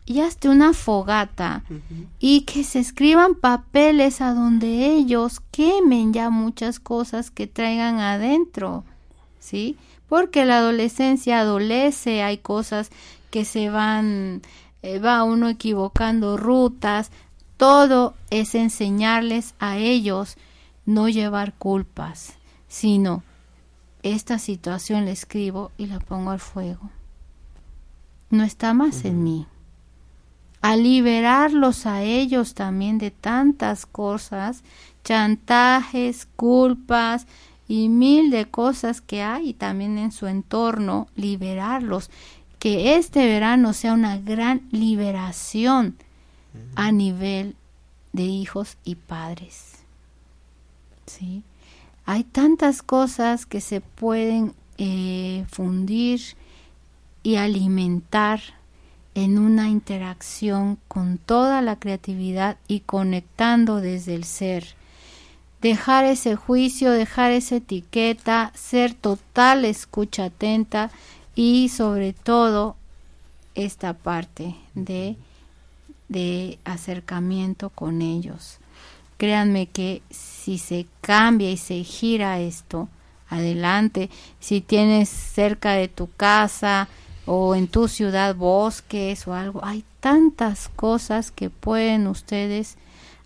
y 0.04 0.20
hazte 0.20 0.48
una 0.48 0.72
fogata 0.72 1.64
y 2.20 2.42
que 2.42 2.62
se 2.62 2.78
escriban 2.78 3.34
papeles 3.34 4.20
a 4.20 4.34
donde 4.34 4.86
ellos 4.86 5.40
quemen 5.50 6.12
ya 6.12 6.30
muchas 6.30 6.78
cosas 6.78 7.32
que 7.32 7.48
traigan 7.48 7.98
adentro, 7.98 8.84
¿sí? 9.40 9.76
porque 10.08 10.44
la 10.44 10.58
adolescencia 10.58 11.40
adolece, 11.40 12.22
hay 12.22 12.38
cosas 12.38 12.90
que 13.30 13.44
se 13.44 13.70
van, 13.70 14.42
eh, 14.82 14.98
va 14.98 15.24
uno 15.24 15.48
equivocando 15.48 16.36
rutas, 16.36 17.10
todo 17.56 18.14
es 18.30 18.54
enseñarles 18.54 19.54
a 19.58 19.78
ellos 19.78 20.36
no 20.84 21.08
llevar 21.08 21.54
culpas, 21.54 22.34
sino 22.68 23.22
esta 24.02 24.38
situación 24.38 25.04
la 25.04 25.10
escribo 25.10 25.72
y 25.76 25.86
la 25.86 25.98
pongo 25.98 26.30
al 26.30 26.40
fuego. 26.40 26.90
No 28.30 28.44
está 28.44 28.74
más 28.74 29.04
en 29.04 29.22
mí. 29.22 29.46
A 30.62 30.76
liberarlos 30.76 31.86
a 31.86 32.02
ellos 32.02 32.54
también 32.54 32.98
de 32.98 33.10
tantas 33.10 33.86
cosas, 33.86 34.62
chantajes, 35.04 36.26
culpas, 36.36 37.26
y 37.68 37.88
mil 37.88 38.30
de 38.30 38.46
cosas 38.46 39.00
que 39.00 39.22
hay 39.22 39.52
también 39.52 39.98
en 39.98 40.12
su 40.12 40.26
entorno, 40.26 41.08
liberarlos. 41.16 42.10
Que 42.58 42.96
este 42.96 43.26
verano 43.26 43.72
sea 43.72 43.92
una 43.92 44.18
gran 44.18 44.62
liberación 44.70 45.96
a 46.74 46.92
nivel 46.92 47.56
de 48.12 48.24
hijos 48.24 48.76
y 48.84 48.94
padres. 48.94 49.74
¿Sí? 51.06 51.42
Hay 52.04 52.24
tantas 52.24 52.82
cosas 52.82 53.46
que 53.46 53.60
se 53.60 53.80
pueden 53.80 54.54
eh, 54.78 55.44
fundir 55.50 56.20
y 57.22 57.36
alimentar 57.36 58.40
en 59.14 59.38
una 59.38 59.68
interacción 59.68 60.78
con 60.88 61.18
toda 61.18 61.62
la 61.62 61.78
creatividad 61.78 62.58
y 62.68 62.80
conectando 62.80 63.80
desde 63.80 64.14
el 64.14 64.24
ser 64.24 64.76
dejar 65.62 66.04
ese 66.04 66.36
juicio, 66.36 66.92
dejar 66.92 67.32
esa 67.32 67.56
etiqueta, 67.56 68.52
ser 68.54 68.94
total 68.94 69.64
escucha 69.64 70.26
atenta 70.26 70.90
y 71.34 71.70
sobre 71.70 72.12
todo 72.12 72.76
esta 73.54 73.94
parte 73.94 74.54
de, 74.74 75.16
de 76.08 76.58
acercamiento 76.64 77.70
con 77.70 78.02
ellos. 78.02 78.58
Créanme 79.16 79.66
que 79.66 80.02
si 80.10 80.58
se 80.58 80.86
cambia 81.00 81.50
y 81.50 81.56
se 81.56 81.82
gira 81.82 82.40
esto, 82.40 82.88
adelante, 83.28 84.10
si 84.40 84.60
tienes 84.60 85.08
cerca 85.08 85.72
de 85.72 85.88
tu 85.88 86.08
casa 86.16 86.88
o 87.24 87.54
en 87.54 87.66
tu 87.66 87.88
ciudad 87.88 88.34
bosques 88.34 89.26
o 89.26 89.34
algo, 89.34 89.64
hay 89.64 89.84
tantas 90.00 90.68
cosas 90.68 91.30
que 91.30 91.50
pueden 91.50 92.06
ustedes 92.06 92.76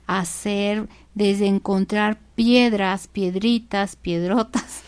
hacer, 0.07 0.89
desde 1.15 1.47
encontrar 1.47 2.19
piedras, 2.35 3.09
piedritas, 3.09 3.97
piedrotas 3.97 4.83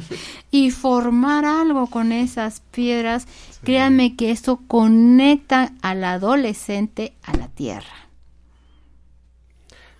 y 0.50 0.70
formar 0.70 1.44
algo 1.44 1.88
con 1.88 2.12
esas 2.12 2.60
piedras, 2.70 3.26
créanme 3.62 4.16
que 4.16 4.30
eso 4.30 4.60
conecta 4.66 5.72
al 5.82 6.02
adolescente 6.04 7.14
a 7.22 7.36
la 7.36 7.48
tierra. 7.48 8.08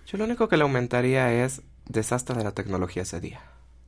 Yo 0.07 0.17
lo 0.17 0.23
único 0.23 0.47
que 0.47 0.57
le 0.57 0.63
aumentaría 0.63 1.31
es 1.43 1.61
desastre 1.85 2.37
de 2.37 2.43
la 2.43 2.51
tecnología 2.51 3.03
ese 3.03 3.19
día. 3.19 3.41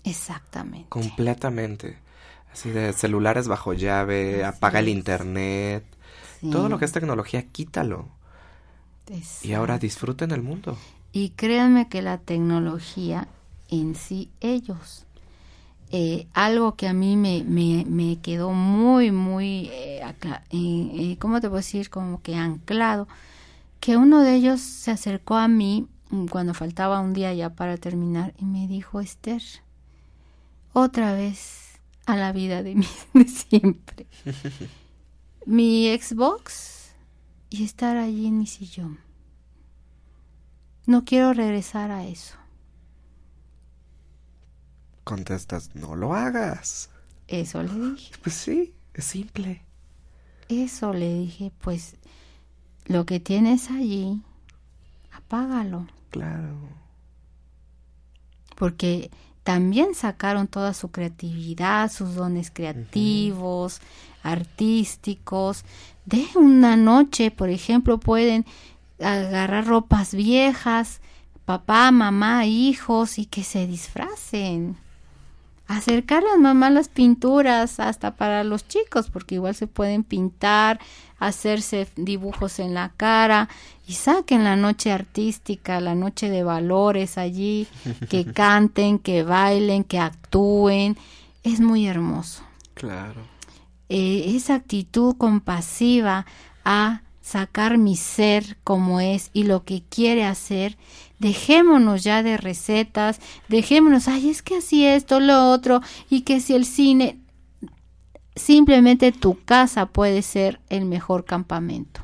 Exactamente. 0.04 0.90
Completamente. 0.90 1.98
Así 2.52 2.72
de 2.72 2.94
celulares 2.94 3.48
bajo 3.48 3.74
llave, 3.74 4.44
apaga 4.44 4.80
el 4.80 4.90
internet. 4.90 5.86
Todo 6.52 6.70
lo 6.70 6.80
que 6.80 6.86
es 6.86 6.92
tecnología, 6.92 7.44
quítalo. 7.48 8.08
Y 9.42 9.54
ahora 9.54 9.78
disfruten 9.78 10.32
el 10.32 10.42
mundo. 10.42 10.78
Y 11.12 11.30
créanme 11.32 11.90
que 11.90 12.02
la 12.02 12.18
tecnología 12.20 13.28
en 13.70 13.96
sí, 13.96 14.32
ellos, 14.40 15.06
eh, 15.92 16.28
algo 16.34 16.76
que 16.76 16.88
a 16.88 16.94
mí 16.94 17.16
me, 17.18 17.44
me, 17.44 18.20
quedó 18.22 18.52
muy, 18.52 19.12
muy, 19.12 19.70
eh, 19.72 20.02
eh, 20.52 21.18
¿cómo 21.20 21.42
te 21.42 21.48
puedo 21.48 21.58
decir? 21.58 21.90
Como 21.90 22.22
que 22.22 22.36
anclado, 22.36 23.08
que 23.80 23.98
uno 23.98 24.22
de 24.22 24.36
ellos 24.36 24.62
se 24.62 24.92
acercó 24.92 25.36
a 25.36 25.48
mí 25.48 25.88
cuando 26.30 26.54
faltaba 26.54 27.00
un 27.00 27.14
día 27.14 27.34
ya 27.34 27.52
para 27.52 27.78
terminar 27.78 28.34
y 28.38 28.46
me 28.46 28.68
dijo, 28.68 29.00
Esther, 29.00 29.42
otra 30.74 31.14
vez 31.14 31.80
a 32.06 32.16
la 32.16 32.32
vida 32.32 32.64
de, 32.64 32.76
de 33.14 33.28
siempre. 33.28 34.08
mi 35.46 35.88
Xbox 35.98 36.94
y 37.50 37.64
estar 37.64 37.98
allí 37.98 38.28
en 38.28 38.38
mi 38.38 38.48
sillón. 38.48 39.00
No 40.90 41.06
quiero 41.06 41.34
regresar 41.34 41.92
a 41.92 42.08
eso. 42.08 42.34
Contestas, 45.04 45.76
no 45.76 45.96
lo 45.96 46.16
hagas. 46.16 46.90
Eso 47.28 47.62
le 47.62 47.92
dije. 47.92 48.12
Pues 48.24 48.34
sí, 48.34 48.74
es 48.96 49.06
simple. 49.06 49.62
Eso 50.48 50.92
le 50.92 51.14
dije, 51.14 51.52
pues 51.62 51.96
lo 52.86 53.06
que 53.06 53.20
tienes 53.20 53.70
allí, 53.70 54.24
apágalo. 55.12 55.86
Claro. 56.10 56.58
Porque 58.56 59.12
también 59.44 59.94
sacaron 59.94 60.48
toda 60.48 60.74
su 60.74 60.90
creatividad, 60.90 61.92
sus 61.92 62.16
dones 62.16 62.50
creativos, 62.50 63.80
artísticos. 64.24 65.66
De 66.06 66.26
una 66.34 66.76
noche, 66.76 67.30
por 67.30 67.50
ejemplo, 67.50 68.00
pueden 68.00 68.44
agarrar 69.00 69.66
ropas 69.66 70.14
viejas, 70.14 71.02
papá, 71.46 71.92
mamá, 71.92 72.46
hijos 72.46 73.18
y 73.18 73.26
que 73.26 73.44
se 73.44 73.68
disfracen. 73.68 74.78
Acercar 75.68 76.24
a 76.26 76.38
mamá 76.38 76.70
las 76.70 76.90
pinturas 76.90 77.80
hasta 77.80 78.16
para 78.16 78.44
los 78.44 78.68
chicos, 78.68 79.10
porque 79.10 79.36
igual 79.36 79.54
se 79.54 79.68
pueden 79.68 80.04
pintar, 80.04 80.80
hacerse 81.20 81.88
dibujos 81.96 82.60
en 82.60 82.74
la 82.74 82.90
cara 82.98 83.50
y 83.88 83.94
saquen 83.94 84.44
la 84.44 84.56
noche 84.56 84.92
artística, 84.92 85.80
la 85.80 85.96
noche 85.96 86.30
de 86.30 86.44
valores 86.44 87.18
allí, 87.18 87.68
que 88.10 88.26
canten, 88.34 89.00
que 89.00 89.24
bailen, 89.24 89.84
que 89.84 90.00
actúen. 90.00 90.98
Es 91.44 91.60
muy 91.60 91.88
hermoso. 91.88 92.44
Claro. 92.74 93.22
Eh, 93.90 94.36
esa 94.36 94.56
actitud 94.56 95.16
compasiva 95.18 96.26
a 96.64 97.02
sacar 97.30 97.78
mi 97.78 97.96
ser 97.96 98.58
como 98.64 99.00
es 99.00 99.30
y 99.34 99.44
lo 99.44 99.64
que 99.64 99.84
quiere 99.84 100.26
hacer, 100.26 100.78
dejémonos 101.20 102.04
ya 102.04 102.24
de 102.24 102.38
recetas, 102.38 103.20
dejémonos, 103.50 104.08
ay, 104.08 104.32
es 104.32 104.42
que 104.42 104.58
así 104.58 104.84
esto, 104.84 105.20
lo 105.20 105.52
otro, 105.52 105.82
y 106.10 106.22
que 106.22 106.40
si 106.40 106.56
el 106.56 106.66
cine, 106.66 107.20
simplemente 108.36 109.12
tu 109.12 109.38
casa 109.46 109.86
puede 109.86 110.24
ser 110.24 110.60
el 110.70 110.86
mejor 110.86 111.24
campamento. 111.24 112.02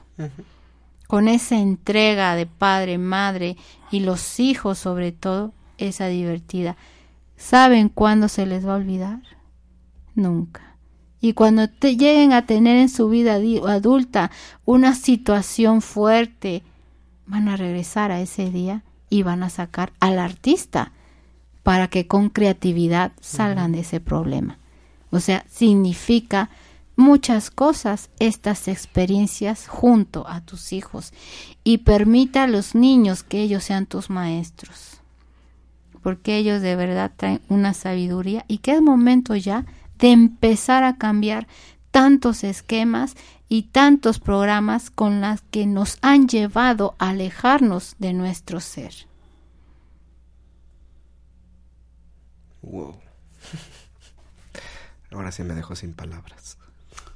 Con 1.07 1.27
esa 1.27 1.57
entrega 1.57 2.35
de 2.35 2.45
padre, 2.45 2.99
madre 2.99 3.57
y 3.89 4.01
los 4.01 4.39
hijos 4.39 4.77
sobre 4.77 5.11
todo, 5.11 5.53
esa 5.79 6.05
divertida. 6.05 6.77
¿Saben 7.35 7.89
cuándo 7.89 8.27
se 8.27 8.45
les 8.45 8.65
va 8.65 8.73
a 8.73 8.77
olvidar? 8.77 9.21
Nunca. 10.13 10.74
Y 11.25 11.33
cuando 11.33 11.67
te 11.67 11.97
lleguen 11.97 12.33
a 12.33 12.45
tener 12.45 12.77
en 12.77 12.87
su 12.87 13.09
vida 13.09 13.39
adulta 13.67 14.29
una 14.63 14.93
situación 14.93 15.81
fuerte, 15.81 16.61
van 17.25 17.47
a 17.47 17.57
regresar 17.57 18.11
a 18.11 18.21
ese 18.21 18.51
día 18.51 18.83
y 19.09 19.23
van 19.23 19.41
a 19.41 19.49
sacar 19.49 19.91
al 19.99 20.19
artista 20.19 20.91
para 21.63 21.87
que 21.87 22.05
con 22.05 22.29
creatividad 22.29 23.11
salgan 23.21 23.71
de 23.71 23.79
ese 23.79 23.99
problema. 23.99 24.59
O 25.09 25.19
sea, 25.19 25.43
significa 25.49 26.51
muchas 26.95 27.49
cosas 27.49 28.11
estas 28.19 28.67
experiencias 28.67 29.67
junto 29.67 30.27
a 30.27 30.41
tus 30.41 30.73
hijos. 30.73 31.11
Y 31.63 31.79
permita 31.79 32.43
a 32.43 32.47
los 32.47 32.75
niños 32.75 33.23
que 33.23 33.41
ellos 33.41 33.63
sean 33.63 33.87
tus 33.87 34.11
maestros. 34.11 35.01
Porque 36.03 36.37
ellos 36.37 36.61
de 36.61 36.75
verdad 36.75 37.11
traen 37.17 37.41
una 37.49 37.73
sabiduría 37.73 38.45
y 38.47 38.59
que 38.59 38.73
es 38.73 38.81
momento 38.83 39.35
ya 39.35 39.65
de 39.99 40.11
empezar 40.11 40.83
a 40.83 40.97
cambiar 40.97 41.47
tantos 41.91 42.43
esquemas 42.43 43.15
y 43.47 43.63
tantos 43.63 44.19
programas 44.19 44.89
con 44.89 45.21
los 45.21 45.41
que 45.43 45.65
nos 45.65 45.97
han 46.01 46.27
llevado 46.27 46.95
a 46.99 47.09
alejarnos 47.09 47.95
de 47.99 48.13
nuestro 48.13 48.59
ser. 48.59 48.93
Wow. 52.61 52.97
Ahora 55.11 55.31
sí 55.31 55.43
me 55.43 55.53
dejo 55.53 55.75
sin 55.75 55.93
palabras. 55.93 56.57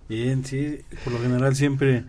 Bien, 0.07 0.45
sí, 0.45 0.82
por 1.03 1.13
lo 1.13 1.19
general 1.19 1.55
siempre 1.55 2.05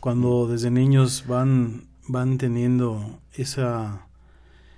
cuando 0.00 0.48
desde 0.48 0.70
niños 0.70 1.24
van 1.26 1.86
van 2.08 2.38
teniendo 2.38 3.20
esa 3.34 4.06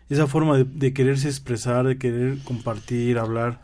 esa 0.08 0.26
forma 0.26 0.56
de, 0.56 0.64
de 0.64 0.92
quererse 0.92 1.28
expresar, 1.28 1.86
de 1.86 1.96
querer 1.96 2.38
compartir, 2.42 3.18
hablar, 3.18 3.62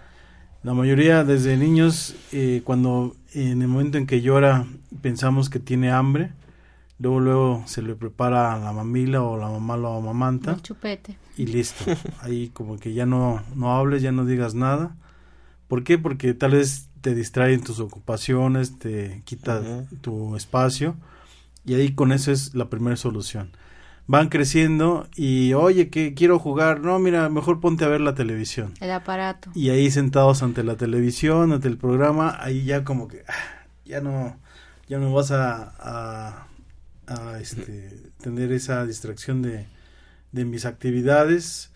la 0.67 0.75
mayoría 0.75 1.23
desde 1.23 1.57
niños, 1.57 2.17
eh, 2.33 2.61
cuando 2.65 3.15
en 3.35 3.63
el 3.63 3.69
momento 3.69 3.99
en 3.99 4.07
que 4.09 4.21
llora 4.21 4.67
pensamos 5.01 5.49
que 5.49 5.61
tiene 5.61 5.93
hambre, 5.93 6.33
luego 6.99 7.21
luego 7.21 7.63
se 7.67 7.83
le 7.83 7.95
prepara 7.95 8.59
la 8.59 8.73
mamila 8.73 9.23
o 9.23 9.37
la 9.37 9.49
mamá 9.49 9.77
lo 9.77 9.95
amamanta. 9.95 10.55
El 10.55 10.63
chupete. 10.63 11.19
Y 11.37 11.47
listo. 11.47 11.85
Ahí 12.21 12.49
como 12.49 12.79
que 12.79 12.95
ya 12.95 13.07
no, 13.07 13.45
no 13.55 13.77
hables, 13.77 14.03
ya 14.03 14.11
no 14.11 14.25
digas 14.25 14.57
nada. 14.57 14.97
¿Por 15.69 15.85
qué? 15.85 15.99
Porque 15.99 16.35
tal 16.35 16.51
vez 16.51 16.89
te 17.01 17.15
distraen 17.15 17.63
tus 17.63 17.79
ocupaciones, 17.79 18.77
te 18.77 19.23
quita 19.25 19.87
tu 20.01 20.35
espacio 20.35 20.97
y 21.65 21.75
ahí 21.75 21.93
con 21.93 22.11
eso 22.11 22.33
es 22.33 22.57
la 22.57 22.69
primera 22.69 22.97
solución 22.97 23.53
van 24.07 24.29
creciendo 24.29 25.09
y 25.17 25.53
oye 25.55 25.91
que 25.91 26.15
quiero 26.15 26.39
jugar, 26.39 26.81
no, 26.81 26.99
mira, 26.99 27.29
mejor 27.29 27.61
ponte 27.61 27.85
a 27.85 27.89
ver 27.89 28.01
la 28.01 28.15
televisión. 28.15 28.75
El 28.81 28.91
aparato. 28.93 29.51
Y 29.55 29.71
ahí 29.71 29.91
sentados 29.91 30.43
ante 30.43 30.63
la 30.63 30.77
televisión, 30.77 31.53
ante 31.53 31.69
el 31.69 31.79
programa, 31.79 32.37
ahí 32.41 32.65
ya 32.65 32.85
como 32.85 33.09
que 33.09 33.25
ah, 33.29 33.67
ya 33.85 34.01
no 34.01 34.39
ya 34.89 34.99
no 34.99 35.13
vas 35.13 35.33
a, 35.33 35.75
a, 35.79 36.47
a 37.07 37.41
este, 37.41 37.91
tener 38.21 38.53
esa 38.53 38.87
distracción 38.87 39.43
de, 39.43 39.67
de 40.31 40.45
mis 40.45 40.65
actividades 40.65 41.73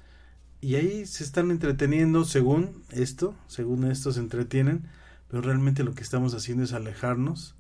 y 0.61 0.77
ahí 0.77 1.07
se 1.07 1.25
están 1.25 1.51
entreteniendo 1.51 2.25
según 2.25 2.85
esto, 2.91 3.35
según 3.49 3.91
esto 3.91 4.13
se 4.13 4.21
entretienen, 4.21 4.87
pero 5.29 5.43
realmente 5.43 5.83
lo 5.83 5.95
que 5.95 6.03
estamos 6.03 6.35
haciendo 6.35 6.65
es 6.65 6.73
alejarnos 6.73 7.57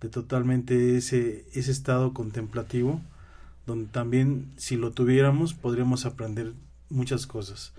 de 0.00 0.08
totalmente 0.08 0.96
ese, 0.96 1.46
ese 1.54 1.70
estado 1.70 2.12
contemplativo 2.12 3.00
donde 3.66 3.88
también 3.90 4.52
si 4.56 4.76
lo 4.76 4.90
tuviéramos 4.90 5.54
podríamos 5.54 6.06
aprender 6.06 6.52
muchas 6.90 7.26
cosas. 7.26 7.72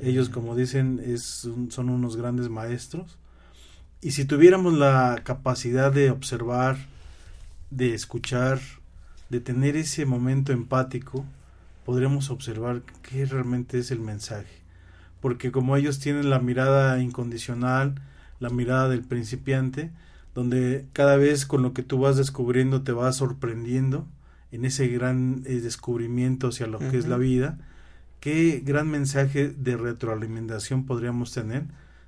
Ellos, 0.00 0.28
como 0.28 0.54
dicen, 0.54 1.02
es, 1.04 1.48
son 1.70 1.88
unos 1.88 2.16
grandes 2.16 2.48
maestros. 2.48 3.18
Y 4.00 4.12
si 4.12 4.24
tuviéramos 4.24 4.74
la 4.74 5.22
capacidad 5.24 5.92
de 5.92 6.10
observar, 6.10 6.76
de 7.70 7.94
escuchar, 7.94 8.60
de 9.28 9.40
tener 9.40 9.76
ese 9.76 10.06
momento 10.06 10.52
empático, 10.52 11.24
podríamos 11.84 12.30
observar 12.30 12.82
qué 13.02 13.24
realmente 13.26 13.78
es 13.78 13.90
el 13.90 14.00
mensaje. 14.00 14.62
Porque 15.20 15.50
como 15.50 15.76
ellos 15.76 15.98
tienen 15.98 16.30
la 16.30 16.38
mirada 16.38 17.00
incondicional, 17.00 17.94
la 18.38 18.50
mirada 18.50 18.88
del 18.88 19.02
principiante, 19.02 19.90
donde 20.34 20.86
cada 20.92 21.16
vez 21.16 21.46
con 21.46 21.62
lo 21.62 21.72
que 21.72 21.82
tú 21.82 21.98
vas 21.98 22.16
descubriendo 22.16 22.82
te 22.82 22.92
vas 22.92 23.16
sorprendiendo, 23.16 24.06
en 24.52 24.64
ese 24.64 24.86
gran 24.88 25.42
eh, 25.46 25.60
descubrimiento 25.60 26.48
hacia 26.48 26.66
lo 26.66 26.78
que 26.78 26.98
es 26.98 27.08
la 27.08 27.16
vida, 27.16 27.58
qué 28.20 28.62
gran 28.64 28.88
mensaje 28.88 29.48
de 29.48 29.76
retroalimentación 29.76 30.84
podríamos 30.84 31.32
tener 31.32 31.64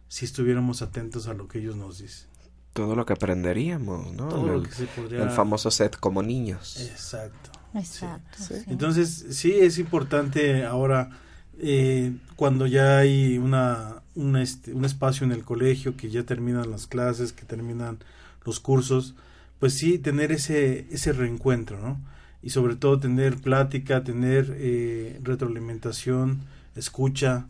si 0.08 0.26
estuviéramos 0.26 0.82
atentos 0.82 1.26
a 1.26 1.34
lo 1.34 1.48
que 1.48 1.58
ellos 1.58 1.74
nos 1.76 1.98
dicen. 1.98 2.28
Todo 2.74 2.94
lo 2.94 3.06
que 3.06 3.14
aprenderíamos, 3.14 4.12
¿no? 4.12 4.28
Todo 4.28 4.46
el, 4.46 4.52
lo 4.52 4.62
que 4.62 4.72
se 4.72 4.86
podría... 4.86 5.22
el 5.22 5.30
famoso 5.30 5.70
set 5.70 5.96
como 5.98 6.22
niños. 6.22 6.80
Exacto. 6.80 7.50
Exacto. 7.74 8.38
Entonces, 8.68 9.26
sí 9.30 9.52
es 9.52 9.78
importante 9.78 10.64
ahora, 10.64 11.10
eh, 11.58 12.12
cuando 12.36 12.66
ya 12.66 12.98
hay 12.98 13.38
una, 13.38 14.02
un, 14.14 14.36
este, 14.36 14.72
un 14.72 14.84
espacio 14.84 15.24
en 15.24 15.32
el 15.32 15.44
colegio, 15.44 15.96
que 15.96 16.10
ya 16.10 16.24
terminan 16.24 16.70
las 16.70 16.86
clases, 16.86 17.32
que 17.32 17.44
terminan 17.44 17.98
los 18.44 18.60
cursos, 18.60 19.14
pues 19.58 19.74
sí, 19.74 19.98
tener 19.98 20.30
ese, 20.30 20.86
ese 20.90 21.12
reencuentro, 21.12 21.80
¿no? 21.80 22.00
Y 22.44 22.50
sobre 22.50 22.76
todo 22.76 23.00
tener 23.00 23.38
plática, 23.38 24.04
tener 24.04 24.54
eh, 24.58 25.18
retroalimentación, 25.22 26.42
escucha, 26.76 27.46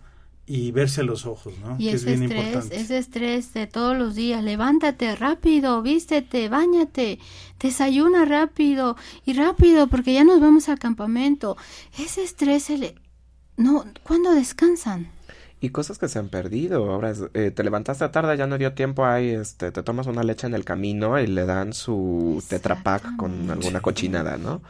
y 0.46 0.72
verse 0.72 1.00
a 1.00 1.04
los 1.04 1.24
ojos, 1.24 1.54
¿no? 1.58 1.76
Y 1.78 1.88
ese 1.88 1.96
es 1.96 2.04
bien 2.04 2.22
estrés, 2.24 2.44
importante. 2.44 2.76
ese 2.76 2.98
estrés 2.98 3.54
de 3.54 3.66
todos 3.66 3.96
los 3.96 4.14
días, 4.14 4.44
levántate 4.44 5.16
rápido, 5.16 5.80
vístete, 5.80 6.48
bañate, 6.48 7.18
desayuna 7.58 8.24
rápido 8.24 8.96
y 9.24 9.32
rápido 9.32 9.86
porque 9.86 10.12
ya 10.12 10.24
nos 10.24 10.40
vamos 10.40 10.68
al 10.68 10.78
campamento. 10.78 11.56
Ese 11.98 12.22
estrés, 12.22 12.68
el, 12.68 12.94
no, 13.56 13.84
¿cuándo 14.02 14.32
descansan? 14.32 15.08
Y 15.64 15.70
cosas 15.70 15.98
que 15.98 16.08
se 16.08 16.18
han 16.18 16.28
perdido. 16.28 16.92
Ahora 16.92 17.14
eh, 17.32 17.50
te 17.50 17.64
levantaste 17.64 18.06
tarde, 18.10 18.36
ya 18.36 18.46
no 18.46 18.58
dio 18.58 18.74
tiempo 18.74 19.06
ahí, 19.06 19.30
este, 19.30 19.72
te 19.72 19.82
tomas 19.82 20.06
una 20.06 20.22
leche 20.22 20.46
en 20.46 20.54
el 20.54 20.64
camino 20.64 21.18
y 21.18 21.26
le 21.26 21.46
dan 21.46 21.72
su 21.72 22.44
tetrapack 22.48 23.16
con 23.16 23.50
alguna 23.50 23.80
cochinada, 23.80 24.36
¿no? 24.36 24.60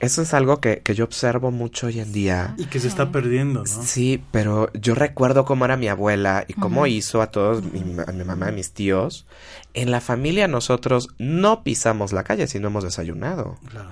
eso 0.00 0.22
es 0.22 0.34
algo 0.34 0.60
que, 0.60 0.80
que, 0.80 0.94
yo 0.94 1.04
observo 1.04 1.50
mucho 1.50 1.88
hoy 1.88 2.00
en 2.00 2.12
día. 2.12 2.54
Y 2.56 2.64
que 2.64 2.80
se 2.80 2.88
está 2.88 3.12
perdiendo, 3.12 3.60
¿no? 3.60 3.66
Sí, 3.66 4.22
pero 4.32 4.72
yo 4.72 4.94
recuerdo 4.94 5.44
cómo 5.44 5.64
era 5.64 5.76
mi 5.76 5.88
abuela 5.88 6.44
y 6.48 6.54
cómo 6.54 6.86
hizo 6.86 7.22
a 7.22 7.28
todos, 7.28 7.62
mi, 7.62 7.80
a 8.04 8.12
mi 8.12 8.24
mamá, 8.24 8.48
a 8.48 8.52
mis 8.52 8.72
tíos. 8.72 9.26
En 9.74 9.90
la 9.90 10.00
familia 10.00 10.48
nosotros 10.48 11.10
no 11.18 11.62
pisamos 11.62 12.12
la 12.12 12.24
calle 12.24 12.46
si 12.46 12.58
no 12.58 12.68
hemos 12.68 12.82
desayunado. 12.82 13.58
Claro. 13.68 13.90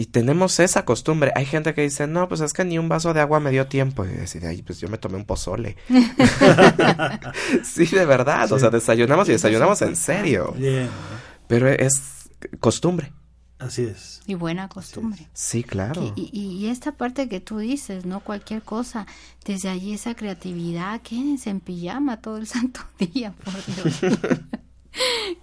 Y 0.00 0.06
tenemos 0.06 0.60
esa 0.60 0.84
costumbre. 0.84 1.32
Hay 1.34 1.44
gente 1.44 1.74
que 1.74 1.82
dice, 1.82 2.06
no, 2.06 2.28
pues 2.28 2.40
es 2.40 2.52
que 2.52 2.64
ni 2.64 2.78
un 2.78 2.88
vaso 2.88 3.12
de 3.12 3.20
agua 3.20 3.40
me 3.40 3.50
dio 3.50 3.66
tiempo. 3.66 4.04
Y 4.04 4.08
decir, 4.08 4.46
ay, 4.46 4.62
pues 4.62 4.78
yo 4.78 4.88
me 4.88 4.96
tomé 4.96 5.16
un 5.16 5.24
pozole. 5.24 5.76
sí, 7.64 7.84
de 7.86 8.06
verdad. 8.06 8.50
O 8.52 8.60
sea, 8.60 8.70
desayunamos 8.70 9.28
y 9.28 9.32
desayunamos 9.32 9.82
en 9.82 9.96
serio. 9.96 10.54
Bien. 10.56 10.88
Pero 11.48 11.68
es 11.68 12.30
costumbre. 12.60 13.12
Así 13.58 13.82
es. 13.82 14.20
Y 14.26 14.34
buena 14.34 14.68
costumbre. 14.68 15.26
Sí, 15.32 15.64
claro. 15.64 16.12
Y, 16.14 16.30
y, 16.32 16.68
esta 16.68 16.92
parte 16.92 17.28
que 17.28 17.40
tú 17.40 17.58
dices, 17.58 18.06
¿no? 18.06 18.20
Cualquier 18.20 18.62
cosa, 18.62 19.04
desde 19.44 19.68
allí 19.68 19.94
esa 19.94 20.14
creatividad, 20.14 21.00
quédense 21.02 21.50
en 21.50 21.58
pijama 21.58 22.20
todo 22.20 22.36
el 22.36 22.46
santo 22.46 22.80
día, 23.00 23.32
por 23.32 23.54
Dios. 23.66 24.00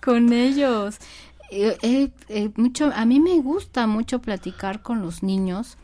Con 0.01 0.31
ellos. 0.31 0.95
Eh, 1.51 2.11
eh, 2.29 2.49
mucho, 2.55 2.91
a 2.95 3.05
mí 3.05 3.19
me 3.19 3.39
gusta 3.39 3.87
mucho 3.87 4.19
platicar 4.19 4.81
con 4.81 5.01
los 5.01 5.23
niños 5.23 5.77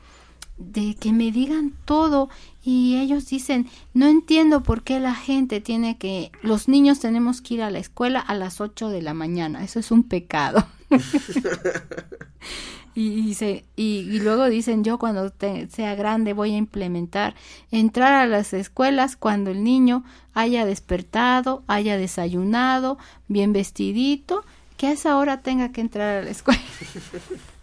de 0.58 0.96
que 0.96 1.12
me 1.12 1.32
digan 1.32 1.74
todo 1.86 2.30
y 2.64 2.98
ellos 2.98 3.28
dicen, 3.28 3.68
no 3.94 4.08
entiendo 4.08 4.62
por 4.62 4.84
qué 4.84 5.00
la 5.00 5.16
gente 5.16 5.60
tiene 5.60 5.98
que, 5.98 6.32
los 6.44 6.68
niños 6.68 7.00
tenemos 7.00 7.42
que 7.42 7.56
ir 7.56 7.64
a 7.64 7.72
la 7.72 7.80
escuela 7.80 8.20
a 8.20 8.36
las 8.36 8.62
8 8.62 8.90
de 8.90 9.02
la 9.02 9.14
mañana, 9.14 9.64
eso 9.64 9.80
es 9.80 9.92
un 9.92 10.04
pecado. 10.04 10.68
y, 12.96 13.36
y, 13.36 13.64
y, 13.76 14.20
luego 14.20 14.50
dicen, 14.50 14.84
yo 14.84 15.00
cuando 15.00 15.32
sea 15.70 15.96
grande 15.96 16.34
voy 16.34 16.54
a 16.54 16.58
implementar 16.58 17.34
entrar 17.72 18.14
a 18.14 18.28
las 18.28 18.54
escuelas 18.54 19.16
cuando 19.16 19.50
el 19.50 19.64
niño 19.64 20.04
haya 20.34 20.66
despertado, 20.66 21.64
haya 21.68 21.98
desayunado, 21.98 23.00
bien 23.28 23.54
vestidito 23.54 24.44
que 24.82 24.88
a 24.88 24.94
esa 24.94 25.16
hora 25.16 25.44
tenga 25.44 25.72
que 25.72 25.80
entrar 25.80 26.18
a 26.18 26.24
la 26.24 26.32
escuela. 26.32 26.60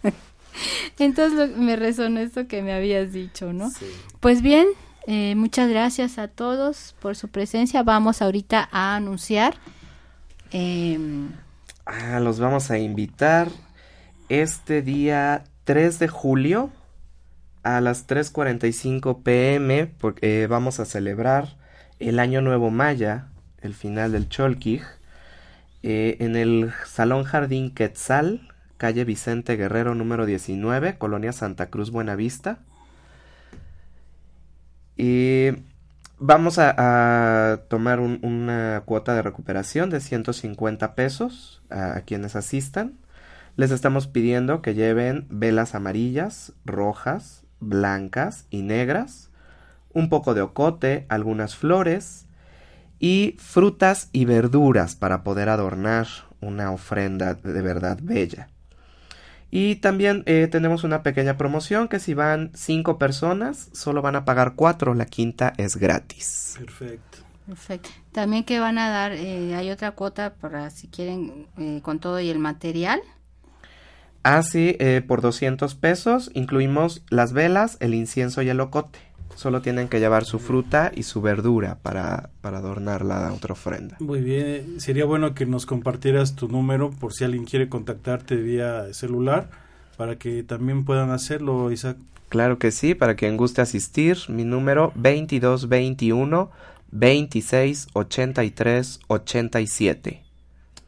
Entonces 0.99 1.57
me 1.57 1.75
resonó 1.75 2.21
esto 2.21 2.47
que 2.47 2.61
me 2.61 2.71
habías 2.71 3.11
dicho, 3.11 3.51
¿no? 3.51 3.69
Pues 4.21 4.41
bien, 4.41 4.67
eh, 5.05 5.35
muchas 5.35 5.69
gracias 5.69 6.17
a 6.17 6.29
todos 6.29 6.95
por 7.01 7.17
su 7.17 7.27
presencia. 7.27 7.83
Vamos 7.83 8.21
ahorita 8.21 8.69
a 8.71 8.95
anunciar. 8.95 9.57
Em, 10.51 11.31
ah, 11.85 12.21
los 12.21 12.39
vamos 12.39 12.71
a 12.71 12.79
invitar 12.79 13.49
este 14.29 14.81
día 14.81 15.43
3 15.65 15.99
de 15.99 16.07
julio 16.07 16.69
a 17.63 17.81
las 17.81 18.07
3.45 18.07 19.23
pm 19.23 19.87
porque 19.87 20.43
eh, 20.43 20.47
vamos 20.47 20.79
a 20.79 20.85
celebrar 20.85 21.57
el 21.99 22.17
Año 22.17 22.39
Nuevo 22.39 22.71
Maya, 22.71 23.27
el 23.59 23.73
final 23.73 24.13
del 24.13 24.29
Cholquij. 24.29 24.98
Eh, 25.81 26.17
en 26.19 26.35
el 26.35 26.73
Salón 26.85 27.23
Jardín 27.23 27.73
Quetzal, 27.73 28.49
calle 28.77 29.05
Vicente 29.05 29.55
Guerrero 29.55 29.95
número 29.95 30.25
19, 30.25 30.97
Colonia 30.97 31.31
Santa 31.31 31.69
Cruz 31.69 31.91
Buenavista. 31.91 32.59
Y 34.97 35.51
vamos 36.17 36.59
a, 36.59 37.61
tomar 37.69 37.99
una 37.99 38.83
cuota 38.85 39.15
de 39.15 39.21
recuperación 39.21 39.89
de 39.89 40.01
150 40.01 40.95
pesos 40.95 41.61
a, 41.69 42.01
quienes 42.01 42.35
asistan. 42.35 42.97
Les 43.55 43.71
estamos 43.71 44.07
pidiendo 44.07 44.61
que 44.61 44.73
lleven 44.73 45.25
velas 45.29 45.75
amarillas, 45.75 46.53
rojas, 46.65 47.43
blancas 47.59 48.45
y 48.49 48.61
negras, 48.61 49.29
un 49.93 50.09
poco 50.09 50.33
de 50.33 50.41
ocote, 50.41 51.05
algunas 51.09 51.55
flores, 51.55 52.25
y 52.99 53.37
frutas 53.39 54.09
y 54.11 54.25
verduras 54.25 54.95
para 54.95 55.23
poder 55.23 55.49
adornar 55.49 56.07
una 56.41 56.71
ofrenda 56.71 57.33
de 57.33 57.61
verdad 57.61 57.99
bella. 58.01 58.49
Y 59.51 59.77
también 59.77 60.23
eh, 60.27 60.47
tenemos 60.51 60.83
una 60.83 61.01
pequeña 61.01 61.37
promoción 61.37 61.87
que 61.87 61.99
si 61.99 62.13
van 62.13 62.51
cinco 62.53 62.99
personas 62.99 63.69
solo 63.73 64.01
van 64.01 64.15
a 64.15 64.25
pagar 64.25 64.53
cuatro, 64.55 64.93
la 64.93 65.05
quinta 65.05 65.53
es 65.57 65.77
gratis. 65.77 66.55
Perfecto. 66.59 67.17
Perfecto. 67.47 67.89
También 68.11 68.43
que 68.43 68.59
van 68.59 68.77
a 68.77 68.89
dar, 68.89 69.13
eh, 69.13 69.55
hay 69.55 69.71
otra 69.71 69.91
cuota 69.91 70.35
para 70.35 70.69
si 70.69 70.87
quieren 70.87 71.47
eh, 71.57 71.79
con 71.81 71.99
todo 71.99 72.19
y 72.19 72.29
el 72.29 72.37
material. 72.37 73.01
Ah, 74.21 74.43
sí, 74.43 74.77
por 75.07 75.21
200 75.21 75.75
pesos 75.75 76.29
incluimos 76.33 77.03
las 77.09 77.31
velas, 77.31 77.77
el 77.79 77.93
incienso 77.93 78.41
y 78.41 78.49
el 78.49 78.59
ocote. 78.59 78.99
Solo 79.39 79.61
tienen 79.61 79.87
que 79.87 80.01
llevar 80.01 80.25
su 80.25 80.37
fruta 80.37 80.91
y 80.93 81.03
su 81.03 81.21
verdura 81.21 81.77
para, 81.81 82.29
para 82.41 82.57
adornar 82.57 83.05
la 83.05 83.31
otra 83.31 83.53
ofrenda. 83.53 83.95
Muy 84.01 84.19
bien, 84.19 84.81
sería 84.81 85.05
bueno 85.05 85.33
que 85.33 85.45
nos 85.45 85.65
compartieras 85.65 86.35
tu 86.35 86.49
número 86.49 86.89
por 86.91 87.13
si 87.13 87.23
alguien 87.23 87.45
quiere 87.45 87.69
contactarte 87.69 88.35
vía 88.35 88.93
celular 88.93 89.49
para 89.95 90.17
que 90.17 90.43
también 90.43 90.83
puedan 90.83 91.11
hacerlo, 91.11 91.71
Isaac. 91.71 91.95
Claro 92.27 92.59
que 92.59 92.71
sí, 92.71 92.95
para 92.95 93.15
quien 93.15 93.37
guste 93.37 93.61
asistir, 93.61 94.17
mi 94.27 94.43
número 94.43 94.91
2221 94.95 96.51
26 96.91 97.87
83 97.93 98.99
87. 99.07 100.21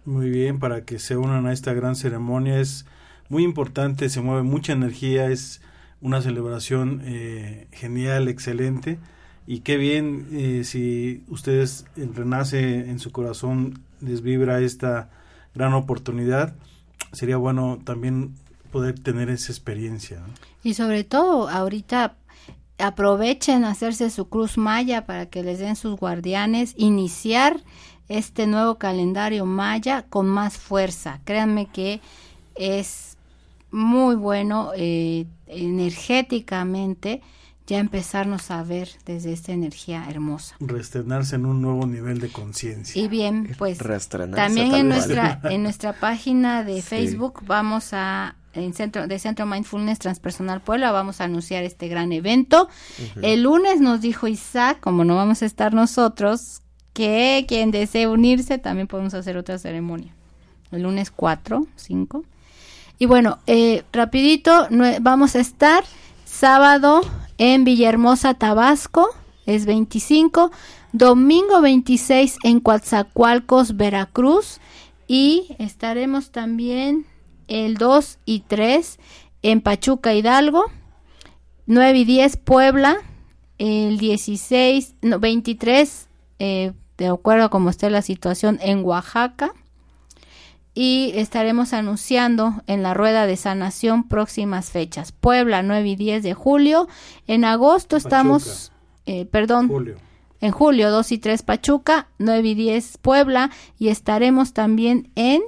Muy 0.03 0.29
bien, 0.29 0.59
para 0.59 0.83
que 0.83 0.99
se 0.99 1.15
unan 1.15 1.45
a 1.45 1.53
esta 1.53 1.71
gran 1.73 1.95
ceremonia 1.95 2.59
es 2.59 2.85
muy 3.29 3.45
importante, 3.45 4.09
se 4.09 4.19
mueve 4.19 4.43
mucha 4.43 4.73
energía, 4.73 5.27
es 5.27 5.61
una 6.01 6.21
celebración 6.21 7.01
eh, 7.05 7.67
genial, 7.71 8.27
excelente. 8.27 8.99
Y 9.47 9.59
qué 9.61 9.77
bien 9.77 10.27
eh, 10.31 10.63
si 10.63 11.23
ustedes 11.27 11.85
renace 11.95 12.89
en 12.89 12.99
su 12.99 13.11
corazón, 13.11 13.83
les 13.99 14.21
vibra 14.21 14.59
esta 14.59 15.09
gran 15.53 15.73
oportunidad. 15.73 16.55
Sería 17.11 17.37
bueno 17.37 17.79
también 17.83 18.35
poder 18.71 18.99
tener 18.99 19.29
esa 19.29 19.51
experiencia. 19.51 20.21
Y 20.63 20.73
sobre 20.75 21.03
todo, 21.03 21.49
ahorita 21.49 22.15
aprovechen 22.77 23.63
hacerse 23.63 24.09
su 24.09 24.27
cruz 24.29 24.57
maya 24.57 25.05
para 25.05 25.27
que 25.27 25.43
les 25.43 25.59
den 25.59 25.75
sus 25.75 25.97
guardianes, 25.97 26.73
iniciar 26.77 27.61
este 28.09 28.47
nuevo 28.47 28.75
calendario 28.75 29.45
maya 29.45 30.05
con 30.09 30.27
más 30.27 30.57
fuerza. 30.57 31.21
Créanme 31.23 31.67
que 31.67 32.01
es 32.55 33.17
muy 33.71 34.15
bueno 34.15 34.71
eh, 34.75 35.25
energéticamente 35.51 37.21
ya 37.67 37.79
empezarnos 37.79 38.51
a 38.51 38.63
ver 38.63 38.89
desde 39.05 39.31
esta 39.31 39.51
energía 39.51 40.05
hermosa. 40.09 40.55
Restrenarse 40.59 41.35
en 41.35 41.45
un 41.45 41.61
nuevo 41.61 41.85
nivel 41.85 42.19
de 42.19 42.29
conciencia. 42.29 43.01
Y 43.01 43.07
bien, 43.07 43.55
pues 43.57 43.77
también 43.77 44.73
en 44.73 44.89
nuestra 44.89 45.39
en 45.49 45.63
nuestra 45.63 45.93
página 45.93 46.63
de 46.63 46.81
Facebook 46.81 47.41
vamos 47.45 47.93
a 47.93 48.35
en 48.53 48.73
centro 48.73 49.07
de 49.07 49.19
Centro 49.19 49.45
Mindfulness 49.45 49.99
Transpersonal 49.99 50.61
Puebla 50.61 50.91
vamos 50.91 51.21
a 51.21 51.25
anunciar 51.25 51.63
este 51.63 51.87
gran 51.87 52.11
evento. 52.11 52.67
El 53.21 53.43
lunes 53.43 53.79
nos 53.79 54.01
dijo 54.01 54.27
Isaac, 54.27 54.79
como 54.81 55.05
no 55.05 55.15
vamos 55.15 55.41
a 55.41 55.45
estar 55.45 55.73
nosotros, 55.73 56.61
que 56.91 57.45
quien 57.47 57.71
desee 57.71 58.07
unirse 58.07 58.57
también 58.57 58.87
podemos 58.87 59.13
hacer 59.13 59.37
otra 59.37 59.57
ceremonia. 59.57 60.13
El 60.71 60.83
lunes 60.83 61.11
4, 61.11 61.65
5 61.77 62.25
y 63.01 63.07
bueno, 63.07 63.39
eh, 63.47 63.83
rapidito, 63.91 64.67
vamos 65.01 65.35
a 65.35 65.39
estar 65.39 65.83
sábado 66.23 67.01
en 67.39 67.63
Villahermosa, 67.63 68.35
Tabasco, 68.35 69.09
es 69.47 69.65
25, 69.65 70.51
domingo 70.93 71.61
26 71.61 72.37
en 72.43 72.59
Coatzacoalcos, 72.59 73.75
Veracruz, 73.75 74.59
y 75.07 75.47
estaremos 75.57 76.29
también 76.29 77.07
el 77.47 77.73
2 77.73 78.19
y 78.23 78.41
3 78.41 78.99
en 79.41 79.61
Pachuca 79.61 80.13
Hidalgo, 80.13 80.65
9 81.65 81.97
y 81.97 82.05
10 82.05 82.37
Puebla, 82.37 82.97
el 83.57 83.97
16, 83.97 84.93
no, 85.01 85.19
23, 85.19 86.07
eh, 86.37 86.73
de 86.99 87.07
acuerdo 87.07 87.45
a 87.45 87.49
cómo 87.49 87.71
esté 87.71 87.89
la 87.89 88.03
situación, 88.03 88.59
en 88.61 88.85
Oaxaca. 88.85 89.55
Y 90.73 91.11
estaremos 91.15 91.73
anunciando 91.73 92.63
en 92.67 92.81
la 92.81 92.93
rueda 92.93 93.27
de 93.27 93.35
sanación 93.35 94.07
próximas 94.07 94.69
fechas. 94.69 95.11
Puebla, 95.11 95.63
9 95.63 95.89
y 95.89 95.95
10 95.95 96.23
de 96.23 96.33
julio. 96.33 96.87
En 97.27 97.43
agosto 97.43 97.97
estamos, 97.97 98.71
eh, 99.05 99.25
perdón, 99.25 99.67
Julio. 99.67 99.97
en 100.39 100.51
julio 100.51 100.89
2 100.91 101.11
y 101.11 101.17
3 101.17 101.43
Pachuca, 101.43 102.07
9 102.19 102.49
y 102.49 102.55
10 102.55 102.97
Puebla. 102.99 103.51
Y 103.77 103.89
estaremos 103.89 104.53
también 104.53 105.11
en 105.15 105.41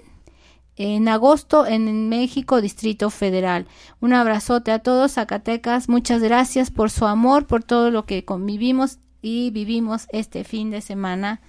en 0.75 1.07
agosto 1.07 1.67
en 1.67 2.09
México, 2.09 2.59
Distrito 2.59 3.09
Federal. 3.09 3.67
Un 3.99 4.13
abrazote 4.13 4.71
a 4.71 4.79
todos, 4.79 5.13
Zacatecas. 5.13 5.87
Muchas 5.87 6.21
gracias 6.21 6.71
por 6.71 6.89
su 6.89 7.05
amor, 7.05 7.45
por 7.45 7.63
todo 7.63 7.91
lo 7.91 8.05
que 8.05 8.25
convivimos 8.25 8.99
y 9.21 9.51
vivimos 9.51 10.07
este 10.09 10.43
fin 10.43 10.71
de 10.71 10.81
semana. 10.81 11.41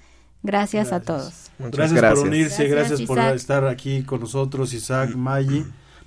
Gracias, 0.44 0.92
a 0.92 1.00
todos. 1.00 1.50
Muchas 1.58 1.90
Gracias, 1.92 1.96
gracias. 1.96 2.18
por 2.20 2.28
unirse, 2.28 2.68
Gracias, 2.68 2.88
gracias, 2.90 3.08
por 3.08 3.18
Isaac. 3.18 3.34
estar 3.34 3.66
aquí 3.66 4.02
con 4.02 4.20
nosotros, 4.20 4.74
Isaac, 4.74 5.14
Maggi. 5.16 5.64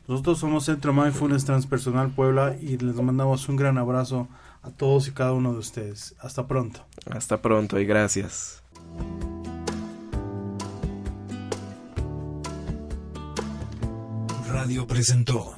Nosotros 0.07 0.37
somos 0.39 0.65
Centro 0.65 0.93
Mindfulness 0.93 1.43
Transpersonal 1.43 2.11
Puebla 2.11 2.55
y 2.61 2.77
les 2.77 2.95
mandamos 2.95 3.49
un 3.49 3.55
gran 3.55 3.79
abrazo 3.79 4.27
a 4.61 4.69
todos 4.69 5.07
y 5.07 5.11
cada 5.11 5.33
uno 5.33 5.53
de 5.53 5.59
ustedes. 5.59 6.13
Hasta 6.19 6.47
pronto. 6.47 6.85
Hasta 7.09 7.41
pronto 7.41 7.79
y 7.79 7.85
gracias. 7.85 8.61
Radio 14.47 14.85
presentó 14.85 15.55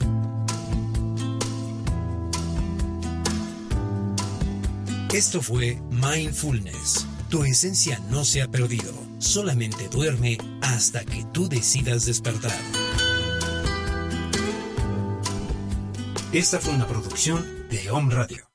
Esto 5.14 5.42
fue 5.42 5.82
Mindfulness. 5.92 7.08
Tu 7.30 7.44
esencia 7.44 8.00
no 8.10 8.26
se 8.26 8.42
ha 8.42 8.48
perdido, 8.48 8.92
solamente 9.20 9.88
duerme 9.90 10.40
hasta 10.62 11.06
que 11.06 11.24
tú 11.32 11.48
decidas 11.48 12.08
despertar. 12.08 12.60
Esta 16.34 16.60
fue 16.60 16.74
una 16.74 16.88
producción 16.88 17.46
de 17.70 17.92
Home 17.92 18.16
Radio. 18.16 18.44